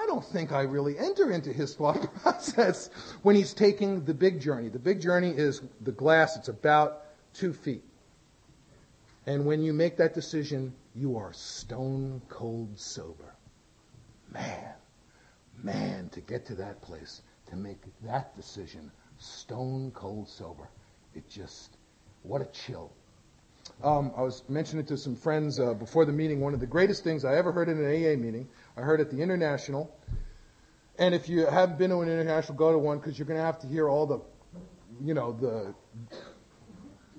I 0.01 0.07
don't 0.07 0.25
think 0.25 0.53
I 0.53 0.63
really 0.63 0.99
enter 0.99 1.31
into 1.31 1.53
his 1.53 1.75
thought 1.75 2.15
process 2.23 2.91
when 3.23 3.37
he's 3.37 3.53
taking 3.53 4.05
the 4.05 4.15
big 4.15 4.41
journey. 4.41 4.69
The 4.69 4.79
big 4.79 5.01
journey 5.01 5.31
is 5.31 5.61
the 5.83 5.93
glass, 5.93 6.37
it's 6.37 6.49
about 6.49 7.03
two 7.35 7.53
feet. 7.53 7.85
And 9.27 9.45
when 9.45 9.63
you 9.63 9.73
make 9.73 9.97
that 9.99 10.15
decision, 10.15 10.73
you 10.95 11.17
are 11.17 11.33
stone 11.33 12.23
cold 12.29 12.79
sober. 12.79 13.35
Man 14.33 14.75
man, 15.63 16.09
to 16.11 16.21
get 16.21 16.47
to 16.47 16.55
that 16.57 16.81
place, 16.83 17.23
to 17.49 17.57
make 17.57 17.79
that 18.03 18.35
decision 18.37 18.91
stone 19.19 19.91
cold 19.95 20.29
sober, 20.29 20.69
it 21.15 21.29
just, 21.29 21.77
what 22.23 22.41
a 22.41 22.47
chill. 22.47 22.91
Um, 23.83 24.13
I 24.17 24.23
was 24.23 24.43
mentioning 24.49 24.87
to 24.87 24.97
some 24.97 25.15
friends 25.15 25.61
uh, 25.61 25.75
before 25.75 26.05
the 26.05 26.13
meeting, 26.13 26.41
one 26.41 26.55
of 26.55 26.61
the 26.61 26.67
greatest 26.67 27.05
things 27.05 27.25
I 27.25 27.37
ever 27.37 27.53
heard 27.53 27.69
in 27.69 27.79
an 27.79 27.85
AA 27.85 28.17
meeting, 28.17 28.49
I 28.81 28.83
heard 28.83 29.01
at 29.01 29.11
the 29.11 29.21
International. 29.21 29.95
And 30.99 31.15
if 31.15 31.29
you 31.29 31.47
haven't 31.47 31.79
been 31.79 31.91
to 31.91 32.01
an 32.01 32.09
International, 32.09 32.57
go 32.57 32.73
to 32.73 32.79
one 32.79 32.99
because 32.99 33.19
you're 33.19 33.27
going 33.27 33.39
to 33.39 33.45
have 33.45 33.59
to 33.61 33.67
hear 33.67 33.89
all 33.89 34.07
the, 34.07 34.21
you 35.03 35.15
know, 35.15 35.33
the 35.33 35.75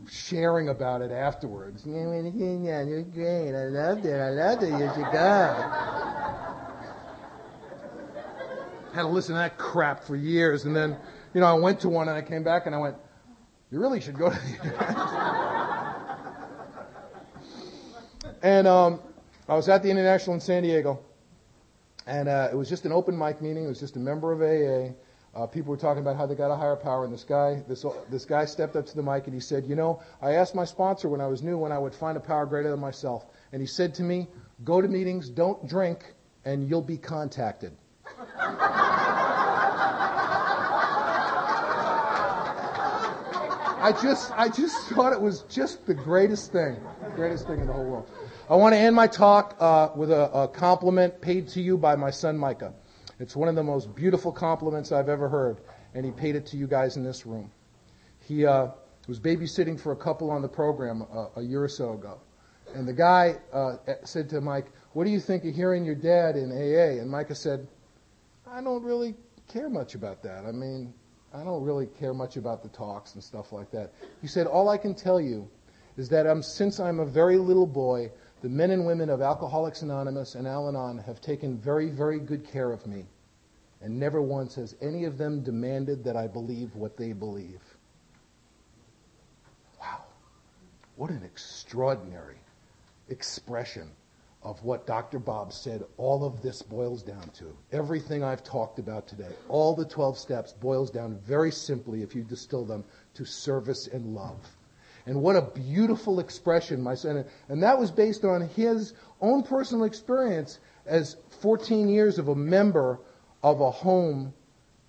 sharing 0.09 0.69
about 0.69 1.01
it 1.01 1.11
afterwards. 1.11 1.83
Yeah, 1.85 2.11
yeah, 2.13 2.83
you're 2.83 3.03
great. 3.03 3.55
I 3.55 3.65
loved 3.65 4.05
it. 4.05 4.19
I 4.19 4.29
loved 4.29 4.63
it. 4.63 4.71
You 4.71 4.91
should 4.95 5.11
go 5.11 5.91
had 8.93 9.03
to 9.03 9.07
listen 9.07 9.35
to 9.35 9.39
that 9.39 9.57
crap 9.57 10.03
for 10.03 10.15
years. 10.15 10.65
And 10.65 10.75
then, 10.75 10.97
you 11.33 11.41
know, 11.41 11.47
I 11.47 11.53
went 11.53 11.79
to 11.81 11.89
one 11.89 12.09
and 12.09 12.17
I 12.17 12.21
came 12.21 12.43
back 12.43 12.65
and 12.65 12.75
I 12.75 12.77
went, 12.77 12.97
you 13.71 13.79
really 13.79 14.01
should 14.01 14.17
go 14.17 14.29
to 14.29 14.35
the 14.35 14.53
International. 14.55 15.47
And 18.43 18.67
um, 18.67 18.99
I 19.47 19.53
was 19.53 19.69
at 19.69 19.83
the 19.83 19.91
International 19.91 20.33
in 20.33 20.39
San 20.39 20.63
Diego. 20.63 20.99
And 22.07 22.27
uh, 22.27 22.49
it 22.51 22.55
was 22.55 22.69
just 22.69 22.85
an 22.85 22.91
open 22.91 23.17
mic 23.17 23.41
meeting. 23.41 23.65
It 23.65 23.67
was 23.67 23.79
just 23.79 23.95
a 23.95 23.99
member 23.99 24.31
of 24.31 24.41
AA. 24.41 24.93
Uh, 25.33 25.47
people 25.47 25.71
were 25.71 25.77
talking 25.77 26.01
about 26.01 26.17
how 26.17 26.25
they 26.25 26.35
got 26.35 26.51
a 26.51 26.55
higher 26.55 26.75
power, 26.75 27.05
and 27.05 27.13
this 27.13 27.23
guy, 27.23 27.63
this 27.67 27.85
this 28.09 28.25
guy 28.25 28.43
stepped 28.43 28.75
up 28.75 28.85
to 28.85 28.95
the 28.95 29.03
mic 29.03 29.27
and 29.27 29.33
he 29.33 29.39
said, 29.39 29.65
"You 29.65 29.75
know, 29.75 30.01
I 30.21 30.33
asked 30.33 30.55
my 30.55 30.65
sponsor 30.65 31.07
when 31.07 31.21
I 31.21 31.27
was 31.27 31.41
new 31.41 31.57
when 31.57 31.71
I 31.71 31.79
would 31.79 31.95
find 31.95 32.17
a 32.17 32.19
power 32.19 32.45
greater 32.45 32.69
than 32.69 32.81
myself, 32.81 33.27
and 33.53 33.61
he 33.61 33.67
said 33.67 33.93
to 33.95 34.03
me, 34.03 34.27
go 34.65 34.81
to 34.81 34.89
meetings, 34.89 35.29
don't 35.29 35.65
drink, 35.69 36.15
and 36.43 36.67
you'll 36.67 36.81
be 36.81 36.97
contacted." 36.97 37.71
I 43.83 43.93
just, 43.93 44.31
I 44.37 44.47
just 44.47 44.89
thought 44.89 45.11
it 45.11 45.19
was 45.19 45.41
just 45.43 45.87
the 45.87 45.93
greatest 45.95 46.51
thing, 46.51 46.77
greatest 47.15 47.47
thing 47.47 47.61
in 47.61 47.67
the 47.67 47.73
whole 47.73 47.85
world. 47.85 48.09
I 48.51 48.55
want 48.55 48.73
to 48.73 48.77
end 48.77 48.97
my 48.97 49.07
talk 49.07 49.55
uh, 49.61 49.91
with 49.95 50.11
a, 50.11 50.29
a, 50.33 50.45
compliment 50.45 51.21
paid 51.21 51.47
to 51.49 51.61
you 51.61 51.77
by 51.77 51.95
my 51.95 52.11
son 52.11 52.37
Micah. 52.37 52.73
It's 53.17 53.33
one 53.33 53.47
of 53.47 53.55
the 53.55 53.63
most 53.63 53.95
beautiful 53.95 54.29
compliments 54.29 54.91
I've 54.91 55.07
ever 55.07 55.29
heard, 55.29 55.61
and 55.93 56.05
he 56.05 56.11
paid 56.11 56.35
it 56.35 56.47
to 56.47 56.57
you 56.57 56.67
guys 56.67 56.97
in 56.97 57.03
this 57.05 57.25
room. 57.25 57.49
He 58.19 58.45
uh, 58.45 58.67
was 59.07 59.21
babysitting 59.21 59.79
for 59.79 59.93
a 59.93 59.95
couple 59.95 60.29
on 60.29 60.41
the 60.41 60.49
program 60.49 61.03
uh, 61.03 61.27
a 61.37 61.41
year 61.41 61.63
or 61.63 61.69
so 61.69 61.93
ago. 61.93 62.19
And 62.75 62.85
the 62.85 62.91
guy 62.91 63.37
uh, 63.53 63.77
said 64.03 64.27
to 64.31 64.41
Mike, 64.41 64.65
What 64.91 65.05
do 65.05 65.11
you 65.11 65.21
think 65.21 65.45
of 65.45 65.55
hearing 65.55 65.85
your 65.85 65.95
dad 65.95 66.35
in 66.35 66.51
AA? 66.51 66.99
And 66.99 67.09
Micah 67.09 67.35
said, 67.35 67.65
I 68.45 68.61
don't 68.61 68.83
really 68.83 69.15
care 69.47 69.69
much 69.69 69.95
about 69.95 70.21
that. 70.23 70.43
I 70.45 70.51
mean, 70.51 70.93
I 71.33 71.45
don't 71.45 71.63
really 71.63 71.85
care 71.85 72.13
much 72.13 72.35
about 72.35 72.63
the 72.63 72.69
talks 72.69 73.13
and 73.13 73.23
stuff 73.23 73.53
like 73.53 73.71
that. 73.71 73.93
He 74.21 74.27
said, 74.27 74.45
All 74.45 74.67
I 74.67 74.77
can 74.77 74.93
tell 74.93 75.21
you 75.21 75.49
is 75.95 76.09
that 76.09 76.43
since 76.43 76.81
I'm 76.81 76.99
a 76.99 77.05
very 77.05 77.37
little 77.37 77.67
boy, 77.67 78.11
the 78.41 78.49
men 78.49 78.71
and 78.71 78.85
women 78.85 79.09
of 79.09 79.21
Alcoholics 79.21 79.83
Anonymous 79.83 80.35
and 80.35 80.47
Al 80.47 80.67
Anon 80.67 80.97
have 80.97 81.21
taken 81.21 81.57
very, 81.57 81.89
very 81.89 82.19
good 82.19 82.47
care 82.47 82.71
of 82.71 82.87
me. 82.87 83.05
And 83.81 83.99
never 83.99 84.21
once 84.21 84.55
has 84.55 84.75
any 84.81 85.05
of 85.05 85.17
them 85.17 85.41
demanded 85.41 86.03
that 86.03 86.15
I 86.15 86.27
believe 86.27 86.75
what 86.75 86.97
they 86.97 87.13
believe. 87.13 87.61
Wow. 89.79 90.03
What 90.95 91.09
an 91.09 91.23
extraordinary 91.23 92.37
expression 93.09 93.89
of 94.43 94.63
what 94.63 94.87
Dr. 94.87 95.19
Bob 95.19 95.53
said 95.53 95.83
all 95.97 96.23
of 96.23 96.41
this 96.41 96.63
boils 96.63 97.03
down 97.03 97.29
to. 97.29 97.55
Everything 97.71 98.23
I've 98.23 98.43
talked 98.43 98.79
about 98.79 99.07
today, 99.07 99.31
all 99.49 99.75
the 99.75 99.85
12 99.85 100.17
steps 100.17 100.53
boils 100.53 100.89
down 100.89 101.19
very 101.19 101.51
simply, 101.51 102.01
if 102.01 102.15
you 102.15 102.23
distill 102.23 102.65
them, 102.65 102.83
to 103.13 103.25
service 103.25 103.87
and 103.87 104.15
love. 104.15 104.39
And 105.05 105.21
what 105.21 105.35
a 105.35 105.41
beautiful 105.41 106.19
expression, 106.19 106.81
my 106.81 106.95
son. 106.95 107.25
And 107.49 107.63
that 107.63 107.79
was 107.79 107.91
based 107.91 108.23
on 108.23 108.47
his 108.49 108.93
own 109.19 109.43
personal 109.43 109.85
experience 109.85 110.59
as 110.85 111.17
14 111.41 111.89
years 111.89 112.19
of 112.19 112.27
a 112.27 112.35
member 112.35 112.99
of 113.43 113.61
a 113.61 113.71
home 113.71 114.33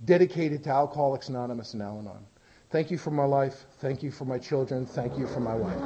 dedicated 0.05 0.65
to 0.65 0.71
Alcoholics 0.71 1.29
Anonymous 1.29 1.75
and 1.75 1.83
Al 1.83 1.99
Anon. 1.99 2.27
Thank 2.71 2.91
you 2.91 2.99
for 2.99 3.11
my 3.11 3.25
life. 3.25 3.67
Thank 3.81 4.03
you 4.03 4.11
for 4.11 4.25
my 4.25 4.39
children. 4.39 4.87
Thank 4.87 5.19
you 5.19 5.27
for 5.27 5.41
my 5.41 5.55
wife. 5.55 5.79